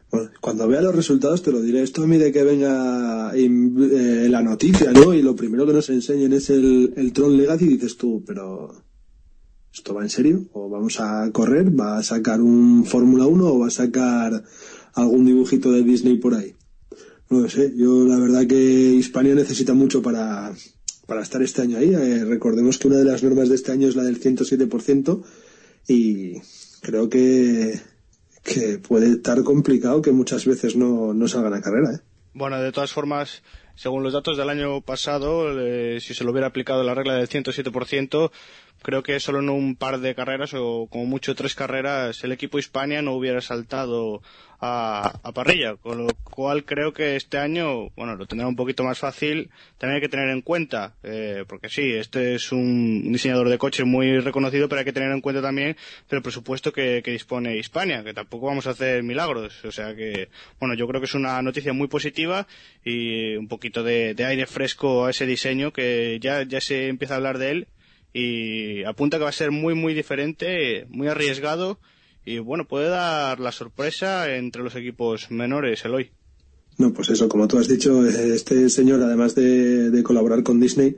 Bueno, 0.09 0.31
cuando 0.41 0.67
vea 0.67 0.81
los 0.81 0.95
resultados 0.95 1.43
te 1.43 1.51
lo 1.51 1.61
diré. 1.61 1.83
Esto 1.83 2.01
a 2.01 2.07
mí 2.07 2.17
de 2.17 2.31
que 2.31 2.41
venga 2.41 3.31
eh, 3.35 4.27
la 4.27 4.41
noticia, 4.41 4.91
¿no? 4.91 5.13
Y 5.13 5.21
lo 5.21 5.35
primero 5.35 5.67
que 5.67 5.73
nos 5.73 5.87
enseñen 5.91 6.33
es 6.33 6.49
el, 6.49 6.95
el 6.97 7.13
Tron 7.13 7.37
Legacy 7.37 7.65
y 7.65 7.67
dices 7.67 7.95
tú, 7.95 8.23
pero 8.25 8.73
¿esto 9.71 9.93
va 9.93 10.01
en 10.01 10.09
serio? 10.09 10.43
¿O 10.53 10.67
vamos 10.67 10.99
a 10.99 11.29
correr? 11.31 11.79
¿Va 11.79 11.99
a 11.99 12.03
sacar 12.03 12.41
un 12.41 12.85
Fórmula 12.85 13.27
1 13.27 13.45
o 13.45 13.59
va 13.59 13.67
a 13.67 13.69
sacar 13.69 14.43
algún 14.95 15.25
dibujito 15.25 15.71
de 15.71 15.83
Disney 15.83 16.17
por 16.17 16.33
ahí? 16.33 16.55
No 17.29 17.41
lo 17.41 17.49
sé. 17.49 17.71
Yo 17.77 18.03
la 18.07 18.17
verdad 18.17 18.47
que 18.47 18.55
Hispania 18.55 19.35
necesita 19.35 19.75
mucho 19.75 20.01
para, 20.01 20.55
para 21.05 21.21
estar 21.21 21.41
este 21.41 21.61
año 21.61 21.77
ahí. 21.77 21.93
Eh, 21.93 22.25
recordemos 22.25 22.77
que 22.77 22.87
una 22.87 22.97
de 22.97 23.05
las 23.05 23.23
normas 23.23 23.49
de 23.49 23.55
este 23.55 23.71
año 23.71 23.87
es 23.87 23.95
la 23.95 24.03
del 24.03 24.19
107% 24.19 25.23
y 25.87 26.39
creo 26.81 27.09
que, 27.09 27.79
que 28.43 28.79
puede 28.79 29.11
estar 29.11 29.43
complicado 29.43 30.01
que 30.01 30.11
muchas 30.11 30.45
veces 30.45 30.75
no, 30.75 31.13
no 31.13 31.27
salgan 31.27 31.53
a 31.53 31.61
carrera, 31.61 31.95
¿eh? 31.95 31.99
Bueno, 32.35 32.59
de 32.59 32.71
todas 32.71 32.91
formas, 32.91 33.43
según 33.75 34.01
los 34.01 34.13
datos 34.13 34.37
del 34.37 34.49
año 34.49 34.81
pasado, 34.81 35.59
eh, 35.59 35.99
si 36.01 36.15
se 36.15 36.23
lo 36.23 36.31
hubiera 36.31 36.47
aplicado 36.47 36.83
la 36.83 36.95
regla 36.95 37.13
del 37.13 37.29
107%, 37.29 38.31
creo 38.81 39.03
que 39.03 39.19
solo 39.19 39.39
en 39.39 39.49
un 39.49 39.75
par 39.75 39.99
de 39.99 40.15
carreras 40.15 40.53
o 40.53 40.87
como 40.89 41.05
mucho 41.05 41.35
tres 41.35 41.55
carreras 41.55 42.23
el 42.23 42.31
equipo 42.31 42.59
Hispania 42.59 43.01
no 43.01 43.13
hubiera 43.13 43.41
saltado 43.41 44.21
a, 44.65 45.19
a 45.23 45.31
parrilla, 45.33 45.75
con 45.75 45.97
lo 45.97 46.07
cual 46.23 46.63
creo 46.63 46.93
que 46.93 47.17
este 47.17 47.37
año, 47.37 47.89
bueno, 47.97 48.15
lo 48.15 48.25
tendrá 48.25 48.47
un 48.47 48.55
poquito 48.55 48.83
más 48.85 48.97
fácil. 48.97 49.49
También 49.77 49.95
hay 49.95 50.01
que 50.01 50.09
tener 50.09 50.29
en 50.29 50.41
cuenta, 50.41 50.93
eh, 51.03 51.43
porque 51.47 51.67
sí, 51.67 51.91
este 51.91 52.35
es 52.35 52.51
un 52.53 53.11
diseñador 53.11 53.49
de 53.49 53.57
coches 53.57 53.85
muy 53.85 54.19
reconocido, 54.19 54.69
pero 54.69 54.79
hay 54.79 54.85
que 54.85 54.93
tener 54.93 55.11
en 55.11 55.19
cuenta 55.19 55.41
también 55.41 55.75
del 56.09 56.21
presupuesto 56.21 56.71
que, 56.71 57.01
que 57.03 57.11
dispone 57.11 57.57
Hispania, 57.57 58.03
que 58.05 58.13
tampoco 58.13 58.47
vamos 58.47 58.65
a 58.65 58.71
hacer 58.71 59.03
milagros. 59.03 59.65
O 59.65 59.71
sea 59.71 59.95
que, 59.95 60.29
bueno, 60.59 60.75
yo 60.75 60.87
creo 60.87 61.01
que 61.01 61.05
es 61.05 61.15
una 61.15 61.41
noticia 61.41 61.73
muy 61.73 61.89
positiva 61.89 62.47
y 62.85 63.35
un 63.35 63.49
poquito 63.49 63.83
de, 63.83 64.13
de 64.13 64.25
aire 64.25 64.45
fresco 64.45 65.05
a 65.05 65.09
ese 65.09 65.25
diseño 65.25 65.73
que 65.73 66.19
ya, 66.21 66.43
ya 66.43 66.61
se 66.61 66.87
empieza 66.87 67.15
a 67.15 67.17
hablar 67.17 67.37
de 67.37 67.51
él 67.51 67.67
y 68.13 68.83
apunta 68.83 69.17
que 69.17 69.23
va 69.23 69.29
a 69.29 69.33
ser 69.33 69.51
muy 69.51 69.73
muy 69.73 69.93
diferente, 69.93 70.85
muy 70.89 71.07
arriesgado 71.07 71.79
y 72.25 72.39
bueno, 72.39 72.67
puede 72.67 72.87
dar 72.87 73.39
la 73.39 73.51
sorpresa 73.51 74.33
entre 74.35 74.63
los 74.63 74.75
equipos 74.75 75.29
menores, 75.31 75.83
Eloy. 75.83 76.11
No, 76.77 76.93
pues 76.93 77.09
eso, 77.09 77.27
como 77.27 77.47
tú 77.47 77.59
has 77.59 77.67
dicho, 77.67 78.05
este 78.05 78.69
señor, 78.69 79.01
además 79.01 79.35
de, 79.35 79.91
de 79.91 80.03
colaborar 80.03 80.41
con 80.43 80.59
Disney, 80.59 80.97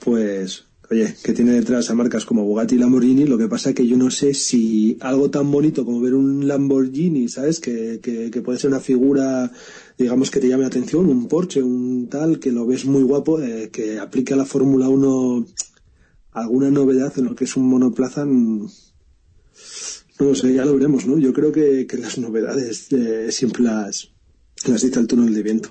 pues 0.00 0.68
Oye, 0.90 1.14
que 1.22 1.34
tiene 1.34 1.52
detrás 1.52 1.90
a 1.90 1.94
marcas 1.94 2.24
como 2.24 2.44
Bugatti 2.44 2.76
y 2.76 2.78
Lamborghini, 2.78 3.24
lo 3.24 3.36
que 3.36 3.46
pasa 3.46 3.74
que 3.74 3.86
yo 3.86 3.98
no 3.98 4.10
sé 4.10 4.32
si 4.32 4.96
algo 5.00 5.30
tan 5.30 5.50
bonito 5.50 5.84
como 5.84 6.00
ver 6.00 6.14
un 6.14 6.48
Lamborghini, 6.48 7.28
¿sabes? 7.28 7.60
Que, 7.60 8.00
que, 8.02 8.40
puede 8.40 8.58
ser 8.58 8.70
una 8.70 8.80
figura, 8.80 9.52
digamos, 9.98 10.30
que 10.30 10.40
te 10.40 10.48
llame 10.48 10.62
la 10.62 10.68
atención, 10.68 11.06
un 11.10 11.28
Porsche, 11.28 11.62
un 11.62 12.08
tal, 12.08 12.40
que 12.40 12.52
lo 12.52 12.66
ves 12.66 12.86
muy 12.86 13.02
guapo, 13.02 13.38
eh, 13.38 13.68
que 13.70 13.98
aplique 13.98 14.32
a 14.32 14.38
la 14.38 14.46
Fórmula 14.46 14.88
1 14.88 15.46
alguna 16.40 16.70
novedad 16.70 17.12
en 17.18 17.26
lo 17.26 17.34
que 17.34 17.44
es 17.44 17.56
un 17.56 17.68
monoplaza, 17.68 18.24
no 18.24 18.68
sé, 20.34 20.54
ya 20.54 20.64
lo 20.64 20.74
veremos, 20.74 21.06
¿no? 21.06 21.18
Yo 21.18 21.32
creo 21.32 21.52
que, 21.52 21.86
que 21.86 21.96
las 21.96 22.18
novedades 22.18 22.88
siempre 23.30 23.62
las, 23.62 24.10
las 24.66 24.84
el 24.84 25.06
túnel 25.06 25.34
de 25.34 25.42
viento. 25.42 25.70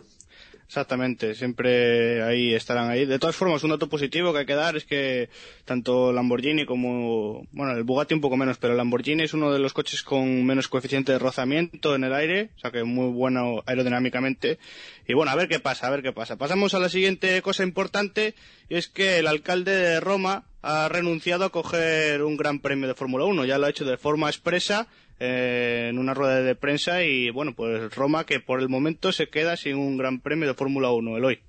Exactamente, 0.67 1.33
siempre 1.33 2.21
ahí 2.23 2.53
estarán 2.53 2.89
ahí. 2.89 3.05
De 3.05 3.19
todas 3.19 3.37
formas, 3.37 3.63
un 3.63 3.69
dato 3.69 3.87
positivo 3.87 4.33
que 4.33 4.39
hay 4.39 4.45
que 4.45 4.53
dar 4.53 4.75
es 4.75 4.83
que 4.83 5.29
tanto 5.63 6.11
Lamborghini 6.11 6.65
como, 6.65 7.47
bueno, 7.53 7.71
el 7.71 7.83
Bugatti 7.83 8.13
un 8.13 8.19
poco 8.19 8.35
menos, 8.35 8.57
pero 8.57 8.73
el 8.73 8.77
Lamborghini 8.77 9.23
es 9.23 9.33
uno 9.33 9.53
de 9.53 9.59
los 9.59 9.71
coches 9.71 10.03
con 10.03 10.45
menos 10.45 10.67
coeficiente 10.67 11.13
de 11.13 11.19
rozamiento 11.19 11.95
en 11.95 12.03
el 12.03 12.13
aire, 12.13 12.49
o 12.57 12.59
sea 12.59 12.71
que 12.71 12.83
muy 12.83 13.09
bueno 13.13 13.63
aerodinámicamente. 13.65 14.59
Y 15.07 15.13
bueno, 15.13 15.31
a 15.31 15.35
ver 15.35 15.47
qué 15.47 15.61
pasa, 15.61 15.87
a 15.87 15.89
ver 15.89 16.01
qué 16.01 16.11
pasa. 16.11 16.35
Pasamos 16.35 16.73
a 16.73 16.79
la 16.79 16.89
siguiente 16.89 17.41
cosa 17.41 17.63
importante, 17.63 18.35
y 18.67 18.75
es 18.75 18.89
que 18.89 19.19
el 19.19 19.27
alcalde 19.27 19.71
de 19.71 19.99
Roma 20.01 20.46
ha 20.61 20.89
renunciado 20.89 21.45
a 21.45 21.49
coger 21.49 22.23
un 22.23 22.37
gran 22.37 22.59
premio 22.59 22.87
de 22.87 22.93
Fórmula 22.93 23.25
1. 23.25 23.45
Ya 23.45 23.57
lo 23.57 23.65
ha 23.65 23.69
hecho 23.69 23.85
de 23.85 23.97
forma 23.97 24.29
expresa 24.29 24.87
eh, 25.19 25.87
en 25.89 25.97
una 25.99 26.13
rueda 26.13 26.41
de 26.41 26.55
prensa 26.55 27.03
y 27.03 27.29
bueno, 27.29 27.53
pues 27.55 27.93
Roma 27.95 28.25
que 28.25 28.39
por 28.39 28.59
el 28.61 28.69
momento 28.69 29.11
se 29.11 29.29
queda 29.29 29.57
sin 29.57 29.75
un 29.75 29.97
gran 29.97 30.21
premio 30.21 30.47
de 30.47 30.53
Fórmula 30.53 30.91
1, 30.91 31.17
el 31.17 31.25
hoy. 31.25 31.39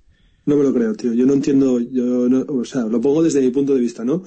No 0.45 0.55
me 0.55 0.63
lo 0.63 0.73
creo, 0.73 0.95
tío. 0.95 1.13
Yo 1.13 1.25
no 1.25 1.33
entiendo, 1.33 1.79
yo 1.79 2.27
o 2.47 2.65
sea, 2.65 2.83
lo 2.85 2.99
pongo 3.01 3.21
desde 3.21 3.41
mi 3.41 3.51
punto 3.51 3.75
de 3.75 3.81
vista, 3.81 4.03
¿no? 4.03 4.23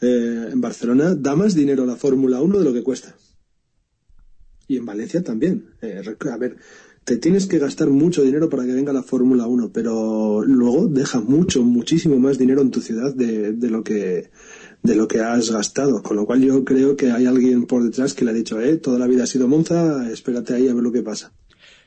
Eh, 0.00 0.48
en 0.52 0.60
Barcelona 0.60 1.14
da 1.14 1.36
más 1.36 1.54
dinero 1.54 1.84
la 1.84 1.96
Fórmula 1.96 2.40
1 2.40 2.58
de 2.58 2.64
lo 2.64 2.72
que 2.72 2.82
cuesta. 2.82 3.14
Y 4.68 4.78
en 4.78 4.86
Valencia 4.86 5.22
también. 5.22 5.74
Eh, 5.82 6.02
a 6.30 6.36
ver, 6.36 6.56
te 7.06 7.18
tienes 7.18 7.46
que 7.46 7.60
gastar 7.60 7.88
mucho 7.88 8.22
dinero 8.22 8.50
para 8.50 8.64
que 8.64 8.72
venga 8.72 8.92
la 8.92 9.04
Fórmula 9.04 9.46
1, 9.46 9.70
pero 9.72 10.42
luego 10.42 10.88
deja 10.88 11.20
mucho, 11.20 11.62
muchísimo 11.62 12.18
más 12.18 12.36
dinero 12.36 12.62
en 12.62 12.72
tu 12.72 12.80
ciudad 12.80 13.14
de, 13.14 13.52
de 13.52 13.70
lo 13.70 13.84
que 13.84 14.30
de 14.82 14.96
lo 14.96 15.06
que 15.06 15.20
has 15.20 15.52
gastado. 15.52 16.02
Con 16.02 16.16
lo 16.16 16.26
cual 16.26 16.42
yo 16.42 16.64
creo 16.64 16.96
que 16.96 17.12
hay 17.12 17.26
alguien 17.26 17.66
por 17.66 17.84
detrás 17.84 18.12
que 18.12 18.24
le 18.24 18.32
ha 18.32 18.34
dicho, 18.34 18.60
eh, 18.60 18.76
toda 18.78 18.98
la 18.98 19.06
vida 19.06 19.22
ha 19.22 19.28
sido 19.28 19.46
Monza, 19.46 20.10
espérate 20.10 20.54
ahí 20.54 20.68
a 20.68 20.74
ver 20.74 20.82
lo 20.82 20.90
que 20.90 21.02
pasa. 21.02 21.32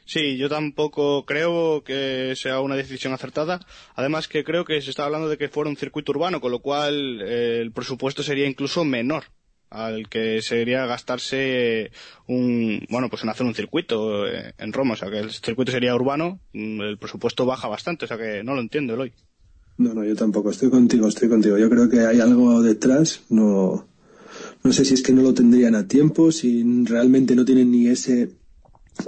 Sí, 0.06 0.38
yo 0.38 0.48
tampoco 0.48 1.26
creo 1.26 1.84
que 1.84 2.34
sea 2.38 2.62
una 2.62 2.78
decisión 2.78 3.12
acertada. 3.12 3.60
Además 3.96 4.30
que 4.30 4.46
creo 4.46 4.64
que 4.64 4.82
se 4.82 4.90
está 4.90 5.04
hablando 5.04 5.28
de 5.28 5.38
que 5.38 5.50
fuera 5.50 5.70
un 5.70 5.76
circuito 5.76 6.14
urbano, 6.14 6.40
con 6.40 6.52
lo 6.52 6.60
cual 6.62 7.22
eh, 7.22 7.60
el 7.60 7.74
presupuesto 7.74 8.24
sería 8.24 8.48
incluso 8.48 8.86
menor 8.86 9.26
al 9.70 10.10
que 10.10 10.42
sería 10.42 10.86
gastarse 10.86 11.92
un, 12.28 12.86
bueno, 12.90 13.10
pues 13.10 13.24
en 13.24 13.30
hacer 13.30 13.46
un 13.46 13.56
circuito 13.56 14.28
eh, 14.28 14.54
en 14.58 14.74
Roma. 14.74 14.94
O 14.94 14.98
sea, 14.98 15.10
que 15.10 15.20
el 15.20 15.32
circuito 15.32 15.72
sería 15.72 15.96
urbano, 15.96 16.40
mm, 16.54 16.82
el 16.82 16.98
presupuesto 16.98 17.46
baja 17.46 17.68
bastante, 17.68 18.06
o 18.06 18.08
sea 18.08 18.18
que 18.18 18.44
no 18.44 18.56
lo 18.56 18.62
entiendo, 18.62 18.94
Eloy. 18.94 19.14
No, 19.78 19.94
no, 19.94 20.04
yo 20.04 20.16
tampoco. 20.16 20.52
Estoy 20.52 20.70
contigo, 20.70 21.08
estoy 21.08 21.30
contigo. 21.30 21.58
Yo 21.58 21.70
creo 21.70 21.90
que 21.90 22.02
hay 22.02 22.20
algo 22.20 22.62
detrás. 22.62 23.22
No, 23.30 23.88
no 24.64 24.74
sé 24.74 24.84
si 24.84 24.94
es 24.94 25.02
que 25.02 25.14
no 25.14 25.22
lo 25.22 25.34
tendrían 25.34 25.76
a 25.76 25.88
tiempo, 25.88 26.32
si 26.32 26.64
realmente 26.84 27.36
no 27.36 27.46
tienen 27.46 27.72
ni 27.72 27.88
ese 27.88 28.30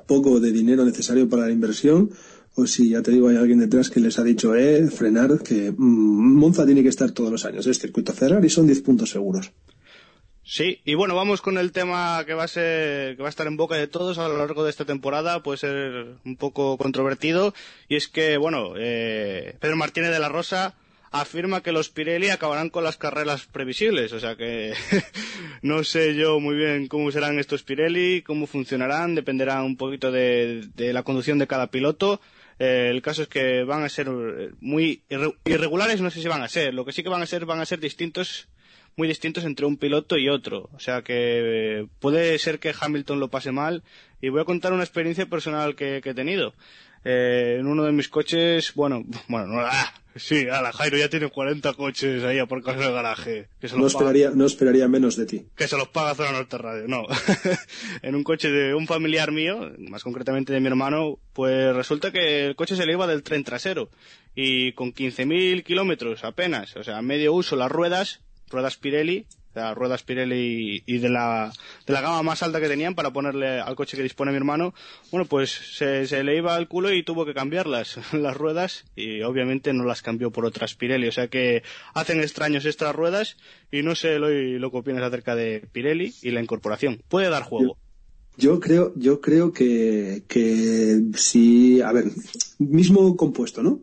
poco 0.08 0.40
de 0.40 0.52
dinero 0.52 0.86
necesario 0.86 1.28
para 1.28 1.48
la 1.48 1.52
inversión, 1.52 2.12
o 2.56 2.66
si 2.68 2.90
ya 2.90 3.02
te 3.02 3.12
digo 3.12 3.28
hay 3.28 3.36
alguien 3.36 3.60
detrás 3.60 3.90
que 3.90 4.00
les 4.00 4.18
ha 4.20 4.24
dicho, 4.24 4.56
eh, 4.56 4.88
frenar, 4.88 5.42
que 5.44 5.72
mm, 5.72 6.38
Monza 6.38 6.66
tiene 6.66 6.84
que 6.84 6.90
estar 6.90 7.12
todos 7.12 7.32
los 7.32 7.44
años. 7.44 7.68
Es 7.68 7.80
circuito 7.80 8.14
Ferrari, 8.14 8.50
son 8.50 8.68
10 8.68 8.82
puntos 8.82 9.10
seguros. 9.10 9.52
Sí, 10.44 10.82
y 10.86 10.96
bueno, 10.96 11.16
vamos 11.16 11.42
con 11.42 11.58
el 11.58 11.72
tema 11.72 12.24
que 12.26 12.34
va 12.34 12.44
a 12.44 12.48
ser, 12.48 13.16
que 13.16 13.22
va 13.22 13.30
a 13.30 13.30
estar 13.30 13.46
en 13.46 13.58
boca 13.58 13.76
de 13.76 13.88
todos 13.88 14.18
a 14.18 14.28
lo 14.28 14.38
largo 14.38 14.64
de 14.64 14.72
esta 14.72 14.86
temporada, 14.86 15.44
puede 15.44 15.60
ser 15.60 16.16
un 16.26 16.36
poco 16.36 16.78
controvertido, 16.78 17.54
y 17.88 17.96
es 17.96 18.08
que, 18.08 18.38
bueno, 18.38 18.74
eh, 18.76 19.56
Pedro 19.60 19.78
Martínez 19.78 20.10
de 20.12 20.20
la 20.20 20.30
Rosa 20.30 20.76
afirma 21.12 21.62
que 21.62 21.74
los 21.74 21.90
Pirelli 21.90 22.30
acabarán 22.30 22.70
con 22.70 22.84
las 22.84 22.98
carreras 22.98 23.46
previsibles, 23.46 24.14
o 24.14 24.20
sea 24.20 24.36
que 24.36 24.74
no 25.62 25.84
sé 25.84 26.16
yo 26.16 26.40
muy 26.40 26.56
bien 26.56 26.88
cómo 26.88 27.12
serán 27.12 27.38
estos 27.38 27.64
Pirelli, 27.64 28.22
cómo 28.22 28.48
funcionarán, 28.48 29.14
dependerá 29.14 29.62
un 29.62 29.78
poquito 29.78 30.12
de, 30.12 30.70
la 30.78 31.04
conducción 31.04 31.38
de 31.38 31.48
cada 31.48 31.68
piloto. 31.68 32.22
Eh, 32.60 32.90
el 32.90 33.02
caso 33.02 33.24
es 33.24 33.28
que 33.28 33.64
van 33.64 33.84
a 33.84 33.90
ser 33.90 34.10
muy 34.60 35.04
irregulares, 35.46 36.02
no 36.02 36.10
sé 36.10 36.22
si 36.22 36.28
van 36.28 36.44
a 36.44 36.48
ser, 36.48 36.74
lo 36.74 36.86
que 36.86 36.94
sí 36.94 37.04
que 37.04 37.10
van 37.10 37.22
a 37.22 37.26
ser, 37.26 37.46
van 37.46 37.60
a 37.60 37.66
ser 37.66 37.80
distintos 37.80 38.48
muy 38.96 39.08
distintos 39.08 39.46
entre 39.46 39.66
un 39.66 39.78
piloto 39.78 40.18
y 40.18 40.30
otro. 40.30 40.70
O 40.74 40.80
sea 40.80 41.02
que 41.02 41.88
puede 42.00 42.38
ser 42.40 42.60
que 42.60 42.74
Hamilton 42.80 43.20
lo 43.20 43.30
pase 43.30 43.52
mal. 43.52 43.84
Y 44.22 44.30
voy 44.30 44.42
a 44.42 44.46
contar 44.46 44.74
una 44.74 44.84
experiencia 44.84 45.26
personal 45.26 45.76
que, 45.76 45.98
he 45.98 46.14
tenido. 46.14 46.54
Eh, 47.04 47.58
en 47.60 47.66
uno 47.66 47.84
de 47.84 47.92
mis 47.92 48.10
coches, 48.10 48.74
bueno, 48.76 49.04
bueno, 49.28 49.48
no, 49.48 49.62
ah, 49.62 49.94
sí, 50.16 50.46
la 50.46 50.72
Jairo 50.72 50.98
ya 50.98 51.10
tiene 51.10 51.30
40 51.30 51.74
coches 51.74 52.24
ahí 52.24 52.46
por 52.46 52.62
causa 52.64 52.82
del 52.82 52.94
garaje. 52.94 53.50
no, 53.76 53.88
esperaría, 53.88 54.30
no 54.30 54.46
esperaría 54.46 54.88
menos 54.88 55.16
de 55.16 55.26
ti. 55.26 55.46
Que 55.56 55.68
se 55.68 55.78
los 55.78 55.88
paga 55.88 56.14
Zona 56.14 56.34
Norte 56.34 56.60
Radio, 56.60 56.88
no. 56.88 57.08
en 58.04 58.14
un 58.14 58.24
coche 58.24 58.52
de 58.52 58.76
un 58.76 58.86
familiar 58.86 59.32
mío, 59.32 59.72
más 59.80 60.04
concretamente 60.04 60.54
de 60.54 60.60
mi 60.60 60.68
hermano, 60.68 61.18
pues 61.34 61.76
resulta 61.76 62.12
que 62.12 62.46
el 62.46 62.56
coche 62.56 62.76
se 62.76 62.86
le 62.86 62.94
iba 62.94 63.08
del 63.08 63.24
tren 63.24 63.44
trasero. 63.44 63.90
Y 64.36 64.74
con 64.74 64.94
15.000 64.94 65.64
kilómetros 65.64 66.24
apenas, 66.24 66.76
o 66.78 66.84
sea, 66.84 67.02
medio 67.02 67.34
uso 67.34 67.56
las 67.56 67.72
ruedas, 67.72 68.22
ruedas 68.52 68.78
Pirelli, 68.78 69.26
las 69.54 69.76
ruedas 69.76 70.04
Pirelli 70.04 70.84
y, 70.86 70.98
de, 71.00 71.10
la, 71.10 71.52
de 71.86 71.94
la 71.94 72.02
gama 72.02 72.24
más 72.24 72.44
alta 72.44 72.62
que 72.62 72.68
tenían 72.68 72.96
para 72.96 73.12
ponerle 73.12 73.60
al 73.60 73.76
coche 73.76 73.98
que 73.98 74.04
dispone 74.04 74.32
mi 74.32 74.38
hermano, 74.38 74.74
bueno, 75.12 75.26
pues 75.26 75.52
se, 75.52 76.08
se 76.08 76.24
le 76.24 76.38
iba 76.38 76.56
al 76.56 76.68
culo 76.68 76.94
y 76.94 77.04
tuvo 77.04 77.26
que 77.26 77.34
cambiarlas, 77.34 78.00
las 78.14 78.38
ruedas, 78.38 78.86
y 78.96 79.22
obviamente 79.22 79.74
no 79.74 79.84
las 79.84 80.02
cambió 80.02 80.32
por 80.32 80.46
otras 80.46 80.76
Pirelli, 80.76 81.08
o 81.08 81.12
sea 81.12 81.28
que 81.28 81.64
hacen 81.94 82.22
extraños 82.22 82.66
estas 82.66 82.96
ruedas 82.96 83.38
y 83.72 83.84
no 83.84 83.96
sé 83.96 84.20
lo, 84.20 84.30
lo 84.30 84.72
que 84.72 84.78
opinas 84.78 85.04
acerca 85.04 85.36
de 85.36 85.68
Pirelli 85.72 86.14
y 86.22 86.32
la 86.32 86.42
incorporación. 86.42 87.02
Puede 87.08 87.30
dar 87.30 87.44
juego. 87.44 87.78
Yo, 88.38 88.60
creo, 88.60 88.94
yo 88.96 89.20
creo 89.20 89.52
que, 89.52 90.24
que 90.28 91.02
si, 91.16 91.82
a 91.82 91.92
ver, 91.92 92.06
mismo 92.60 93.16
compuesto, 93.18 93.62
¿no? 93.62 93.82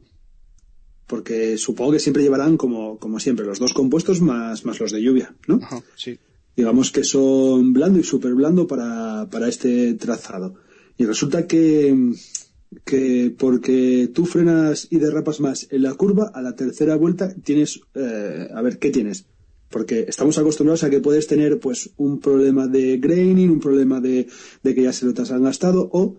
Porque 1.09 1.56
supongo 1.56 1.92
que 1.92 1.98
siempre 1.98 2.22
llevarán 2.22 2.56
como, 2.56 2.98
como 2.98 3.18
siempre 3.18 3.46
los 3.46 3.59
dos 3.59 3.72
compuestos 3.72 4.20
más, 4.20 4.64
más 4.64 4.78
los 4.78 4.92
de 4.92 5.02
lluvia, 5.02 5.34
¿no? 5.48 5.59
sí. 5.96 6.18
Digamos 6.54 6.90
que 6.90 7.04
son 7.04 7.72
blando 7.72 8.00
y 8.00 8.02
súper 8.02 8.34
blando 8.34 8.66
para, 8.66 9.28
para 9.30 9.48
este 9.48 9.94
trazado. 9.94 10.56
Y 10.96 11.04
resulta 11.06 11.46
que, 11.46 12.12
que 12.84 13.32
porque 13.38 14.11
tú 14.12 14.26
frenas 14.26 14.88
y 14.90 14.98
derrapas 14.98 15.38
más 15.40 15.68
en 15.70 15.82
la 15.82 15.94
curva, 15.94 16.32
a 16.34 16.42
la 16.42 16.56
tercera 16.56 16.96
vuelta 16.96 17.32
tienes, 17.32 17.80
eh, 17.94 18.48
a 18.52 18.61
ver, 18.61 18.78
¿qué 18.78 18.90
tienes? 18.90 19.24
Porque 19.70 20.06
estamos 20.09 20.36
acostumbrados 20.36 20.82
a 20.82 20.90
que 20.90 21.00
puedes 21.00 21.28
tener 21.28 21.61
pues 21.61 21.90
un 21.96 22.18
problema 22.18 22.66
de 22.66 22.98
graining, 22.98 23.50
un 23.50 23.61
problema 23.61 24.00
de, 24.00 24.26
de 24.62 24.74
que 24.74 24.82
ya 24.82 24.92
se 24.92 25.06
lo 25.06 25.14
te 25.14 25.22
han 25.32 25.44
gastado, 25.44 25.88
o 25.92 26.16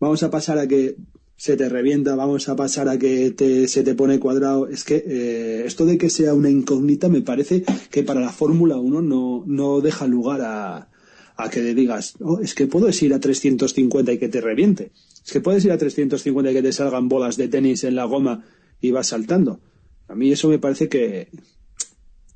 vamos 0.00 0.22
a 0.22 0.30
pasar 0.30 0.58
a 0.58 0.66
que 0.66 0.96
se 1.42 1.56
te 1.56 1.68
revienta, 1.68 2.14
vamos 2.14 2.48
a 2.48 2.54
pasar 2.54 2.88
a 2.88 2.96
que 2.96 3.34
se 3.66 3.82
te 3.82 3.96
pone 3.96 4.20
cuadrado. 4.20 4.68
Es 4.68 4.84
que 4.84 5.02
eh, 5.04 5.64
esto 5.66 5.84
de 5.84 5.98
que 5.98 6.08
sea 6.08 6.34
una 6.34 6.48
incógnita 6.48 7.08
me 7.08 7.20
parece 7.20 7.64
que 7.90 8.04
para 8.04 8.20
la 8.20 8.30
Fórmula 8.30 8.76
1 8.76 9.02
no, 9.02 9.42
no 9.44 9.80
deja 9.80 10.06
lugar 10.06 10.40
a, 10.42 10.88
a 11.34 11.50
que 11.50 11.60
le 11.60 11.74
digas, 11.74 12.14
oh, 12.20 12.38
es 12.38 12.54
que 12.54 12.68
puedes 12.68 13.02
ir 13.02 13.12
a 13.12 13.18
350 13.18 14.12
y 14.12 14.18
que 14.18 14.28
te 14.28 14.40
reviente. 14.40 14.92
Es 15.26 15.32
que 15.32 15.40
puedes 15.40 15.64
ir 15.64 15.72
a 15.72 15.78
350 15.78 16.52
y 16.52 16.54
que 16.54 16.62
te 16.62 16.72
salgan 16.72 17.08
bolas 17.08 17.36
de 17.36 17.48
tenis 17.48 17.82
en 17.82 17.96
la 17.96 18.04
goma 18.04 18.44
y 18.80 18.92
vas 18.92 19.08
saltando. 19.08 19.58
A 20.06 20.14
mí 20.14 20.30
eso 20.30 20.48
me 20.48 20.60
parece 20.60 20.88
que, 20.88 21.28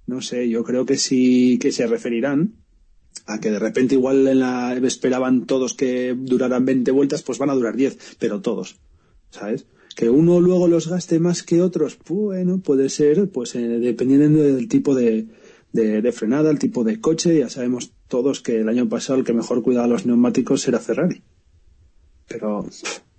no 0.09 0.21
sé, 0.21 0.49
yo 0.49 0.65
creo 0.65 0.85
que 0.85 0.97
sí 0.97 1.61
que 1.61 1.71
se 1.71 1.87
referirán 1.87 2.57
a 3.27 3.39
que 3.39 3.53
de 3.53 3.61
repente 3.61 3.95
igual 3.95 4.27
en 4.27 4.85
esperaban 4.85 5.47
todos 5.47 5.75
que 5.75 6.13
duraran 6.19 6.65
20 6.65 6.91
vueltas, 6.91 7.23
pues 7.23 7.39
van 7.39 7.51
a 7.51 7.55
durar 7.55 7.77
10, 7.77 8.17
pero 8.19 8.41
todos. 8.41 8.81
¿Sabes? 9.31 9.67
Que 9.95 10.11
uno 10.11 10.41
luego 10.41 10.69
los 10.69 10.89
gaste 10.89 11.19
más 11.19 11.43
que 11.43 11.63
otros, 11.63 11.99
bueno, 12.09 12.59
puede 12.59 12.89
ser, 12.89 13.31
pues 13.31 13.55
eh, 13.55 13.61
dependiendo 13.61 14.43
del 14.43 14.69
tipo 14.69 14.95
de, 14.95 15.27
de, 15.73 16.13
frenada, 16.13 16.51
el 16.51 16.59
tipo 16.59 16.85
de 16.85 17.01
coche, 17.01 17.39
ya 17.39 17.49
sabemos 17.49 17.93
todos 18.09 18.41
que 18.41 18.61
el 18.61 18.69
año 18.69 18.89
pasado 18.89 19.19
el 19.19 19.25
que 19.25 19.33
mejor 19.33 19.63
cuidaba 19.63 19.87
los 19.87 20.07
neumáticos 20.07 20.67
era 20.69 20.81
Ferrari. 20.81 21.23
Pero, 22.29 22.67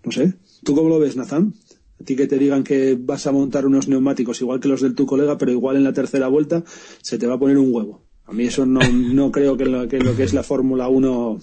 no 0.03 0.11
sé, 0.11 0.33
¿tú 0.63 0.75
cómo 0.75 0.89
lo 0.89 0.99
ves, 0.99 1.15
Nazan? 1.15 1.53
A 1.99 2.03
ti 2.03 2.15
que 2.15 2.27
te 2.27 2.37
digan 2.37 2.63
que 2.63 2.97
vas 2.99 3.25
a 3.25 3.31
montar 3.31 3.65
unos 3.65 3.87
neumáticos 3.87 4.41
igual 4.41 4.59
que 4.59 4.67
los 4.67 4.81
del 4.81 4.93
tu 4.93 5.05
colega, 5.05 5.37
pero 5.37 5.51
igual 5.51 5.77
en 5.77 5.83
la 5.83 5.93
tercera 5.93 6.27
vuelta 6.27 6.63
se 7.01 7.17
te 7.17 7.25
va 7.25 7.35
a 7.35 7.39
poner 7.39 7.57
un 7.57 7.73
huevo. 7.73 8.03
A 8.25 8.33
mí 8.33 8.45
eso 8.45 8.65
no, 8.65 8.81
no 8.91 9.31
creo 9.31 9.57
que 9.57 9.65
lo, 9.65 9.87
que 9.87 9.99
lo 9.99 10.15
que 10.15 10.23
es 10.23 10.33
la 10.33 10.43
Fórmula 10.43 10.89
1 10.89 11.39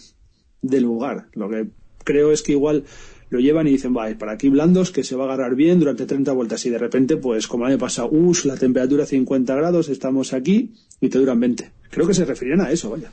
de 0.63 0.81
lugar. 0.81 1.29
Lo 1.33 1.49
que 1.49 1.71
creo 2.05 2.31
es 2.31 2.43
que 2.43 2.53
igual 2.53 2.85
lo 3.31 3.41
llevan 3.41 3.67
y 3.67 3.71
dicen, 3.71 3.97
va, 3.97 4.07
para 4.19 4.33
aquí 4.33 4.49
blandos, 4.49 4.91
que 4.91 5.03
se 5.05 5.17
va 5.17 5.25
a 5.25 5.27
agarrar 5.27 5.55
bien 5.55 5.81
durante 5.81 6.07
30 6.07 6.33
vueltas 6.33 6.65
y 6.67 6.71
de 6.71 6.79
repente, 6.79 7.17
pues 7.17 7.47
como 7.49 7.65
el 7.67 7.73
año 7.73 7.79
pasado, 7.81 8.09
us, 8.13 8.45
la 8.45 8.57
temperatura 8.57 9.07
50 9.07 9.55
grados, 9.55 9.89
estamos 9.89 10.33
aquí 10.33 10.73
y 11.01 11.09
te 11.09 11.19
duran 11.19 11.41
20. 11.41 11.71
Creo 11.91 12.07
que 12.07 12.15
se 12.15 12.25
referían 12.25 12.61
a 12.61 12.71
eso, 12.71 12.91
vaya. 12.91 13.11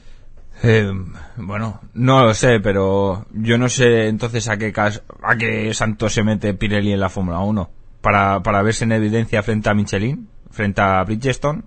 Eh, 0.63 0.91
bueno, 1.37 1.81
no 1.95 2.23
lo 2.25 2.33
sé, 2.35 2.59
pero 2.59 3.25
yo 3.33 3.57
no 3.57 3.67
sé 3.69 4.07
entonces 4.07 4.47
a 4.47 4.57
qué 4.57 4.71
cas- 4.71 5.01
a 5.23 5.35
qué 5.35 5.73
santo 5.73 6.07
se 6.09 6.23
mete 6.23 6.53
Pirelli 6.53 6.91
en 6.91 6.99
la 6.99 7.09
Fórmula 7.09 7.39
1 7.39 7.69
para 8.01 8.43
para 8.43 8.61
verse 8.61 8.83
en 8.83 8.91
evidencia 8.91 9.41
frente 9.41 9.69
a 9.69 9.73
Michelin, 9.73 10.27
frente 10.51 10.81
a 10.81 11.03
Bridgestone. 11.03 11.63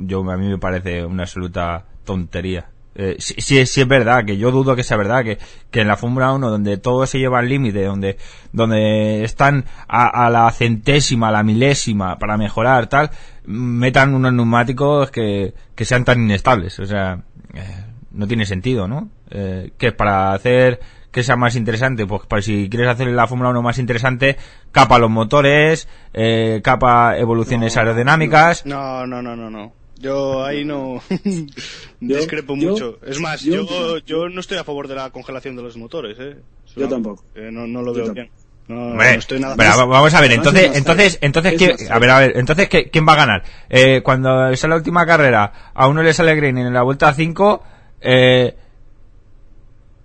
Yo 0.00 0.28
a 0.30 0.36
mí 0.36 0.48
me 0.48 0.58
parece 0.58 1.04
una 1.04 1.24
absoluta 1.24 1.84
tontería. 2.04 2.70
Eh, 3.00 3.14
sí, 3.20 3.34
sí, 3.38 3.64
sí 3.64 3.80
es 3.80 3.88
verdad, 3.88 4.24
que 4.24 4.36
yo 4.38 4.50
dudo 4.50 4.74
que 4.74 4.82
sea 4.82 4.96
verdad, 4.96 5.22
que, 5.22 5.38
que 5.70 5.80
en 5.82 5.88
la 5.88 5.96
Fórmula 5.96 6.32
1, 6.32 6.50
donde 6.50 6.78
todo 6.78 7.06
se 7.06 7.20
lleva 7.20 7.38
al 7.38 7.48
límite, 7.48 7.84
donde, 7.84 8.18
donde 8.52 9.22
están 9.22 9.66
a, 9.86 10.26
a 10.26 10.30
la 10.30 10.50
centésima, 10.50 11.28
a 11.28 11.32
la 11.32 11.44
milésima 11.44 12.18
para 12.18 12.36
mejorar, 12.36 12.88
tal, 12.88 13.10
metan 13.44 14.14
unos 14.14 14.32
neumáticos 14.32 15.12
que, 15.12 15.54
que 15.76 15.84
sean 15.84 16.04
tan 16.04 16.20
inestables. 16.20 16.78
O 16.80 16.86
sea, 16.86 17.22
eh, 17.54 17.84
no 18.10 18.26
tiene 18.26 18.44
sentido, 18.44 18.88
¿no? 18.88 19.08
Eh, 19.30 19.70
que 19.78 19.92
para 19.92 20.32
hacer 20.32 20.80
que 21.12 21.22
sea 21.22 21.36
más 21.36 21.56
interesante, 21.56 22.04
pues 22.04 22.26
para 22.26 22.42
si 22.42 22.68
quieres 22.68 22.88
hacer 22.88 23.08
la 23.08 23.26
Fórmula 23.26 23.50
1 23.50 23.62
más 23.62 23.78
interesante, 23.78 24.36
capa 24.72 24.98
los 24.98 25.10
motores, 25.10 25.88
eh, 26.12 26.60
capa 26.62 27.16
evoluciones 27.16 27.76
aerodinámicas. 27.76 28.66
No, 28.66 29.06
no, 29.06 29.22
no, 29.22 29.34
no, 29.34 29.48
no. 29.48 29.72
Yo 30.00 30.44
ahí 30.44 30.64
no 30.64 31.02
discrepo 32.00 32.56
yo- 32.56 32.70
mucho. 32.70 32.98
Es 33.04 33.20
más, 33.20 33.42
yo- 33.42 33.66
yo, 33.68 33.98
yo 33.98 34.28
no 34.28 34.40
estoy 34.40 34.58
a 34.58 34.64
favor 34.64 34.86
de 34.88 34.94
la 34.94 35.10
congelación 35.10 35.56
de 35.56 35.62
los 35.62 35.76
motores, 35.76 36.16
¿eh? 36.20 36.36
Yo 36.76 36.82
no. 36.84 36.88
tampoco. 36.88 37.24
Eh, 37.34 37.48
no, 37.50 37.66
no 37.66 37.82
lo 37.82 37.94
Yo 37.94 38.04
veo 38.04 38.14
bien. 38.14 38.30
No, 38.68 38.94
no 38.94 39.02
estoy 39.02 39.40
nada 39.40 39.56
va- 39.56 39.84
vamos 39.86 40.12
a 40.12 40.20
ver, 40.20 40.30
entonces, 40.32 40.70
entonces, 40.76 41.18
entonces, 41.22 41.54
Es 41.54 41.58
¿quién- 41.58 41.90
a 41.92 41.98
ver, 41.98 42.10
a 42.10 42.18
ver, 42.20 42.32
entonces, 42.36 42.68
¿qué- 42.68 42.90
¿quién 42.90 43.08
va 43.08 43.14
a 43.14 43.16
ganar? 43.16 43.42
Eh, 43.70 44.02
cuando 44.02 44.54
sea 44.56 44.68
la 44.68 44.76
última 44.76 45.06
carrera, 45.06 45.70
a 45.74 45.88
uno 45.88 46.02
le 46.02 46.12
sale 46.12 46.34
green 46.36 46.58
en 46.58 46.74
la 46.74 46.82
vuelta 46.82 47.12
5, 47.14 47.62
eh, 48.02 48.54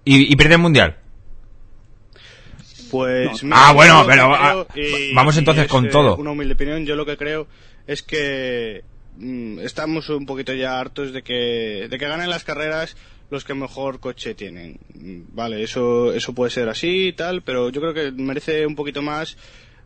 y, 0.06 0.32
y 0.32 0.36
pierde 0.38 0.56
el 0.56 0.62
mundial. 0.62 0.96
Pues 2.90 3.44
No. 3.44 3.56
Ah, 3.56 3.70
yo 3.72 3.76
bueno, 3.76 4.04
pero, 4.08 4.24
creo, 4.32 4.34
ah, 4.36 4.68
y- 4.76 5.14
vamos 5.14 5.36
y 5.36 5.40
entonces 5.40 5.66
es, 5.66 5.70
con 5.70 5.86
eh, 5.86 5.90
todo. 5.90 6.16
Una 6.16 6.32
humilde 6.32 6.54
opinión, 6.54 6.86
yo 6.86 6.96
lo 6.96 7.06
que 7.06 7.18
creo 7.18 7.48
es 7.86 8.02
que 8.02 8.84
estamos 9.62 10.10
un 10.10 10.26
poquito 10.26 10.54
ya 10.54 10.80
hartos 10.80 11.14
de 11.14 11.24
que, 11.24 11.88
de 11.90 11.98
que 11.98 12.08
ganen 12.08 12.30
las 12.30 12.44
carreras 12.44 12.96
los 13.30 13.44
que 13.44 13.54
mejor 13.54 14.00
coche 14.00 14.36
tienen. 14.36 14.80
Mm, 14.94 15.36
Vale, 15.36 15.64
eso, 15.64 16.14
eso 16.14 16.34
puede 16.34 16.52
ser 16.52 16.70
así 16.70 17.08
y 17.08 17.14
tal, 17.14 17.42
pero 17.42 17.70
yo 17.70 17.82
creo 17.82 17.94
que 17.94 18.12
merece 18.12 18.66
un 18.66 18.76
poquito 18.76 19.02
más 19.02 19.38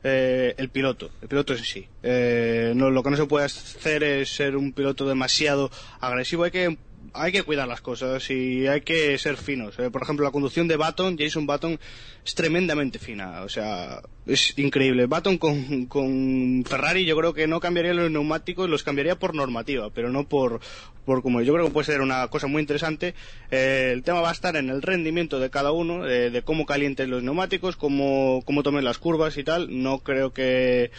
eh, 0.03 0.53
el 0.57 0.69
piloto, 0.69 1.09
el 1.21 1.27
piloto 1.27 1.53
en 1.53 1.63
sí. 1.63 1.87
Eh, 2.03 2.73
no, 2.75 2.91
lo 2.91 3.03
que 3.03 3.09
no 3.09 3.17
se 3.17 3.25
puede 3.25 3.45
hacer 3.45 4.03
es 4.03 4.29
ser 4.29 4.55
un 4.55 4.73
piloto 4.73 5.07
demasiado 5.07 5.71
agresivo, 5.99 6.43
hay 6.43 6.51
que 6.51 6.77
hay 7.13 7.31
que 7.31 7.43
cuidar 7.43 7.67
las 7.67 7.81
cosas 7.81 8.29
y 8.29 8.67
hay 8.67 8.81
que 8.81 9.17
ser 9.17 9.37
finos. 9.37 9.77
Eh, 9.79 9.89
por 9.89 10.01
ejemplo, 10.01 10.25
la 10.25 10.31
conducción 10.31 10.67
de 10.67 10.77
Baton, 10.77 11.17
Jason 11.17 11.45
Baton, 11.45 11.79
es 12.25 12.35
tremendamente 12.35 12.99
fina. 12.99 13.41
O 13.43 13.49
sea, 13.49 14.01
es 14.25 14.57
increíble. 14.57 15.05
Baton 15.05 15.37
con, 15.37 15.85
con 15.87 16.63
Ferrari 16.65 17.05
yo 17.05 17.15
creo 17.17 17.33
que 17.33 17.47
no 17.47 17.59
cambiaría 17.59 17.93
los 17.93 18.11
neumáticos, 18.11 18.69
los 18.69 18.83
cambiaría 18.83 19.17
por 19.17 19.35
normativa, 19.35 19.89
pero 19.89 20.09
no 20.09 20.27
por, 20.27 20.59
por 21.05 21.21
como 21.21 21.41
yo 21.41 21.53
creo 21.53 21.65
que 21.65 21.71
puede 21.71 21.85
ser 21.85 22.01
una 22.01 22.27
cosa 22.27 22.47
muy 22.47 22.61
interesante. 22.61 23.15
Eh, 23.51 23.91
el 23.93 24.03
tema 24.03 24.21
va 24.21 24.29
a 24.29 24.33
estar 24.33 24.55
en 24.55 24.69
el 24.69 24.81
rendimiento 24.81 25.39
de 25.39 25.49
cada 25.49 25.71
uno, 25.71 26.07
eh, 26.07 26.29
de 26.29 26.41
cómo 26.41 26.65
calienten 26.65 27.09
los 27.09 27.23
neumáticos, 27.23 27.75
cómo, 27.75 28.41
cómo 28.45 28.63
tomen 28.63 28.85
las 28.85 28.97
curvas 28.97 29.37
y 29.37 29.43
tal. 29.43 29.81
No 29.81 29.99
creo 29.99 30.33
que 30.33 30.91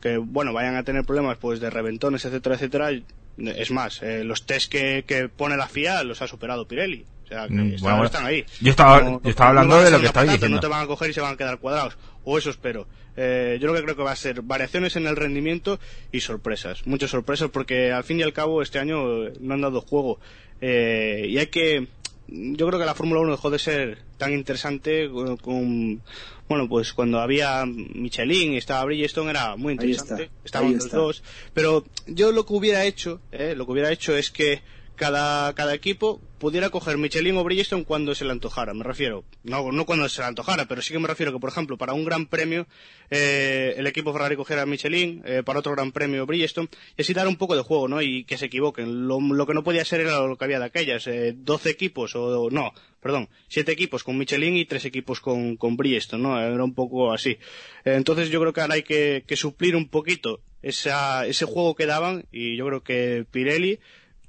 que 0.00 0.18
bueno 0.18 0.52
vayan 0.52 0.74
a 0.74 0.82
tener 0.82 1.04
problemas 1.04 1.38
pues 1.38 1.60
de 1.60 1.70
reventones 1.70 2.24
etcétera 2.24 2.56
etcétera 2.56 2.90
es 3.38 3.70
más 3.70 4.02
eh, 4.02 4.24
los 4.24 4.44
test 4.46 4.70
que, 4.70 5.04
que 5.06 5.28
pone 5.28 5.56
la 5.56 5.68
FIA 5.68 6.02
los 6.04 6.20
ha 6.22 6.26
superado 6.28 6.66
Pirelli. 6.66 7.04
O 7.24 7.26
sea 7.28 7.46
que 7.48 7.54
Mm, 7.54 7.74
están, 7.74 7.90
bueno, 7.92 8.04
están 8.04 8.26
ahí. 8.26 8.44
yo 8.60 8.70
estaba- 8.70 9.00
yo 9.02 9.20
estaba 9.24 9.48
hablando 9.50 9.82
de 9.82 9.90
lo 9.90 10.00
que 10.00 10.06
patata, 10.06 10.32
diciendo. 10.32 10.56
no 10.56 10.60
te 10.60 10.66
van 10.66 10.82
a 10.84 10.86
coger 10.86 11.10
y 11.10 11.14
se 11.14 11.20
van 11.22 11.34
a 11.34 11.36
quedar 11.36 11.58
cuadrados. 11.58 11.96
O 12.24 12.36
eso 12.38 12.50
espero. 12.50 12.86
Eh, 13.16 13.58
yo 13.60 13.66
lo 13.68 13.74
que 13.74 13.82
creo 13.82 13.96
que 13.96 14.02
va 14.02 14.12
a 14.12 14.16
ser 14.16 14.42
variaciones 14.42 14.96
en 14.96 15.06
el 15.06 15.16
rendimiento 15.16 15.78
y 16.12 16.20
sorpresas. 16.20 16.86
Muchas 16.86 17.10
sorpresas 17.10 17.50
porque 17.50 17.90
al 17.92 18.04
fin 18.04 18.20
y 18.20 18.22
al 18.22 18.32
cabo 18.32 18.62
este 18.62 18.78
año 18.78 19.02
no 19.40 19.54
han 19.54 19.60
dado 19.60 19.80
juego. 19.80 20.18
Eh, 20.60 21.26
y 21.28 21.38
hay 21.38 21.46
que 21.48 21.88
yo 22.34 22.66
creo 22.66 22.78
que 22.78 22.86
la 22.86 22.94
Fórmula 22.94 23.20
1 23.20 23.32
dejó 23.32 23.50
de 23.50 23.58
ser 23.58 23.98
tan 24.18 24.32
interesante 24.32 25.08
con, 25.10 25.36
con- 25.36 26.00
bueno 26.48 26.68
pues 26.68 26.92
cuando 26.92 27.20
había 27.20 27.64
Michelin 27.66 28.54
y 28.54 28.56
estaba 28.56 28.84
Bridgestone 28.84 29.30
era 29.30 29.56
muy 29.56 29.72
interesante 29.74 30.24
está, 30.24 30.36
estaban 30.44 30.74
los 30.74 30.84
está. 30.86 30.96
dos 30.96 31.22
pero 31.54 31.84
yo 32.06 32.32
lo 32.32 32.44
que 32.46 32.54
hubiera 32.54 32.84
hecho 32.84 33.20
eh, 33.32 33.54
lo 33.56 33.66
que 33.66 33.72
hubiera 33.72 33.90
hecho 33.92 34.16
es 34.16 34.30
que 34.30 34.62
cada, 34.96 35.52
cada 35.54 35.74
equipo 35.74 36.20
pudiera 36.42 36.70
coger 36.70 36.98
Michelin 36.98 37.36
o 37.36 37.44
Bridgestone 37.44 37.84
cuando 37.84 38.16
se 38.16 38.24
le 38.24 38.32
antojara, 38.32 38.74
me 38.74 38.82
refiero. 38.82 39.24
No, 39.44 39.70
no 39.70 39.86
cuando 39.86 40.08
se 40.08 40.22
le 40.22 40.26
antojara, 40.26 40.66
pero 40.66 40.82
sí 40.82 40.92
que 40.92 40.98
me 40.98 41.06
refiero 41.06 41.32
que, 41.32 41.38
por 41.38 41.50
ejemplo, 41.50 41.78
para 41.78 41.92
un 41.92 42.04
gran 42.04 42.26
premio, 42.26 42.66
eh, 43.10 43.74
el 43.76 43.86
equipo 43.86 44.12
Ferrari 44.12 44.34
cogiera 44.34 44.66
Michelin, 44.66 45.22
eh, 45.24 45.44
para 45.44 45.60
otro 45.60 45.70
gran 45.70 45.92
premio 45.92 46.26
Bridgestone, 46.26 46.68
y 46.96 47.02
así 47.02 47.14
dar 47.14 47.28
un 47.28 47.36
poco 47.36 47.54
de 47.54 47.62
juego, 47.62 47.86
¿no? 47.86 48.02
Y 48.02 48.24
que 48.24 48.38
se 48.38 48.46
equivoquen. 48.46 49.06
Lo, 49.06 49.20
lo 49.20 49.46
que 49.46 49.54
no 49.54 49.62
podía 49.62 49.84
ser 49.84 50.00
era 50.00 50.18
lo 50.18 50.36
que 50.36 50.44
había 50.44 50.58
de 50.58 50.64
aquellas, 50.64 51.06
eh, 51.06 51.32
12 51.36 51.70
equipos, 51.70 52.16
o, 52.16 52.50
no, 52.50 52.72
perdón, 53.00 53.28
7 53.46 53.70
equipos 53.70 54.02
con 54.02 54.18
Michelin 54.18 54.56
y 54.56 54.64
3 54.64 54.84
equipos 54.86 55.20
con, 55.20 55.56
con 55.56 55.76
Bridgestone, 55.76 56.24
¿no? 56.24 56.40
Era 56.40 56.64
un 56.64 56.74
poco 56.74 57.12
así. 57.12 57.38
Eh, 57.84 57.94
entonces 57.94 58.30
yo 58.30 58.40
creo 58.40 58.52
que 58.52 58.62
ahora 58.62 58.74
hay 58.74 58.82
que, 58.82 59.22
que 59.28 59.36
suplir 59.36 59.76
un 59.76 59.88
poquito 59.88 60.40
esa, 60.60 61.24
ese 61.24 61.44
juego 61.44 61.76
que 61.76 61.86
daban, 61.86 62.26
y 62.32 62.56
yo 62.56 62.66
creo 62.66 62.82
que 62.82 63.26
Pirelli, 63.30 63.78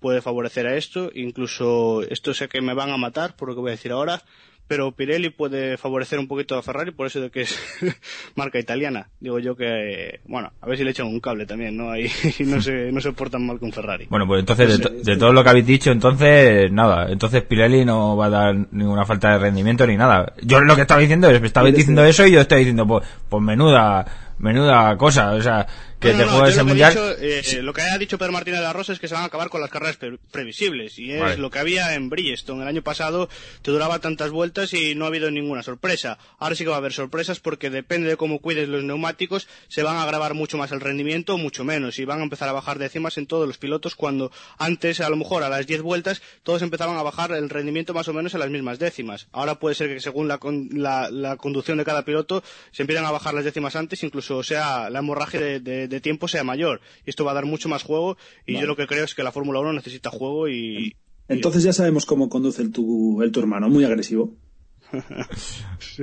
puede 0.04 0.22
favorecer 0.22 0.68
a 0.68 0.76
esto, 0.76 1.10
incluso 1.16 2.01
esto 2.10 2.34
sé 2.34 2.47
que 2.49 2.62
me 2.62 2.74
van 2.76 2.91
a 2.91 2.97
matar 2.97 3.36
por 3.38 3.47
lo 3.47 3.56
que 3.56 3.62
voy 3.62 3.70
a 3.70 3.78
decir 3.80 3.91
ahora, 3.93 4.22
pero 4.68 4.91
Pirelli 4.93 5.30
puede 5.30 5.78
favorecer 5.78 6.20
un 6.20 6.28
poquito 6.28 6.58
a 6.58 6.62
Ferrari 6.64 6.91
por 6.91 7.06
eso 7.08 7.20
de 7.22 7.30
que 7.32 7.41
es 7.41 7.58
marca 8.36 8.60
italiana. 8.60 9.10
Digo 9.20 9.39
yo 9.39 9.56
que, 9.56 10.20
bueno, 10.26 10.51
a 10.62 10.68
ver 10.68 10.78
si 10.78 10.84
le 10.84 10.91
echan 10.91 11.08
un 11.08 11.20
cable 11.20 11.45
también, 11.45 11.76
¿no? 11.78 11.91
Ahí 11.91 12.10
no 12.45 12.62
se, 12.62 12.91
no 12.91 13.01
se 13.01 13.12
portan 13.14 13.45
mal 13.45 13.60
con 13.60 13.72
Ferrari. 13.72 14.08
Bueno, 14.10 14.26
pues 14.28 14.39
entonces, 14.39 14.68
de, 14.70 14.76
sé, 14.76 14.82
to- 14.84 14.93
es 14.95 15.04
de 15.06 15.18
todo 15.18 15.34
lo 15.34 15.43
que 15.43 15.49
habéis 15.49 15.66
dicho, 15.68 15.91
entonces, 15.91 16.72
nada. 16.72 17.12
Entonces 17.12 17.43
Pirelli 17.43 17.84
no 17.86 18.16
va 18.18 18.26
a 18.28 18.30
dar 18.30 18.56
ninguna 18.72 19.06
falta 19.06 19.32
de 19.34 19.39
rendimiento 19.39 19.86
ni 19.88 19.97
nada. 19.97 20.34
Yo 20.41 20.60
lo 20.62 20.76
que 20.76 20.82
estaba 20.84 21.01
diciendo 21.01 21.30
es, 21.30 21.39
me 21.41 21.47
estabais 21.47 21.76
diciendo 21.76 22.04
eso 22.06 22.26
y 22.26 22.32
yo 22.32 22.41
estoy 22.41 22.60
diciendo, 22.60 22.88
pues, 22.88 23.06
pues 23.30 23.43
menuda, 23.43 24.06
menuda 24.39 24.95
cosa. 24.97 25.32
O 25.34 25.41
sea, 25.41 25.68
que 26.04 26.14
No, 26.14 26.66
mundial. 26.66 26.91
dicho, 26.93 27.12
eh, 27.20 27.62
lo 27.64 27.74
que 27.74 27.82
ha 27.82 27.97
dicho 27.97 28.18
Pedro 28.18 28.32
Martínez 28.32 28.60
de 28.60 28.66
la 28.66 28.74
Rosa 28.74 28.93
es 28.93 28.99
que 28.99 29.08
se 29.08 29.14
van 29.14 29.24
a 29.24 29.28
acabar 29.28 29.49
con 29.49 29.62
las 29.62 29.70
carreras 29.70 29.97
pre- 29.97 30.18
previsibles 30.32 30.99
y 30.99 31.12
es 31.14 31.20
Vale. 31.20 31.38
lo 31.38 31.49
que 31.49 31.60
había 31.60 31.93
en 31.95 32.10
Bridgestone. 32.10 32.62
El 32.64 32.68
año 32.68 32.82
pasado 32.84 33.30
te 33.62 33.72
duraba 33.72 33.99
tantas 33.99 34.32
vueltas 34.32 34.74
y 34.74 34.95
no 34.95 35.06
ha 35.06 35.08
habido 35.08 35.32
ninguna 35.32 35.64
sorpresa. 35.64 36.18
Ahora 36.39 36.56
sí 36.56 36.64
que 36.64 36.70
va 36.70 36.76
a 36.76 36.80
haber 36.80 36.93
sorpresas 36.93 37.39
porque 37.39 37.70
depende 37.70 38.10
de 38.10 38.18
cómo 38.18 38.39
cuides 38.39 38.68
los 38.70 38.84
neumáticos, 38.84 39.47
se 39.68 39.84
van 39.84 39.97
a 39.97 40.06
grabar 40.06 40.34
mucho 40.34 40.58
más 40.58 40.72
el 40.72 40.82
rendimiento 40.82 41.36
o 41.36 41.38
mucho 41.38 41.64
menos 41.64 41.97
y 41.99 42.06
van 42.06 42.20
a 42.20 42.24
empezar 42.24 42.49
a 42.49 42.54
bajar 42.54 42.80
décimas 42.80 43.18
en 43.18 43.26
todos 43.28 43.47
los 43.47 43.58
pilotos 43.58 43.95
cuando 43.95 44.32
antes, 44.58 44.99
a 45.01 45.10
lo 45.10 45.16
mejor 45.16 45.43
a 45.43 45.49
las 45.49 45.66
10 45.68 45.82
vueltas, 45.82 46.22
todos 46.43 46.62
empezaban 46.62 46.97
a 46.97 47.04
bajar 47.04 47.32
el 47.32 47.49
rendimiento 47.49 47.93
más 47.93 48.08
o 48.08 48.14
menos 48.14 48.36
a 48.36 48.38
las 48.38 48.49
mismas 48.49 48.80
décimas. 48.80 49.28
Ahora 49.32 49.56
puede 49.60 49.76
ser 49.76 49.89
que 49.93 49.99
según 49.99 50.28
la, 50.28 50.38
con- 50.38 50.70
la, 50.74 51.10
la 51.12 51.38
conducción 51.38 51.78
de 51.78 51.86
cada 51.86 52.04
piloto 52.06 52.43
se 52.72 52.84
empiezan 52.84 53.06
a 53.06 53.12
bajar 53.12 53.34
las 53.34 53.45
décimas 53.45 53.76
antes, 53.76 54.04
incluso 54.04 54.43
sea 54.43 54.89
la 54.89 54.99
hemorragia 54.99 55.39
de, 55.39 55.60
de- 55.60 55.88
de 55.93 56.01
tiempo 56.01 56.27
sea 56.27 56.43
mayor. 56.43 56.81
Y 57.05 57.09
esto 57.09 57.23
va 57.25 57.31
a 57.31 57.35
dar 57.35 57.45
mucho 57.45 57.69
más 57.69 57.83
juego 57.83 58.17
y 58.45 58.53
yo 58.59 58.65
lo 58.67 58.75
que 58.75 58.87
creo 58.87 59.05
es 59.05 59.15
que 59.15 59.23
la 59.23 59.31
Fórmula 59.31 59.59
1 59.59 59.73
necesita 59.73 60.09
juego 60.09 60.49
y... 60.49 60.95
Entonces 61.29 61.63
ya 61.63 61.71
sabemos 61.71 62.05
cómo 62.05 62.27
conduce 62.27 62.61
el 62.61 62.71
tu, 62.71 63.21
el 63.21 63.31
tu 63.31 63.39
hermano, 63.39 63.69
muy 63.69 63.85
agresivo. 63.85 64.35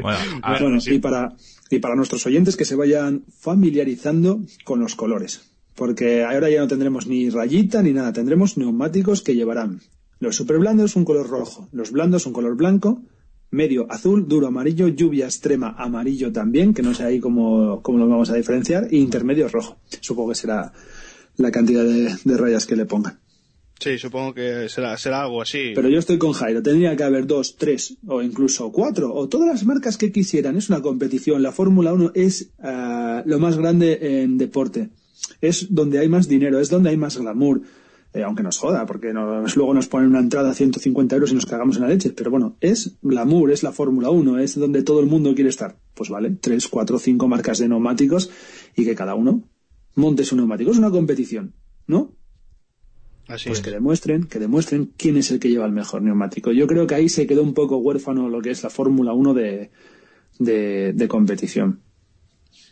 Bueno, 0.01 0.19
a- 0.43 0.51
Bueno, 0.53 0.65
bueno, 0.67 0.81
sí. 0.81 0.95
y 0.95 0.99
para, 0.99 1.33
y 1.71 1.79
para 1.79 1.95
nuestros 1.97 2.25
oyentes 2.27 2.57
que 2.57 2.65
se 2.65 2.77
vayan 2.77 3.25
familiarizando 3.39 4.41
con 4.65 4.81
los 4.81 4.95
colores. 4.95 5.53
Porque 5.75 6.25
ahora 6.25 6.51
ya 6.51 6.61
no 6.61 6.69
tendremos 6.69 7.07
ni 7.07 7.31
rayita 7.31 7.83
ni 7.83 7.93
nada, 7.93 8.13
tendremos 8.13 8.57
neumáticos 8.59 9.23
que 9.23 9.35
llevarán 9.35 9.81
los 10.19 10.37
super 10.37 10.59
blandos 10.59 10.97
un 10.97 11.05
color 11.05 11.29
rojo, 11.31 11.69
los 11.73 11.93
blandos 11.93 12.27
un 12.27 12.33
color 12.35 12.55
blanco, 12.57 13.03
medio 13.51 13.87
azul, 13.91 14.27
duro 14.29 14.47
amarillo, 14.47 14.89
lluvia 14.89 15.27
extrema 15.27 15.75
amarillo 15.79 16.33
también, 16.33 16.73
que 16.75 16.83
no 16.83 16.95
sé 16.95 17.05
ahí 17.05 17.21
cómo, 17.21 17.81
cómo 17.83 17.99
lo 17.99 18.09
vamos 18.09 18.31
a 18.31 18.35
diferenciar, 18.35 18.89
y 18.91 18.99
intermedio 18.99 19.49
rojo. 19.49 19.79
Supongo 20.01 20.31
que 20.31 20.37
será 20.37 20.73
la 21.37 21.51
cantidad 21.51 21.85
de, 21.85 22.15
de 22.25 22.37
rayas 22.37 22.67
que 22.67 22.77
le 22.77 22.87
pongan. 22.87 23.19
Sí, 23.81 23.97
supongo 23.97 24.35
que 24.35 24.69
será, 24.69 24.97
será 24.99 25.23
algo 25.23 25.41
así. 25.41 25.73
Pero 25.75 25.89
yo 25.89 25.99
estoy 25.99 26.19
con 26.19 26.33
Jairo. 26.33 26.63
Tendría 26.63 26.95
que 26.97 27.03
haber 27.03 27.27
dos, 27.27 27.57
tres 27.57 27.97
o 28.07 28.21
incluso 28.21 28.71
cuatro 28.71 29.15
o 29.15 29.27
todas 29.27 29.49
las 29.49 29.65
marcas 29.65 29.97
que 29.97 30.13
quisieran. 30.13 30.59
Es 30.59 30.69
una 30.69 30.83
competición. 30.83 31.43
La 31.43 31.51
Fórmula 31.51 31.95
1 31.95 32.13
es 32.15 32.51
ah, 32.63 33.23
lo 33.25 33.39
más 33.39 33.57
grande 33.57 34.23
en 34.23 34.37
deporte. 34.37 34.91
Es 35.41 35.73
donde 35.75 35.99
hay 35.99 36.09
más 36.09 36.29
dinero, 36.29 36.61
es 36.61 36.69
donde 36.69 36.91
hay 36.91 36.99
más 36.99 37.17
glamour. 37.17 37.63
Eh, 38.13 38.23
aunque 38.25 38.43
nos 38.43 38.59
joda, 38.59 38.87
porque 38.87 39.13
nos, 39.13 39.57
luego 39.57 39.75
nos 39.75 39.87
ponen 39.87 40.11
una 40.11 40.21
entrada 40.21 40.51
a 40.51 40.55
150 40.55 41.15
euros 41.15 41.33
y 41.33 41.35
nos 41.35 41.47
cagamos 41.47 41.77
en 41.77 41.83
la 41.83 41.89
leche. 41.89 42.11
Pero 42.11 42.31
bueno, 42.31 42.57
es 42.61 42.97
glamour, 43.03 43.51
es 43.53 43.63
la 43.63 43.73
Fórmula 43.73 44.11
1, 44.11 44.39
es 44.39 44.59
donde 44.59 44.83
todo 44.83 45.01
el 45.01 45.07
mundo 45.07 45.35
quiere 45.35 45.51
estar. 45.51 45.77
Pues 45.95 46.11
vale, 46.11 46.31
tres, 46.31 46.69
cuatro, 46.69 46.99
cinco 46.99 47.29
marcas 47.29 47.59
de 47.59 47.69
neumáticos 47.69 48.31
y 48.77 48.85
que 48.85 48.95
cada 48.95 49.15
uno 49.15 49.45
monte 49.95 50.25
su 50.25 50.37
neumático. 50.37 50.71
Es 50.71 50.79
una 50.79 50.91
competición, 50.91 51.55
¿no? 51.87 52.17
Así 53.29 53.49
pues 53.49 53.61
es. 53.61 53.65
que 53.65 53.71
demuestren, 53.71 54.25
que 54.25 54.41
demuestren 54.41 54.93
quién 54.97 55.17
es 55.17 55.31
el 55.31 55.39
que 55.39 55.49
lleva 55.49 55.67
el 55.67 55.73
mejor 55.73 56.03
neumático. 56.03 56.51
Yo 56.51 56.67
creo 56.67 56.87
que 56.87 56.97
ahí 56.97 57.09
se 57.09 57.29
quedó 57.29 57.43
un 57.43 57.55
poco 57.55 57.77
huérfano 57.77 58.29
lo 58.29 58.41
que 58.43 58.51
es 58.51 58.63
la 58.65 58.71
Fórmula 58.71 59.13
1 59.13 59.35
de, 59.35 59.71
de, 60.41 60.93
de 60.95 61.09
competición. 61.09 61.81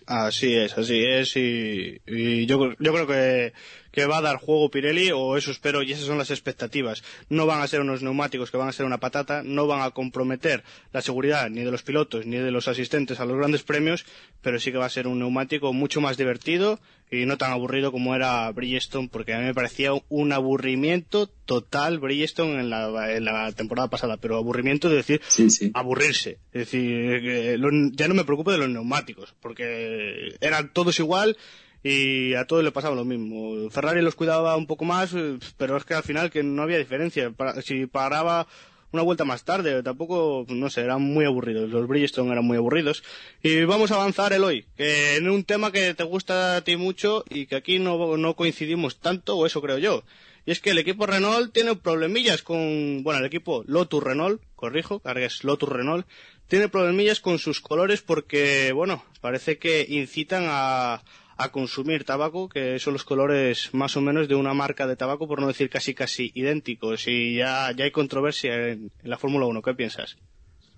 Así 0.06 0.54
es, 0.54 0.76
así 0.78 1.04
es, 1.04 1.36
y, 1.36 2.00
y 2.06 2.46
yo, 2.46 2.72
yo 2.80 2.92
creo 2.94 3.06
que, 3.06 3.52
que 3.98 4.06
va 4.06 4.18
a 4.18 4.22
dar 4.22 4.36
juego 4.36 4.70
Pirelli, 4.70 5.10
o 5.12 5.36
eso 5.36 5.50
espero, 5.50 5.82
y 5.82 5.92
esas 5.92 6.04
son 6.06 6.18
las 6.18 6.30
expectativas. 6.30 7.02
No 7.28 7.46
van 7.46 7.60
a 7.60 7.66
ser 7.66 7.80
unos 7.80 8.02
neumáticos 8.02 8.50
que 8.50 8.56
van 8.56 8.68
a 8.68 8.72
ser 8.72 8.86
una 8.86 8.98
patata, 8.98 9.42
no 9.42 9.66
van 9.66 9.82
a 9.82 9.90
comprometer 9.90 10.62
la 10.92 11.02
seguridad 11.02 11.50
ni 11.50 11.62
de 11.62 11.70
los 11.70 11.82
pilotos 11.82 12.26
ni 12.26 12.36
de 12.36 12.50
los 12.50 12.68
asistentes 12.68 13.20
a 13.20 13.24
los 13.24 13.36
grandes 13.36 13.62
premios, 13.62 14.04
pero 14.42 14.60
sí 14.60 14.70
que 14.72 14.78
va 14.78 14.86
a 14.86 14.90
ser 14.90 15.06
un 15.06 15.18
neumático 15.18 15.72
mucho 15.72 16.00
más 16.00 16.16
divertido 16.16 16.78
y 17.10 17.24
no 17.24 17.38
tan 17.38 17.52
aburrido 17.52 17.90
como 17.90 18.14
era 18.14 18.50
Bridgestone, 18.52 19.08
porque 19.10 19.32
a 19.32 19.38
mí 19.38 19.44
me 19.46 19.54
parecía 19.54 19.92
un 20.10 20.30
aburrimiento 20.32 21.26
total 21.46 21.98
Bridgestone 21.98 22.60
en 22.60 22.68
la, 22.70 23.14
en 23.16 23.24
la 23.24 23.50
temporada 23.52 23.88
pasada, 23.88 24.18
pero 24.18 24.36
aburrimiento 24.36 24.90
de 24.90 24.96
decir 24.96 25.20
Sí, 25.26 25.48
sí. 25.48 25.70
aburrirse. 25.74 26.38
Es 26.52 26.70
decir, 26.70 27.20
que 27.22 27.56
lo- 27.58 27.70
ya 27.92 28.08
no 28.08 28.14
me 28.14 28.24
preocupo 28.24 28.52
de 28.52 28.58
los 28.58 28.68
neumáticos, 28.68 29.34
porque 29.40 30.36
eran 30.40 30.72
todos 30.72 30.98
igual 30.98 31.36
y 31.82 32.34
a 32.34 32.46
todos 32.46 32.64
le 32.64 32.72
pasaba 32.72 32.94
lo 32.94 33.04
mismo. 33.04 33.70
Ferrari 33.70 34.02
los 34.02 34.14
cuidaba 34.14 34.56
un 34.56 34.66
poco 34.66 34.84
más, 34.84 35.14
eh, 35.14 35.38
pero 35.56 35.76
es 35.76 35.84
que 35.84 35.94
al 35.94 36.02
final 36.02 36.30
que 36.30 36.42
no 36.42 36.62
había 36.62 36.78
diferencia. 36.78 37.32
Si 37.62 37.86
paraba 37.86 38.46
una 38.90 39.02
vuelta 39.02 39.24
más 39.24 39.44
tarde, 39.44 39.82
tampoco, 39.82 40.46
no 40.48 40.70
sé, 40.70 40.80
eran 40.80 41.02
muy 41.02 41.24
aburridos. 41.24 41.68
Los 41.70 41.86
Bridgestone 41.86 42.32
eran 42.32 42.44
muy 42.44 42.56
aburridos. 42.56 43.02
Y 43.42 43.64
vamos 43.64 43.90
a 43.90 43.96
avanzar, 43.96 44.32
Eloy, 44.32 44.64
que 44.76 45.16
en 45.16 45.28
un 45.28 45.44
tema 45.44 45.70
que 45.72 45.94
te 45.94 46.04
gusta 46.04 46.56
a 46.56 46.64
ti 46.64 46.76
mucho 46.76 47.24
y 47.28 47.46
que 47.46 47.56
aquí 47.56 47.78
no, 47.78 48.16
no 48.16 48.34
coincidimos 48.34 48.98
tanto, 48.98 49.36
o 49.36 49.46
eso 49.46 49.60
creo 49.60 49.78
yo. 49.78 50.04
Y 50.46 50.52
es 50.52 50.60
que 50.60 50.70
el 50.70 50.78
equipo 50.78 51.04
Renault 51.04 51.52
tiene 51.52 51.76
problemillas 51.76 52.42
con, 52.42 53.02
bueno, 53.02 53.20
el 53.20 53.26
equipo 53.26 53.64
Lotus 53.66 54.02
Renault, 54.02 54.40
corrijo, 54.56 55.02
ahora 55.04 55.26
es 55.26 55.44
Lotus 55.44 55.68
Renault, 55.68 56.06
tiene 56.46 56.70
problemillas 56.70 57.20
con 57.20 57.38
sus 57.38 57.60
colores 57.60 58.00
porque, 58.00 58.72
bueno, 58.72 59.04
parece 59.20 59.58
que 59.58 59.84
incitan 59.86 60.46
a, 60.48 61.02
a 61.38 61.52
consumir 61.52 62.04
tabaco, 62.04 62.48
que 62.48 62.78
son 62.80 62.94
los 62.94 63.04
colores 63.04 63.70
más 63.72 63.96
o 63.96 64.00
menos 64.00 64.28
de 64.28 64.34
una 64.34 64.54
marca 64.54 64.88
de 64.88 64.96
tabaco, 64.96 65.28
por 65.28 65.40
no 65.40 65.46
decir 65.46 65.70
casi 65.70 65.94
casi 65.94 66.32
idénticos. 66.34 67.06
Y 67.06 67.36
ya, 67.36 67.70
ya 67.76 67.84
hay 67.84 67.92
controversia 67.92 68.70
en, 68.70 68.90
la 69.04 69.18
Fórmula 69.18 69.46
1. 69.46 69.62
¿Qué 69.62 69.74
piensas? 69.74 70.16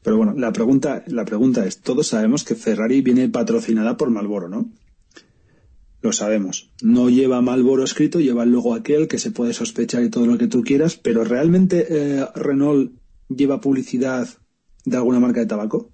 Pero 0.03 0.19
bueno, 0.19 0.35
la 0.37 0.53
pregunta, 0.53 1.03
la 1.07 1.25
pregunta 1.25 1.65
es, 1.65 1.81
todos 1.81 2.09
sabemos 2.09 2.45
que 2.45 2.55
Ferrari 2.55 3.01
viene 3.01 3.29
patrocinada 3.31 3.97
por 3.97 4.11
Malboro, 4.11 4.49
¿no? 4.49 4.71
Lo 6.03 6.13
sabemos. 6.13 6.71
No 6.83 7.09
lleva 7.09 7.41
Malboro 7.41 7.83
escrito, 7.83 8.21
lleva 8.21 8.45
el 8.45 8.51
logo 8.51 8.75
aquel 8.75 9.09
que 9.09 9.19
se 9.19 9.31
puede 9.31 9.55
sospechar 9.55 10.03
y 10.03 10.11
todo 10.11 10.27
lo 10.27 10.39
que 10.39 10.47
tú 10.47 10.63
quieras, 10.63 10.97
pero 10.97 11.25
¿realmente 11.25 11.87
eh, 11.89 12.27
Renault 12.35 12.93
lleva 13.29 13.61
publicidad 13.61 14.29
de 14.85 14.97
alguna 14.97 15.21
marca 15.21 15.41
de 15.41 15.47
tabaco? 15.47 15.91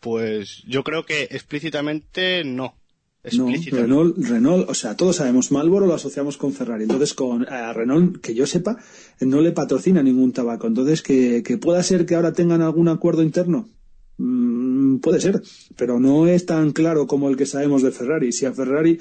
Pues 0.00 0.62
yo 0.66 0.82
creo 0.82 1.04
que 1.04 1.24
explícitamente 1.24 2.42
no. 2.44 2.74
Renault, 3.22 4.16
Renault, 4.16 4.70
o 4.70 4.74
sea, 4.74 4.96
todos 4.96 5.16
sabemos, 5.16 5.52
Malboro 5.52 5.86
lo 5.86 5.94
asociamos 5.94 6.38
con 6.38 6.54
Ferrari. 6.54 6.84
Entonces, 6.84 7.12
con 7.12 7.46
a 7.48 7.72
Renault, 7.74 8.18
que 8.20 8.34
yo 8.34 8.46
sepa, 8.46 8.78
no 9.20 9.42
le 9.42 9.52
patrocina 9.52 10.02
ningún 10.02 10.32
tabaco. 10.32 10.66
Entonces, 10.66 11.02
que, 11.02 11.42
que 11.42 11.58
pueda 11.58 11.82
ser 11.82 12.06
que 12.06 12.14
ahora 12.14 12.32
tengan 12.32 12.62
algún 12.62 12.88
acuerdo 12.88 13.22
interno. 13.22 13.68
Mm, 14.16 14.98
puede 14.98 15.20
ser, 15.20 15.42
pero 15.76 16.00
no 16.00 16.26
es 16.26 16.46
tan 16.46 16.72
claro 16.72 17.06
como 17.06 17.28
el 17.28 17.36
que 17.36 17.44
sabemos 17.44 17.82
de 17.82 17.90
Ferrari. 17.90 18.32
Si 18.32 18.46
a 18.46 18.52
Ferrari 18.52 18.98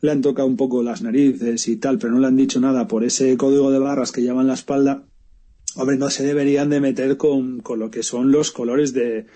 le 0.00 0.10
han 0.10 0.22
tocado 0.22 0.48
un 0.48 0.56
poco 0.56 0.82
las 0.82 1.02
narices 1.02 1.68
y 1.68 1.76
tal, 1.76 1.98
pero 1.98 2.14
no 2.14 2.20
le 2.20 2.26
han 2.26 2.36
dicho 2.36 2.60
nada 2.60 2.88
por 2.88 3.04
ese 3.04 3.36
código 3.36 3.70
de 3.70 3.78
barras 3.78 4.12
que 4.12 4.22
llevan 4.22 4.46
la 4.46 4.54
espalda, 4.54 5.04
hombre, 5.76 5.96
no 5.98 6.08
se 6.08 6.24
deberían 6.24 6.70
de 6.70 6.80
meter 6.80 7.18
con, 7.18 7.60
con 7.60 7.78
lo 7.78 7.90
que 7.90 8.02
son 8.02 8.32
los 8.32 8.50
colores 8.50 8.92
de, 8.94 9.26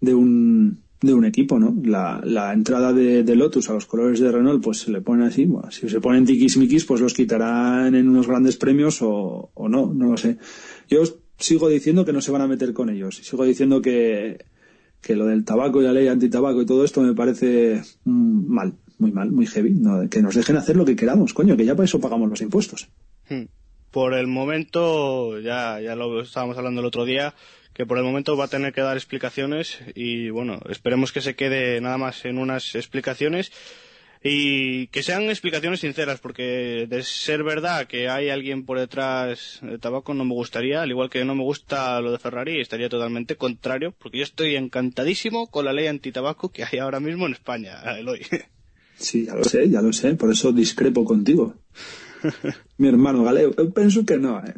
de 0.00 0.14
un 0.14 0.82
de 1.02 1.14
un 1.14 1.24
equipo, 1.24 1.58
¿no? 1.58 1.74
La, 1.82 2.20
la 2.22 2.52
entrada 2.52 2.92
de, 2.92 3.24
Lotus 3.34 3.70
a 3.70 3.72
los 3.72 3.86
colores 3.86 4.20
de 4.20 4.30
Renault, 4.30 4.62
pues 4.62 4.80
se 4.80 4.90
le 4.90 5.00
ponen 5.00 5.26
así. 5.26 5.46
Bueno, 5.46 5.70
si 5.70 5.88
se 5.88 6.00
ponen 6.00 6.26
tiquismiquis, 6.26 6.84
pues 6.84 7.00
los 7.00 7.14
quitarán 7.14 7.94
en 7.94 8.08
unos 8.08 8.26
grandes 8.26 8.58
premios 8.58 9.00
o, 9.00 9.50
o 9.54 9.68
no, 9.68 9.94
no 9.94 10.10
lo 10.10 10.16
sé. 10.18 10.36
Yo 10.88 11.02
sigo 11.38 11.68
diciendo 11.68 12.04
que 12.04 12.12
no 12.12 12.20
se 12.20 12.30
van 12.30 12.42
a 12.42 12.46
meter 12.46 12.72
con 12.74 12.90
ellos. 12.90 13.16
Sigo 13.16 13.44
diciendo 13.44 13.80
que, 13.80 14.44
que 15.00 15.16
lo 15.16 15.26
del 15.26 15.44
tabaco 15.44 15.80
y 15.80 15.84
la 15.84 15.92
ley 15.92 16.08
antitabaco 16.08 16.60
y 16.62 16.66
todo 16.66 16.84
esto 16.84 17.00
me 17.00 17.14
parece 17.14 17.82
mm, 18.04 18.52
mal, 18.52 18.74
muy 18.98 19.10
mal, 19.10 19.30
muy 19.30 19.46
heavy. 19.46 19.74
Que 20.10 20.22
nos 20.22 20.34
dejen 20.34 20.56
hacer 20.56 20.76
lo 20.76 20.84
que 20.84 20.96
queramos, 20.96 21.32
coño, 21.32 21.56
que 21.56 21.64
ya 21.64 21.74
para 21.74 21.86
eso 21.86 22.00
pagamos 22.00 22.28
los 22.28 22.42
impuestos. 22.42 22.88
Hmm. 23.28 23.44
Por 23.90 24.14
el 24.14 24.28
momento, 24.28 25.40
ya, 25.40 25.80
ya 25.80 25.96
lo 25.96 26.20
estábamos 26.20 26.56
hablando 26.56 26.80
el 26.80 26.86
otro 26.86 27.04
día, 27.04 27.34
que 27.72 27.86
por 27.86 27.98
el 27.98 28.04
momento 28.04 28.36
va 28.36 28.46
a 28.46 28.48
tener 28.48 28.72
que 28.72 28.80
dar 28.80 28.96
explicaciones 28.96 29.78
y 29.94 30.30
bueno, 30.30 30.60
esperemos 30.68 31.12
que 31.12 31.20
se 31.20 31.34
quede 31.34 31.80
nada 31.80 31.98
más 31.98 32.24
en 32.24 32.38
unas 32.38 32.74
explicaciones 32.74 33.52
y 34.22 34.88
que 34.88 35.02
sean 35.02 35.24
explicaciones 35.24 35.80
sinceras 35.80 36.20
porque 36.20 36.86
de 36.88 37.02
ser 37.02 37.42
verdad 37.42 37.86
que 37.86 38.08
hay 38.08 38.28
alguien 38.28 38.66
por 38.66 38.78
detrás 38.78 39.60
de 39.62 39.78
tabaco 39.78 40.12
no 40.12 40.24
me 40.24 40.34
gustaría, 40.34 40.82
al 40.82 40.90
igual 40.90 41.08
que 41.08 41.24
no 41.24 41.34
me 41.34 41.42
gusta 41.42 42.00
lo 42.00 42.12
de 42.12 42.18
Ferrari, 42.18 42.60
estaría 42.60 42.88
totalmente 42.88 43.36
contrario 43.36 43.94
porque 43.98 44.18
yo 44.18 44.24
estoy 44.24 44.56
encantadísimo 44.56 45.46
con 45.50 45.64
la 45.64 45.72
ley 45.72 45.86
antitabaco 45.86 46.50
que 46.50 46.64
hay 46.64 46.78
ahora 46.78 47.00
mismo 47.00 47.26
en 47.26 47.32
España, 47.32 47.80
Eloy. 47.98 48.26
Sí, 48.96 49.24
ya 49.24 49.34
lo 49.34 49.44
sé, 49.44 49.70
ya 49.70 49.80
lo 49.80 49.94
sé, 49.94 50.14
por 50.14 50.30
eso 50.30 50.52
discrepo 50.52 51.06
contigo. 51.06 51.54
Mi 52.78 52.88
hermano 52.88 53.24
Galeo, 53.24 53.54
yo 53.56 53.70
pienso 53.70 54.04
que 54.04 54.16
no, 54.16 54.42
¿eh? 54.44 54.54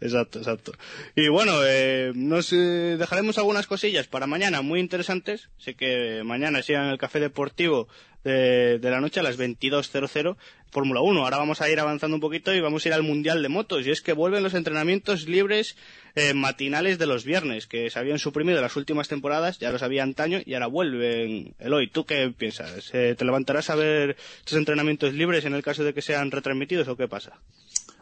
exacto, 0.00 0.38
exacto. 0.38 0.72
Y 1.14 1.28
bueno, 1.28 1.52
eh, 1.64 2.12
nos 2.14 2.52
eh, 2.52 2.96
dejaremos 2.98 3.38
algunas 3.38 3.66
cosillas 3.66 4.06
para 4.08 4.26
mañana 4.26 4.62
muy 4.62 4.80
interesantes. 4.80 5.48
Sé 5.58 5.74
que 5.74 6.22
mañana 6.24 6.62
sigan 6.62 6.88
el 6.88 6.98
café 6.98 7.20
deportivo 7.20 7.88
de, 8.24 8.78
de 8.78 8.90
la 8.90 9.00
noche 9.00 9.20
a 9.20 9.22
las 9.22 9.38
22.00 9.38 10.36
Fórmula 10.72 11.02
1. 11.02 11.22
Ahora 11.22 11.36
vamos 11.36 11.60
a 11.60 11.68
ir 11.68 11.78
avanzando 11.78 12.16
un 12.16 12.22
poquito 12.22 12.54
y 12.54 12.60
vamos 12.60 12.84
a 12.84 12.88
ir 12.88 12.94
al 12.94 13.02
Mundial 13.02 13.42
de 13.42 13.50
Motos. 13.50 13.86
Y 13.86 13.90
es 13.90 14.00
que 14.00 14.14
vuelven 14.14 14.42
los 14.42 14.54
entrenamientos 14.54 15.28
libres 15.28 15.76
eh, 16.14 16.32
matinales 16.32 16.98
de 16.98 17.06
los 17.06 17.24
viernes, 17.24 17.66
que 17.66 17.90
se 17.90 17.98
habían 17.98 18.18
suprimido 18.18 18.60
las 18.62 18.74
últimas 18.74 19.06
temporadas, 19.06 19.58
ya 19.58 19.70
los 19.70 19.82
había 19.82 20.02
antaño 20.02 20.40
y 20.44 20.54
ahora 20.54 20.68
vuelven. 20.68 21.54
Eloy, 21.58 21.88
¿tú 21.88 22.06
qué 22.06 22.32
piensas? 22.36 22.90
Eh, 22.94 23.14
¿Te 23.16 23.24
levantarás 23.26 23.68
a 23.68 23.74
ver 23.74 24.16
estos 24.38 24.56
entrenamientos 24.56 25.12
libres 25.12 25.44
en 25.44 25.52
el 25.52 25.62
caso 25.62 25.84
de 25.84 25.92
que 25.92 26.00
sean 26.00 26.30
retransmitidos 26.30 26.88
o 26.88 26.96
qué 26.96 27.06
pasa? 27.06 27.38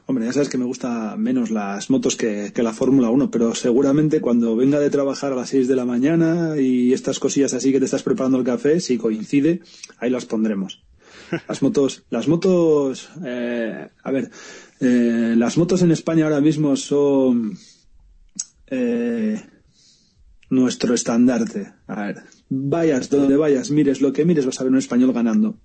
Hombre, 0.06 0.26
ya 0.26 0.32
sabes 0.32 0.48
que 0.48 0.58
me 0.58 0.64
gusta 0.64 1.16
menos 1.16 1.50
las 1.50 1.88
motos 1.88 2.16
que, 2.16 2.52
la 2.56 2.72
Fórmula 2.72 3.10
1, 3.10 3.30
pero 3.30 3.54
seguramente 3.54 4.20
cuando 4.20 4.56
venga 4.56 4.80
de 4.80 4.90
trabajar 4.90 5.32
a 5.32 5.36
las 5.36 5.50
6 5.50 5.68
de 5.68 5.76
la 5.76 5.84
mañana 5.84 6.58
y 6.58 6.92
estas 6.92 7.18
cosillas 7.18 7.54
así 7.54 7.72
que 7.72 7.78
te 7.78 7.84
estás 7.84 8.02
preparando 8.02 8.38
el 8.38 8.44
café, 8.44 8.80
si 8.80 8.98
coincide, 8.98 9.60
ahí 9.98 10.10
las 10.10 10.26
pondremos. 10.26 10.82
Las 11.48 11.62
motos, 11.62 12.04
las 12.10 12.26
motos, 12.26 13.08
eh, 13.24 13.88
a 14.02 14.10
ver, 14.10 14.30
eh, 14.80 15.34
las 15.36 15.56
motos 15.56 15.82
en 15.82 15.92
España 15.92 16.24
ahora 16.24 16.40
mismo 16.40 16.74
son 16.74 17.56
eh, 18.66 19.40
nuestro 20.48 20.94
estandarte. 20.94 21.72
A 21.86 22.06
ver, 22.06 22.22
vayas 22.48 23.10
donde 23.10 23.36
vayas, 23.36 23.70
mires 23.70 24.00
lo 24.00 24.12
que 24.12 24.24
mires, 24.24 24.46
vas 24.46 24.60
a 24.60 24.64
ver 24.64 24.72
un 24.72 24.78
español 24.78 25.12
ganando. 25.12 25.56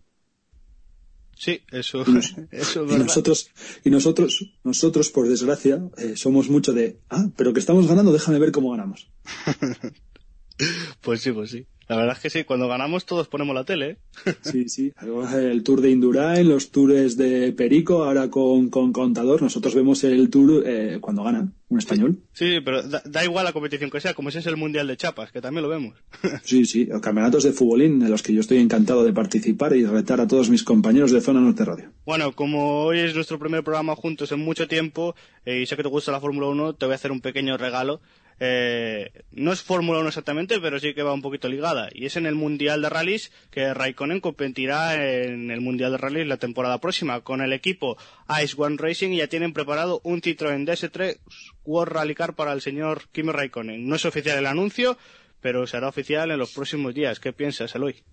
Sí, 1.45 1.61
eso, 1.71 2.03
Y, 2.07 2.11
nos- 2.11 2.33
eso 2.51 2.85
es 2.85 2.91
y 2.91 2.97
nosotros, 2.97 3.49
y 3.83 3.89
nosotros, 3.91 4.31
nosotros, 4.63 5.09
por 5.11 5.27
desgracia, 5.29 5.79
eh, 5.97 6.13
somos 6.15 6.49
mucho 6.49 6.73
de, 6.73 6.97
ah, 7.11 7.27
pero 7.37 7.53
que 7.53 7.59
estamos 7.59 7.85
ganando, 7.87 8.11
déjame 8.11 8.39
ver 8.39 8.51
cómo 8.51 8.71
ganamos. 8.71 9.07
Pues 11.01 11.21
sí, 11.21 11.31
pues 11.31 11.51
sí. 11.51 11.65
La 11.87 11.97
verdad 11.97 12.15
es 12.15 12.21
que 12.21 12.29
sí, 12.31 12.43
cuando 12.45 12.67
ganamos 12.67 13.05
todos 13.05 13.27
ponemos 13.27 13.53
la 13.53 13.63
tele. 13.63 13.89
¿eh? 13.89 13.97
Sí, 14.41 14.69
sí. 14.69 14.91
El 15.35 15.63
tour 15.63 15.81
de 15.81 15.91
Indurain, 15.91 16.47
los 16.47 16.71
tours 16.71 17.15
de 17.15 17.51
Perico, 17.53 18.03
ahora 18.03 18.29
con, 18.29 18.69
con 18.69 18.91
Contador. 18.91 19.41
Nosotros 19.41 19.75
vemos 19.75 20.03
el 20.03 20.29
tour 20.29 20.63
eh, 20.65 20.97
cuando 20.99 21.23
gana 21.23 21.51
un 21.67 21.77
español. 21.77 22.17
Sí, 22.33 22.59
pero 22.63 22.81
da, 22.83 23.03
da 23.05 23.23
igual 23.23 23.45
la 23.45 23.53
competición 23.53 23.91
que 23.91 24.01
sea, 24.01 24.13
como 24.15 24.29
ese 24.29 24.39
es 24.39 24.47
el 24.47 24.57
Mundial 24.57 24.87
de 24.87 24.97
Chapas, 24.97 25.31
que 25.31 25.41
también 25.41 25.63
lo 25.63 25.69
vemos. 25.69 25.95
Sí, 26.43 26.65
sí. 26.65 26.87
Campeonatos 27.01 27.43
de 27.43 27.51
futbolín 27.51 28.01
en 28.01 28.09
los 28.09 28.23
que 28.23 28.33
yo 28.33 28.41
estoy 28.41 28.57
encantado 28.57 29.03
de 29.03 29.13
participar 29.13 29.75
y 29.75 29.85
retar 29.85 30.21
a 30.21 30.27
todos 30.27 30.49
mis 30.49 30.63
compañeros 30.63 31.11
de 31.11 31.21
Zona 31.21 31.39
Norte 31.39 31.65
Radio. 31.65 31.91
Bueno, 32.05 32.31
como 32.33 32.83
hoy 32.83 32.99
es 32.99 33.13
nuestro 33.13 33.37
primer 33.37 33.63
programa 33.63 33.95
juntos 33.95 34.31
en 34.31 34.39
mucho 34.39 34.67
tiempo 34.67 35.15
eh, 35.45 35.61
y 35.61 35.65
sé 35.67 35.75
que 35.75 35.83
te 35.83 35.89
gusta 35.89 36.11
la 36.11 36.19
Fórmula 36.19 36.47
1, 36.47 36.75
te 36.75 36.85
voy 36.85 36.93
a 36.93 36.95
hacer 36.95 37.11
un 37.11 37.21
pequeño 37.21 37.57
regalo. 37.57 38.01
Eh, 38.39 39.11
no 39.31 39.53
es 39.53 39.61
Fórmula 39.61 39.99
1 39.99 40.09
exactamente, 40.09 40.59
pero 40.59 40.79
sí 40.79 40.93
que 40.93 41.03
va 41.03 41.13
un 41.13 41.21
poquito 41.21 41.47
ligada. 41.47 41.89
Y 41.93 42.05
es 42.05 42.17
en 42.17 42.25
el 42.25 42.35
Mundial 42.35 42.81
de 42.81 42.89
Rallys 42.89 43.31
que 43.51 43.73
Raikkonen 43.73 44.19
competirá 44.19 44.95
en 45.03 45.51
el 45.51 45.61
Mundial 45.61 45.91
de 45.91 45.97
Rallys 45.97 46.27
la 46.27 46.37
temporada 46.37 46.79
próxima 46.79 47.21
con 47.21 47.41
el 47.41 47.53
equipo 47.53 47.97
Ice 48.43 48.55
One 48.57 48.77
Racing 48.77 49.11
y 49.11 49.17
ya 49.17 49.27
tienen 49.27 49.53
preparado 49.53 50.01
un 50.03 50.21
Citroën 50.21 50.65
DS3 50.65 51.19
World 51.63 51.93
Rally 51.93 52.15
Car 52.15 52.35
para 52.35 52.53
el 52.53 52.61
señor 52.61 53.03
Kimi 53.11 53.31
Raikkonen. 53.31 53.87
No 53.87 53.95
es 53.95 54.05
oficial 54.05 54.37
el 54.37 54.47
anuncio, 54.47 54.97
pero 55.41 55.65
será 55.67 55.87
oficial 55.87 56.31
en 56.31 56.39
los 56.39 56.53
próximos 56.53 56.93
días. 56.93 57.19
¿Qué 57.19 57.33
piensas, 57.33 57.75
Eloy? 57.75 58.03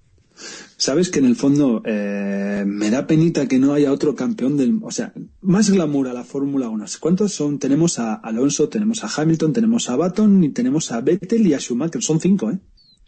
Sabes 0.76 1.10
que 1.10 1.18
en 1.18 1.26
el 1.26 1.36
fondo 1.36 1.82
eh, 1.84 2.64
me 2.66 2.90
da 2.90 3.06
penita 3.06 3.46
que 3.46 3.58
no 3.58 3.72
haya 3.72 3.92
otro 3.92 4.14
campeón 4.14 4.56
del, 4.56 4.80
o 4.82 4.90
sea, 4.90 5.12
más 5.40 5.70
glamour 5.70 6.08
a 6.08 6.12
la 6.12 6.24
Fórmula 6.24 6.68
1. 6.68 6.84
¿Cuántos 7.00 7.32
son? 7.32 7.58
Tenemos 7.58 7.98
a 7.98 8.14
Alonso, 8.14 8.68
tenemos 8.68 9.04
a 9.04 9.10
Hamilton, 9.14 9.52
tenemos 9.52 9.88
a 9.90 9.96
Baton 9.96 10.42
y 10.42 10.48
tenemos 10.50 10.90
a 10.90 11.00
Vettel 11.00 11.46
y 11.46 11.54
a 11.54 11.60
Schumacher. 11.60 12.02
Son 12.02 12.20
cinco, 12.20 12.50
¿eh? 12.50 12.58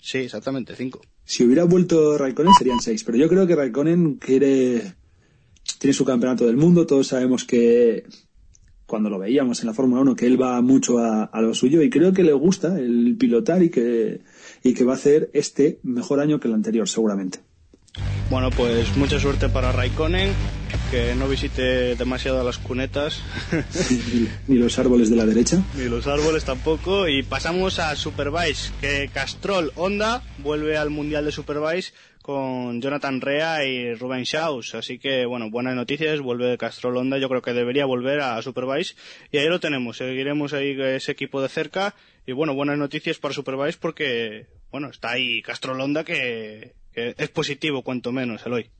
Sí, 0.01 0.19
exactamente, 0.19 0.77
cinco. 0.77 1.01
Si 1.25 1.45
hubiera 1.45 1.65
vuelto 1.65 2.19
Raikkonen 2.19 2.53
serían 2.59 2.81
seis, 2.81 3.03
pero 3.05 3.17
yo 3.17 3.29
creo 3.29 3.47
que 3.47 3.57
Raikkonen 3.57 4.17
quiere, 4.17 4.95
tiene 5.79 5.95
su 5.95 6.05
campeonato 6.05 6.47
del 6.47 6.59
mundo. 6.59 6.87
Todos 6.87 7.07
sabemos 7.07 7.45
que 7.45 8.05
cuando 8.87 9.09
lo 9.09 9.19
veíamos 9.19 9.61
en 9.61 9.67
la 9.67 9.75
Fórmula 9.75 10.03
1 10.03 10.15
que 10.15 10.27
él 10.27 10.41
va 10.41 10.61
mucho 10.61 10.99
a, 10.99 11.25
a 11.25 11.41
lo 11.41 11.55
suyo 11.55 11.81
y 11.83 11.89
creo 11.89 12.13
que 12.13 12.23
le 12.23 12.35
gusta 12.35 12.79
el 12.79 13.17
pilotar 13.19 13.63
y 13.63 13.71
que 13.71 14.21
y 14.65 14.75
que 14.75 14.83
va 14.83 14.95
a 14.95 14.97
hacer 14.97 15.31
este 15.35 15.79
mejor 15.85 16.19
año 16.19 16.41
que 16.41 16.49
el 16.49 16.55
anterior, 16.55 16.89
seguramente. 16.89 17.39
Bueno, 18.31 18.51
pues 18.51 18.97
mucha 18.97 19.21
suerte 19.21 19.49
para 19.49 19.71
Raikkonen, 19.71 20.33
que 20.91 21.15
no 21.15 21.29
visite 21.29 21.95
demasiado 21.95 22.43
las 22.43 22.59
cunetas. 22.59 23.23
ni 24.49 24.57
los 24.57 24.79
árboles 24.79 25.11
de 25.11 25.17
la 25.17 25.27
derecha. 25.27 25.63
Ni 25.77 25.85
los 25.85 26.07
árboles 26.07 26.45
tampoco. 26.45 27.07
Y 27.07 27.23
pasamos 27.23 27.79
a 27.79 27.95
Superbike, 27.95 28.81
que 28.81 29.11
Castrol 29.13 29.71
Honda 29.77 30.23
vuelve 30.39 30.77
al 30.77 30.91
Mundial 30.91 31.27
de 31.27 31.33
Superbike 31.33 31.93
con 32.25 32.81
Jonathan 32.81 33.21
Rea 33.21 33.67
y 33.67 33.93
Ruben 33.93 34.25
Schaus. 34.25 34.75
Así 34.75 34.99
que, 34.99 35.27
bueno, 35.27 35.51
buenas 35.51 35.75
noticias. 35.75 36.21
Vuelve 36.21 36.57
Castrol 36.57 36.97
Honda. 36.97 37.19
Yo 37.19 37.29
creo 37.29 37.43
que 37.43 37.53
debería 37.53 37.85
volver 37.85 38.21
a 38.21 38.41
Superbike. 38.41 38.97
Y 39.31 39.37
ahí 39.37 39.47
lo 39.47 39.61
tenemos. 39.61 39.99
Seguiremos 39.99 40.55
ahí 40.55 40.75
ese 40.81 41.13
equipo 41.13 41.43
de 41.43 41.51
cerca. 41.51 41.95
Y 42.25 42.33
bueno, 42.33 42.55
buenas 42.55 42.79
noticias 42.79 43.19
para 43.19 43.35
Superbike 43.35 43.77
porque, 43.77 44.47
bueno, 44.71 44.89
está 44.89 45.11
ahí 45.11 45.43
Castrol 45.43 45.79
Honda 45.79 46.03
que, 46.03 46.73
que 46.95 47.15
es 47.19 47.29
positivo, 47.29 47.83
cuanto 47.83 48.11
menos, 48.11 48.47
Eloy. 48.47 48.71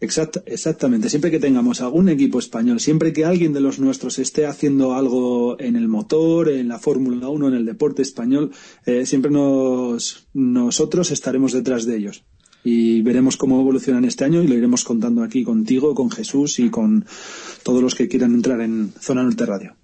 Exact, 0.00 0.36
exactamente. 0.46 1.10
Siempre 1.10 1.30
que 1.30 1.40
tengamos 1.40 1.80
algún 1.80 2.08
equipo 2.08 2.38
español, 2.38 2.78
siempre 2.78 3.12
que 3.12 3.24
alguien 3.24 3.52
de 3.52 3.60
los 3.60 3.80
nuestros 3.80 4.18
esté 4.20 4.46
haciendo 4.46 4.94
algo 4.94 5.60
en 5.60 5.74
el 5.74 5.88
motor, 5.88 6.50
en 6.50 6.68
la 6.68 6.78
Fórmula 6.78 7.28
1, 7.28 7.48
en 7.48 7.54
el 7.54 7.66
deporte 7.66 8.02
español, 8.02 8.52
eh, 8.86 9.06
siempre 9.06 9.30
nos, 9.30 10.28
nosotros 10.34 11.10
estaremos 11.10 11.52
detrás 11.52 11.84
de 11.84 11.96
ellos. 11.96 12.24
Y 12.62 13.02
veremos 13.02 13.36
cómo 13.36 13.60
evolucionan 13.60 14.04
este 14.04 14.24
año 14.24 14.42
y 14.42 14.46
lo 14.46 14.54
iremos 14.54 14.84
contando 14.84 15.22
aquí 15.24 15.42
contigo, 15.42 15.94
con 15.94 16.10
Jesús 16.10 16.60
y 16.60 16.70
con 16.70 17.04
todos 17.64 17.82
los 17.82 17.94
que 17.94 18.08
quieran 18.08 18.34
entrar 18.34 18.60
en 18.60 18.92
Zona 19.00 19.22
Norte 19.24 19.46
Radio. 19.46 19.76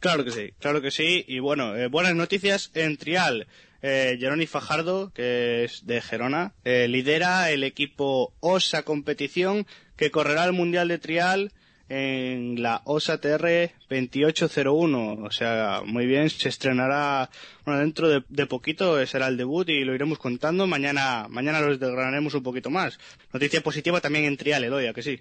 Claro 0.00 0.24
que 0.24 0.32
sí, 0.32 0.50
claro 0.58 0.82
que 0.82 0.90
sí. 0.90 1.24
Y 1.28 1.38
bueno, 1.38 1.76
eh, 1.76 1.88
buenas 1.88 2.14
noticias 2.14 2.70
en 2.74 2.96
Trial 2.96 3.46
eh, 3.86 4.16
Jeroni 4.18 4.46
Fajardo, 4.46 5.12
que 5.12 5.64
es 5.64 5.84
de 5.84 6.00
Gerona, 6.00 6.54
eh, 6.64 6.88
lidera 6.88 7.50
el 7.50 7.62
equipo 7.64 8.32
OSA 8.40 8.82
Competición 8.82 9.66
que 9.94 10.10
correrá 10.10 10.46
el 10.46 10.54
Mundial 10.54 10.88
de 10.88 10.96
Trial 10.96 11.52
en 11.90 12.62
la 12.62 12.80
OSA 12.86 13.20
TR 13.20 13.72
2801. 13.90 15.18
O 15.22 15.30
sea, 15.30 15.82
muy 15.84 16.06
bien, 16.06 16.30
se 16.30 16.48
estrenará, 16.48 17.28
bueno, 17.66 17.80
dentro 17.80 18.08
de, 18.08 18.46
poquito 18.46 19.04
será 19.06 19.28
el 19.28 19.36
debut 19.36 19.68
y 19.68 19.84
lo 19.84 19.94
iremos 19.94 20.16
contando. 20.16 20.66
Mañana, 20.66 21.26
mañana 21.28 21.60
lo 21.60 21.76
desgranaremos 21.76 22.32
un 22.32 22.42
poquito 22.42 22.70
más. 22.70 22.98
Noticia 23.34 23.60
positiva 23.60 24.00
también 24.00 24.24
en 24.24 24.38
Trial, 24.38 24.64
Eloya, 24.64 24.94
que 24.94 25.02
sí. 25.02 25.20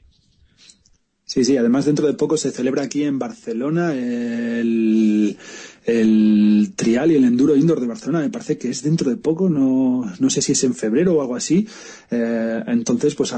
Sí, 1.33 1.43
sí, 1.43 1.57
además 1.57 1.85
dentro 1.85 2.05
de 2.05 2.13
poco 2.13 2.37
se 2.37 2.51
celebra 2.51 2.83
aquí 2.83 3.01
en 3.01 3.17
Barcelona 3.17 3.95
el, 3.95 5.35
el 5.83 6.73
trial 6.75 7.11
y 7.11 7.15
el 7.15 7.23
enduro 7.23 7.55
indoor 7.55 7.79
de 7.79 7.87
Barcelona. 7.87 8.19
Me 8.19 8.29
parece 8.29 8.59
que 8.59 8.69
es 8.69 8.83
dentro 8.83 9.09
de 9.09 9.17
poco, 9.17 9.49
no, 9.49 10.05
no 10.19 10.29
sé 10.29 10.43
si 10.43 10.51
es 10.51 10.63
en 10.63 10.75
febrero 10.75 11.15
o 11.15 11.21
algo 11.21 11.35
así. 11.35 11.67
Eh, 12.11 12.63
entonces, 12.67 13.15
pues 13.15 13.33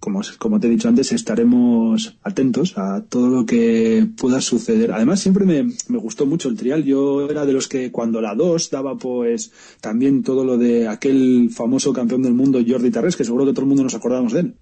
como, 0.00 0.22
como 0.38 0.58
te 0.58 0.68
he 0.68 0.70
dicho 0.70 0.88
antes, 0.88 1.12
estaremos 1.12 2.16
atentos 2.22 2.78
a 2.78 3.04
todo 3.06 3.28
lo 3.28 3.44
que 3.44 4.08
pueda 4.16 4.40
suceder. 4.40 4.92
Además, 4.92 5.20
siempre 5.20 5.44
me, 5.44 5.64
me 5.88 5.98
gustó 5.98 6.24
mucho 6.24 6.48
el 6.48 6.56
trial. 6.56 6.82
Yo 6.82 7.28
era 7.28 7.44
de 7.44 7.52
los 7.52 7.68
que 7.68 7.92
cuando 7.92 8.22
la 8.22 8.34
2 8.34 8.70
daba 8.70 8.96
pues 8.96 9.52
también 9.82 10.22
todo 10.22 10.46
lo 10.46 10.56
de 10.56 10.88
aquel 10.88 11.50
famoso 11.50 11.92
campeón 11.92 12.22
del 12.22 12.32
mundo 12.32 12.64
Jordi 12.66 12.90
Tarres, 12.90 13.16
que 13.16 13.24
seguro 13.24 13.44
que 13.44 13.52
todo 13.52 13.64
el 13.64 13.68
mundo 13.68 13.82
nos 13.82 13.94
acordamos 13.94 14.32
de 14.32 14.40
él. 14.40 14.54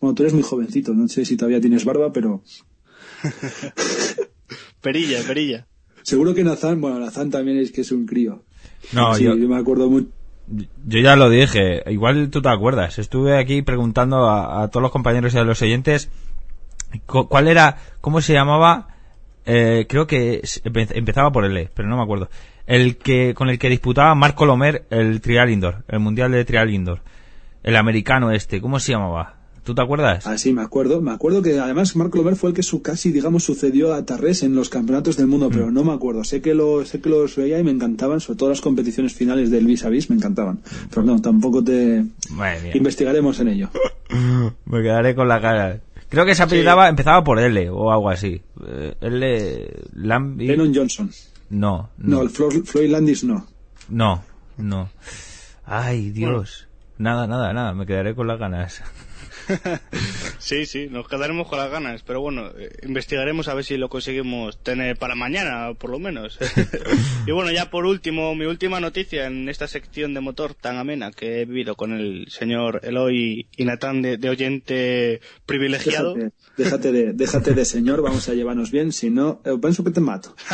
Bueno, 0.00 0.14
tú 0.14 0.22
eres 0.22 0.34
muy 0.34 0.42
jovencito, 0.42 0.92
no 0.94 1.08
sé 1.08 1.24
si 1.24 1.36
todavía 1.36 1.60
tienes 1.60 1.84
barba, 1.84 2.12
pero... 2.12 2.42
perilla, 4.80 5.22
perilla. 5.26 5.66
Seguro 6.02 6.34
que 6.34 6.44
Nazán, 6.44 6.80
bueno, 6.80 7.00
Nazán 7.00 7.30
también 7.30 7.58
es 7.58 7.72
que 7.72 7.80
es 7.80 7.90
un 7.90 8.06
crío. 8.06 8.44
No, 8.92 9.18
yo, 9.18 9.34
me 9.34 9.56
acuerdo 9.56 9.90
mucho. 9.90 10.08
Yo 10.86 11.00
ya 11.00 11.16
lo 11.16 11.28
dije, 11.28 11.82
igual 11.90 12.30
tú 12.30 12.40
te 12.40 12.48
acuerdas. 12.48 12.98
Estuve 12.98 13.36
aquí 13.36 13.62
preguntando 13.62 14.30
a, 14.30 14.68
todos 14.68 14.82
los 14.82 14.92
compañeros 14.92 15.34
y 15.34 15.38
a 15.38 15.44
los 15.44 15.60
oyentes 15.62 16.08
cuál 17.06 17.48
era, 17.48 17.78
cómo 18.00 18.20
se 18.20 18.34
llamaba, 18.34 18.88
eh, 19.44 19.86
creo 19.88 20.06
que 20.06 20.42
empezaba 20.64 21.32
por 21.32 21.44
L, 21.44 21.70
pero 21.74 21.88
no 21.88 21.96
me 21.96 22.02
acuerdo. 22.02 22.28
El 22.66 22.96
que, 22.96 23.34
con 23.34 23.48
el 23.48 23.58
que 23.58 23.68
disputaba 23.68 24.14
Marco 24.14 24.46
Lomer 24.46 24.86
el 24.90 25.20
Trial 25.20 25.50
Indoor, 25.50 25.84
el 25.88 26.00
Mundial 26.00 26.32
de 26.32 26.44
Trial 26.44 26.70
Indoor. 26.70 27.00
El 27.62 27.76
americano 27.76 28.30
este, 28.30 28.60
¿cómo 28.60 28.78
se 28.78 28.92
llamaba? 28.92 29.35
¿Tú 29.66 29.74
te 29.74 29.82
acuerdas? 29.82 30.24
Ah, 30.28 30.38
sí, 30.38 30.52
me 30.52 30.62
acuerdo. 30.62 31.00
Me 31.00 31.10
acuerdo 31.10 31.42
que 31.42 31.58
además 31.58 31.96
Marco 31.96 32.18
Lomer 32.18 32.36
fue 32.36 32.50
el 32.50 32.54
que 32.54 32.62
su, 32.62 32.82
casi, 32.82 33.10
digamos, 33.10 33.42
sucedió 33.42 33.94
a 33.94 34.06
Tarrés 34.06 34.44
en 34.44 34.54
los 34.54 34.68
campeonatos 34.68 35.16
del 35.16 35.26
mundo, 35.26 35.48
pero 35.50 35.66
mm. 35.66 35.74
no 35.74 35.82
me 35.82 35.92
acuerdo. 35.92 36.22
Sé 36.22 36.40
que 36.40 36.54
lo, 36.54 36.84
sé 36.84 37.00
que 37.00 37.08
los 37.08 37.34
veía 37.34 37.58
y 37.58 37.64
me 37.64 37.72
encantaban, 37.72 38.20
sobre 38.20 38.38
todo 38.38 38.50
las 38.50 38.60
competiciones 38.60 39.14
finales 39.14 39.50
del 39.50 39.66
vis 39.66 39.84
a 39.84 39.88
vis 39.88 40.08
me 40.08 40.14
encantaban. 40.14 40.60
Pero 40.88 41.02
no, 41.02 41.20
tampoco 41.20 41.64
te 41.64 42.04
investigaremos 42.74 43.40
en 43.40 43.48
ello. 43.48 43.70
me 44.66 44.82
quedaré 44.82 45.16
con 45.16 45.26
la 45.26 45.40
cara. 45.40 45.80
Creo 46.08 46.24
que 46.24 46.36
se 46.36 46.44
apellidaba, 46.44 46.88
empezaba 46.88 47.24
por 47.24 47.40
L 47.40 47.68
o 47.70 47.90
algo 47.90 48.08
así. 48.08 48.40
Eh, 48.68 48.94
L. 49.00 49.68
Lambi... 49.94 50.46
Lennon 50.46 50.72
Johnson. 50.72 51.10
No, 51.50 51.90
no. 51.98 52.22
el 52.22 52.30
Floyd 52.30 52.88
Landis 52.88 53.24
no. 53.24 53.44
No, 53.88 54.22
no. 54.58 54.90
Ay, 55.64 56.10
Dios. 56.10 56.68
Nada, 56.98 57.26
nada, 57.26 57.52
nada. 57.52 57.74
Me 57.74 57.84
quedaré 57.84 58.14
con 58.14 58.28
las 58.28 58.38
ganas. 58.38 58.80
Sí, 60.38 60.66
sí, 60.66 60.88
nos 60.90 61.08
quedaremos 61.08 61.48
con 61.48 61.58
las 61.58 61.70
ganas, 61.70 62.02
pero 62.02 62.20
bueno, 62.20 62.50
eh, 62.56 62.70
investigaremos 62.82 63.48
a 63.48 63.54
ver 63.54 63.64
si 63.64 63.76
lo 63.76 63.88
conseguimos 63.88 64.62
tener 64.62 64.96
para 64.96 65.14
mañana, 65.14 65.74
por 65.74 65.90
lo 65.90 65.98
menos. 65.98 66.38
y 67.26 67.32
bueno, 67.32 67.50
ya 67.50 67.70
por 67.70 67.86
último, 67.86 68.34
mi 68.34 68.46
última 68.46 68.80
noticia 68.80 69.26
en 69.26 69.48
esta 69.48 69.68
sección 69.68 70.14
de 70.14 70.20
motor 70.20 70.54
tan 70.54 70.76
amena 70.76 71.10
que 71.10 71.40
he 71.40 71.44
vivido 71.44 71.76
con 71.76 71.92
el 71.92 72.26
señor 72.30 72.80
Eloy 72.82 73.48
y 73.56 73.64
Natán 73.64 74.02
de, 74.02 74.28
oyente 74.28 75.20
privilegiado. 75.46 76.14
Déjate, 76.56 76.92
de, 76.92 77.12
déjate 77.12 77.54
de 77.54 77.64
señor, 77.64 78.02
vamos 78.02 78.28
a 78.28 78.34
llevarnos 78.34 78.70
bien, 78.70 78.92
si 78.92 79.10
no, 79.10 79.40
eh, 79.44 79.56
pienso 79.60 79.84
que 79.84 79.90
te 79.90 80.00
mato. 80.00 80.34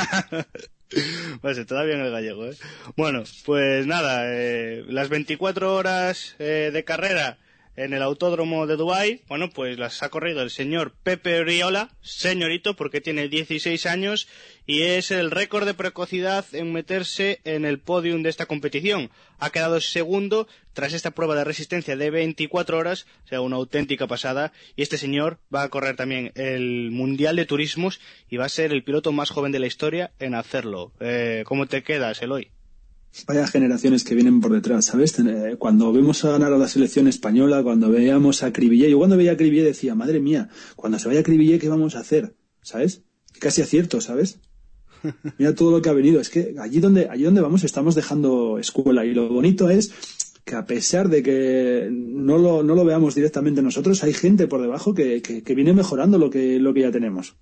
Pues 1.40 1.56
se 1.56 1.64
te 1.64 1.86
bien 1.86 2.00
el 2.00 2.10
gallego, 2.10 2.44
¿eh? 2.44 2.54
Bueno, 2.98 3.22
pues 3.46 3.86
nada, 3.86 4.24
eh, 4.26 4.84
las 4.86 5.08
24 5.08 5.74
horas 5.74 6.36
de 6.38 6.84
carrera 6.84 7.38
en 7.76 7.94
el 7.94 8.02
autódromo 8.02 8.66
de 8.66 8.76
Dubai, 8.76 9.22
bueno, 9.28 9.50
pues 9.50 9.78
las 9.78 10.02
ha 10.02 10.10
corrido 10.10 10.42
el 10.42 10.50
señor 10.50 10.92
Pepe 11.02 11.40
Oriola, 11.40 11.90
señorito, 12.00 12.76
porque 12.76 13.00
tiene 13.00 13.28
16 13.28 13.86
años 13.86 14.28
y 14.66 14.82
es 14.82 15.10
el 15.10 15.30
récord 15.30 15.66
de 15.66 15.74
precocidad 15.74 16.44
en 16.52 16.72
meterse 16.72 17.40
en 17.44 17.64
el 17.64 17.78
podium 17.78 18.22
de 18.22 18.30
esta 18.30 18.46
competición. 18.46 19.10
Ha 19.38 19.50
quedado 19.50 19.80
segundo 19.80 20.46
tras 20.72 20.92
esta 20.92 21.10
prueba 21.10 21.34
de 21.34 21.44
resistencia 21.44 21.96
de 21.96 22.10
24 22.10 22.78
horas, 22.78 23.06
o 23.24 23.28
sea, 23.28 23.40
una 23.40 23.56
auténtica 23.56 24.06
pasada. 24.06 24.52
Y 24.76 24.82
este 24.82 24.98
señor 24.98 25.38
va 25.54 25.62
a 25.62 25.68
correr 25.68 25.96
también 25.96 26.32
el 26.34 26.90
Mundial 26.90 27.36
de 27.36 27.46
Turismos 27.46 28.00
y 28.28 28.36
va 28.36 28.46
a 28.46 28.50
ser 28.50 28.72
el 28.72 28.84
piloto 28.84 29.12
más 29.12 29.30
joven 29.30 29.52
de 29.52 29.58
la 29.58 29.66
historia 29.66 30.12
en 30.18 30.34
hacerlo. 30.34 30.92
Eh, 31.00 31.42
¿Cómo 31.46 31.66
te 31.66 31.82
quedas, 31.82 32.22
Eloy? 32.22 32.50
Vaya 33.26 33.46
generaciones 33.46 34.04
que 34.04 34.14
vienen 34.14 34.40
por 34.40 34.52
detrás, 34.52 34.86
¿sabes? 34.86 35.18
Eh, 35.18 35.56
cuando 35.58 35.92
vemos 35.92 36.24
a 36.24 36.30
ganar 36.30 36.52
a 36.52 36.58
la 36.58 36.66
selección 36.66 37.06
española, 37.08 37.62
cuando 37.62 37.90
veíamos 37.90 38.42
a 38.42 38.52
Cribillé, 38.52 38.90
yo 38.90 38.98
cuando 38.98 39.16
veía 39.16 39.32
a 39.32 39.36
Cribillé 39.36 39.64
decía, 39.64 39.94
madre 39.94 40.18
mía, 40.18 40.48
cuando 40.76 40.98
se 40.98 41.08
vaya 41.08 41.20
a 41.20 41.22
Cribillé, 41.22 41.58
¿qué 41.58 41.68
vamos 41.68 41.94
a 41.94 42.00
hacer? 42.00 42.34
¿Sabes? 42.62 43.02
Casi 43.38 43.60
acierto, 43.60 44.00
¿sabes? 44.00 44.40
Mira 45.38 45.54
todo 45.54 45.70
lo 45.70 45.82
que 45.82 45.90
ha 45.90 45.92
venido. 45.92 46.20
Es 46.20 46.30
que 46.30 46.54
allí 46.58 46.80
donde, 46.80 47.08
allí 47.10 47.24
donde 47.24 47.42
vamos 47.42 47.64
estamos 47.64 47.94
dejando 47.94 48.58
escuela 48.58 49.04
y 49.04 49.12
lo 49.12 49.28
bonito 49.28 49.68
es 49.68 49.92
que 50.44 50.56
a 50.56 50.66
pesar 50.66 51.08
de 51.08 51.22
que 51.22 51.88
no 51.90 52.38
lo, 52.38 52.62
no 52.62 52.74
lo 52.74 52.84
veamos 52.84 53.14
directamente 53.14 53.62
nosotros, 53.62 54.02
hay 54.02 54.14
gente 54.14 54.48
por 54.48 54.62
debajo 54.62 54.94
que, 54.94 55.22
que, 55.22 55.42
que 55.42 55.54
viene 55.54 55.74
mejorando 55.74 56.18
lo 56.18 56.30
que, 56.30 56.58
lo 56.58 56.72
que 56.74 56.80
ya 56.80 56.90
tenemos. 56.90 57.36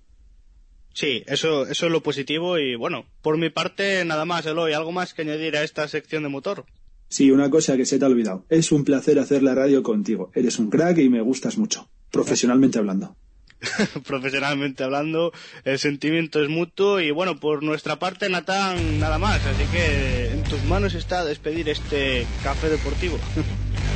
Sí, 0.93 1.23
eso, 1.27 1.65
eso 1.67 1.85
es 1.85 1.91
lo 1.91 2.03
positivo 2.03 2.57
y 2.57 2.75
bueno, 2.75 3.05
por 3.21 3.37
mi 3.37 3.49
parte 3.49 4.03
nada 4.05 4.25
más, 4.25 4.45
Eloy, 4.45 4.73
¿algo 4.73 4.91
más 4.91 5.13
que 5.13 5.21
añadir 5.21 5.55
a 5.55 5.63
esta 5.63 5.87
sección 5.87 6.23
de 6.23 6.29
motor? 6.29 6.65
Sí, 7.07 7.31
una 7.31 7.49
cosa 7.49 7.75
que 7.75 7.85
se 7.85 7.99
te 7.99 8.05
ha 8.05 8.07
olvidado. 8.07 8.45
Es 8.49 8.71
un 8.71 8.85
placer 8.85 9.19
hacer 9.19 9.43
la 9.43 9.53
radio 9.53 9.83
contigo. 9.83 10.31
Eres 10.33 10.59
un 10.59 10.69
crack 10.69 10.97
y 10.99 11.09
me 11.09 11.21
gustas 11.21 11.57
mucho, 11.57 11.89
profesionalmente 12.09 12.79
hablando. 12.79 13.15
Profesionalmente 14.07 14.83
hablando, 14.83 15.31
el 15.63 15.77
sentimiento 15.77 16.41
es 16.41 16.49
mutuo 16.49 16.99
y 16.99 17.11
bueno, 17.11 17.39
por 17.39 17.63
nuestra 17.63 17.99
parte, 17.99 18.29
Natán, 18.29 18.99
nada 18.99 19.17
más. 19.17 19.45
Así 19.45 19.63
que 19.71 20.31
en 20.31 20.43
tus 20.43 20.63
manos 20.63 20.93
está 20.93 21.23
despedir 21.25 21.69
este 21.69 22.25
café 22.43 22.69
deportivo. 22.69 23.17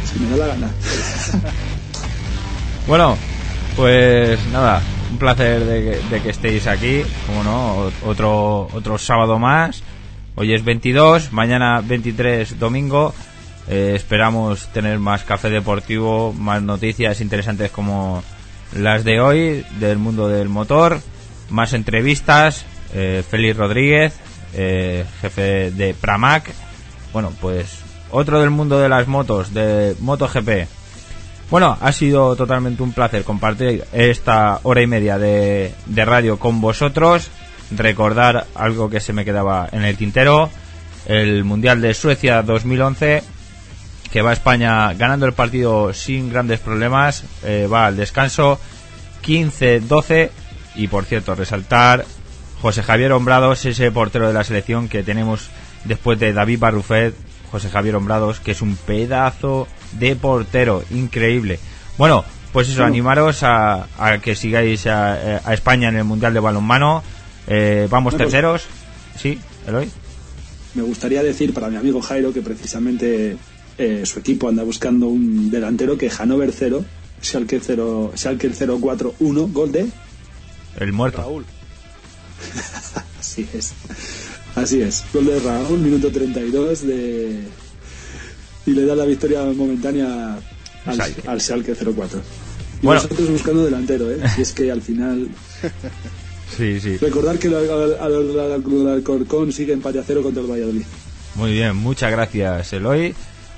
Si 0.05 0.19
me 0.19 0.29
da 0.29 0.37
la 0.37 0.47
gana. 0.47 0.71
Bueno, 2.87 3.17
pues 3.75 4.39
nada, 4.51 4.83
un 5.11 5.17
placer 5.17 5.63
de 5.65 5.83
que, 5.83 6.15
de 6.15 6.21
que 6.21 6.29
estéis 6.29 6.67
aquí, 6.67 7.03
como 7.27 7.43
no, 7.43 7.91
otro, 8.05 8.67
otro 8.73 8.97
sábado 8.97 9.39
más. 9.39 9.83
Hoy 10.35 10.53
es 10.53 10.63
22, 10.63 11.31
mañana 11.31 11.81
23 11.81 12.59
domingo. 12.59 13.13
Eh, 13.67 13.93
esperamos 13.95 14.67
tener 14.67 14.99
más 14.99 15.23
café 15.23 15.49
deportivo, 15.49 16.33
más 16.33 16.61
noticias 16.61 17.21
interesantes 17.21 17.71
como 17.71 18.23
las 18.73 19.03
de 19.03 19.19
hoy 19.19 19.65
del 19.79 19.97
mundo 19.97 20.27
del 20.27 20.49
motor, 20.49 20.99
más 21.49 21.73
entrevistas. 21.73 22.65
Eh, 22.93 23.23
Félix 23.27 23.57
Rodríguez, 23.57 24.13
eh, 24.53 25.05
jefe 25.21 25.71
de 25.71 25.93
Pramac. 25.93 26.51
Bueno, 27.11 27.31
pues 27.41 27.79
otro 28.11 28.39
del 28.39 28.49
mundo 28.49 28.79
de 28.79 28.89
las 28.89 29.07
motos, 29.07 29.53
de 29.53 29.95
MotoGP. 29.99 30.67
Bueno, 31.49 31.77
ha 31.79 31.91
sido 31.91 32.35
totalmente 32.35 32.81
un 32.81 32.91
placer 32.91 33.23
compartir 33.23 33.85
esta 33.93 34.59
hora 34.63 34.81
y 34.81 34.87
media 34.87 35.19
de, 35.19 35.73
radio 35.87 36.39
con 36.39 36.59
vosotros. 36.59 37.29
Recordar 37.71 38.47
algo 38.55 38.89
que 38.89 38.99
se 38.99 39.13
me 39.13 39.25
quedaba 39.25 39.69
en 39.71 39.83
el 39.83 39.95
tintero. 39.95 40.49
El 41.05 41.43
Mundial 41.43 41.81
de 41.81 41.93
Suecia 41.93 42.41
2011, 42.41 43.21
que 44.11 44.21
va 44.23 44.31
a 44.31 44.33
España 44.33 44.91
ganando 44.95 45.27
el 45.27 45.33
partido 45.33 45.93
sin 45.93 46.31
grandes 46.31 46.59
problemas. 46.59 47.23
eh, 47.43 47.67
va 47.71 47.85
al 47.85 47.95
descanso 47.95 48.59
15-12. 49.23 50.31
Y 50.75 50.87
por 50.87 51.05
cierto, 51.05 51.35
resaltar 51.35 52.05
José 52.59 52.81
Javier 52.81 53.11
Hombrados, 53.11 53.65
ese 53.65 53.91
portero 53.91 54.27
de 54.27 54.33
la 54.33 54.43
selección 54.43 54.89
que 54.89 55.03
tenemos 55.03 55.51
después 55.83 56.19
de 56.19 56.33
David 56.33 56.59
Barrufet, 56.59 57.13
José 57.51 57.69
Javier 57.69 57.95
Hombrados, 57.95 58.39
que 58.39 58.51
es 58.51 58.63
un 58.63 58.75
pedazo 58.75 59.67
de 59.99 60.15
portero, 60.15 60.83
increíble. 60.91 61.59
Bueno, 61.97 62.23
pues 62.51 62.69
eso, 62.69 62.83
animaros 62.83 63.43
a, 63.43 63.87
a 63.97 64.17
que 64.19 64.35
sigáis 64.35 64.87
a, 64.87 65.41
a 65.43 65.53
España 65.53 65.89
en 65.89 65.97
el 65.97 66.03
Mundial 66.03 66.33
de 66.33 66.39
Balonmano. 66.39 67.03
Eh, 67.47 67.87
vamos 67.89 68.13
cosa. 68.13 68.23
terceros. 68.23 68.65
¿Sí, 69.17 69.37
Eloy? 69.67 69.89
Me 70.73 70.81
gustaría 70.83 71.23
decir 71.23 71.53
para 71.53 71.69
mi 71.69 71.77
amigo 71.77 72.01
Jairo 72.01 72.33
que 72.33 72.41
precisamente 72.41 73.37
eh, 73.77 74.03
su 74.05 74.19
equipo 74.19 74.47
anda 74.47 74.63
buscando 74.63 75.07
un 75.07 75.49
delantero 75.49 75.97
que 75.97 76.09
Hanover 76.09 76.51
0, 76.51 76.85
Schalke 77.21 77.59
0, 77.61 78.13
Schalke 78.15 78.49
041, 78.49 79.47
gol 79.47 79.71
de... 79.71 79.87
El 80.79 80.93
muerto. 80.93 81.17
Raúl. 81.19 81.45
Así 83.19 83.47
es. 83.53 83.73
Así 84.55 84.81
es. 84.81 85.03
Gol 85.13 85.25
de 85.25 85.39
Raúl, 85.39 85.79
minuto 85.79 86.09
32 86.11 86.87
de... 86.87 87.41
Y 88.65 88.71
le 88.71 88.85
da 88.85 88.95
la 88.95 89.05
victoria 89.05 89.43
momentánea 89.43 90.37
al, 90.85 90.95
Schalke. 90.95 91.27
al 91.27 91.41
Schalke 91.41 91.75
04. 91.75 92.19
Y 92.81 92.85
Bueno. 92.85 93.01
nosotros 93.01 93.29
buscando 93.29 93.63
delantero, 93.65 94.11
¿eh? 94.11 94.17
Y 94.37 94.41
es 94.41 94.51
que 94.53 94.71
al 94.71 94.81
final... 94.81 95.27
Sí, 96.55 96.79
sí. 96.79 96.97
Recordar 96.97 97.37
que 97.39 97.47
el 97.47 97.55
Al- 97.55 97.69
Al- 97.69 97.93
Al- 97.99 98.39
Al- 98.39 98.87
Alcorcón 98.95 99.51
sigue 99.51 99.73
empate 99.73 99.99
a 99.99 100.03
cero 100.03 100.21
contra 100.23 100.41
el 100.43 100.49
Valladolid. 100.49 100.83
Muy 101.35 101.51
bien, 101.53 101.75
muchas 101.75 102.11
gracias, 102.11 102.71
Eloy. 102.73 103.13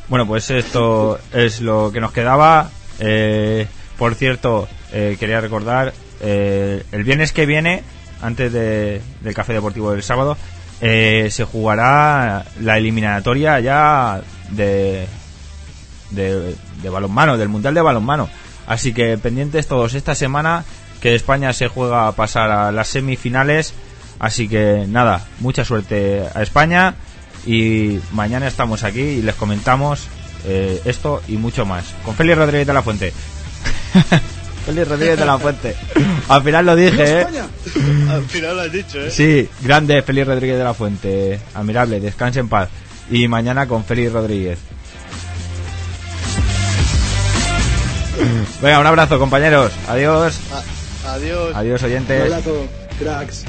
Bueno, 0.10 0.26
pues 0.26 0.50
esto 0.50 1.20
es 1.34 1.62
lo 1.62 1.92
que 1.92 2.00
nos 2.00 2.12
quedaba. 2.12 2.72
Eh, 3.00 3.68
por 3.98 4.16
cierto, 4.16 4.68
eh, 4.94 5.18
quería 5.20 5.42
recordar, 5.42 5.94
eh, 6.22 6.84
el 6.92 7.04
viernes 7.04 7.34
que 7.34 7.46
viene, 7.46 7.84
antes 8.22 8.52
de- 8.54 9.02
del 9.22 9.34
Café 9.34 9.54
Deportivo 9.54 9.92
del 9.92 10.02
sábado, 10.02 10.38
eh, 10.82 11.30
se 11.32 11.44
jugará 11.44 12.46
la 12.62 12.78
eliminatoria 12.78 13.60
ya 13.60 14.22
de, 14.52 15.08
de, 16.12 16.90
balonmano, 16.90 17.38
del 17.38 17.50
Mundial 17.50 17.74
de 17.74 17.82
Balonmano. 17.82 18.30
Así 18.68 18.94
que 18.94 19.18
pendientes 19.18 19.68
todos 19.68 19.94
esta 19.94 20.14
semana 20.16 20.66
que 21.02 21.16
España 21.16 21.54
se 21.54 21.68
juega 21.68 22.08
a 22.08 22.12
pasar 22.12 22.52
a 22.52 22.72
las 22.72 22.90
semifinales. 22.90 23.74
Así 24.20 24.48
que 24.48 24.86
nada, 24.88 25.26
mucha 25.40 25.64
suerte 25.64 26.24
a 26.34 26.42
España 26.42 26.96
y 27.46 28.00
mañana 28.12 28.48
estamos 28.48 28.84
aquí 28.84 29.02
y 29.02 29.22
les 29.22 29.36
comentamos 29.36 30.08
eh, 30.46 30.82
esto 30.86 31.22
y 31.28 31.38
mucho 31.38 31.66
más. 31.66 31.94
Con 32.04 32.16
Félix 32.16 32.38
Rodríguez 32.38 32.68
de 32.68 32.74
la 32.74 32.84
Fuente. 32.84 33.14
Félix 34.68 34.88
Rodríguez 34.90 35.18
de 35.18 35.26
la 35.26 35.40
Fuente. 35.40 35.76
Al 36.28 36.44
final 36.44 36.66
lo 36.66 36.76
dije, 36.76 37.22
¿eh? 37.22 37.28
Al 38.10 38.24
final 38.26 38.56
lo 38.58 38.62
has 38.64 38.72
dicho, 38.72 39.00
¿eh? 39.00 39.10
Sí, 39.10 39.50
grande 39.62 40.02
Félix 40.04 40.28
Rodríguez 40.28 40.58
de 40.58 40.64
la 40.66 40.74
Fuente. 40.74 41.40
Admirable, 41.56 42.00
descanse 42.02 42.40
en 42.42 42.50
paz. 42.50 42.68
Y 43.10 43.28
mañana 43.30 43.66
con 43.68 43.86
Félix 43.86 44.12
Rodríguez. 44.12 44.60
Venga, 48.62 48.80
un 48.80 48.88
abrazo, 48.88 49.20
compañeros. 49.20 49.72
Adiós. 49.88 50.38
A- 51.06 51.14
adiós. 51.14 51.56
Adiós, 51.56 51.82
Un 51.82 51.88
oyentes. 51.88 52.22
abrazo, 52.24 52.66
cracks. 53.00 53.46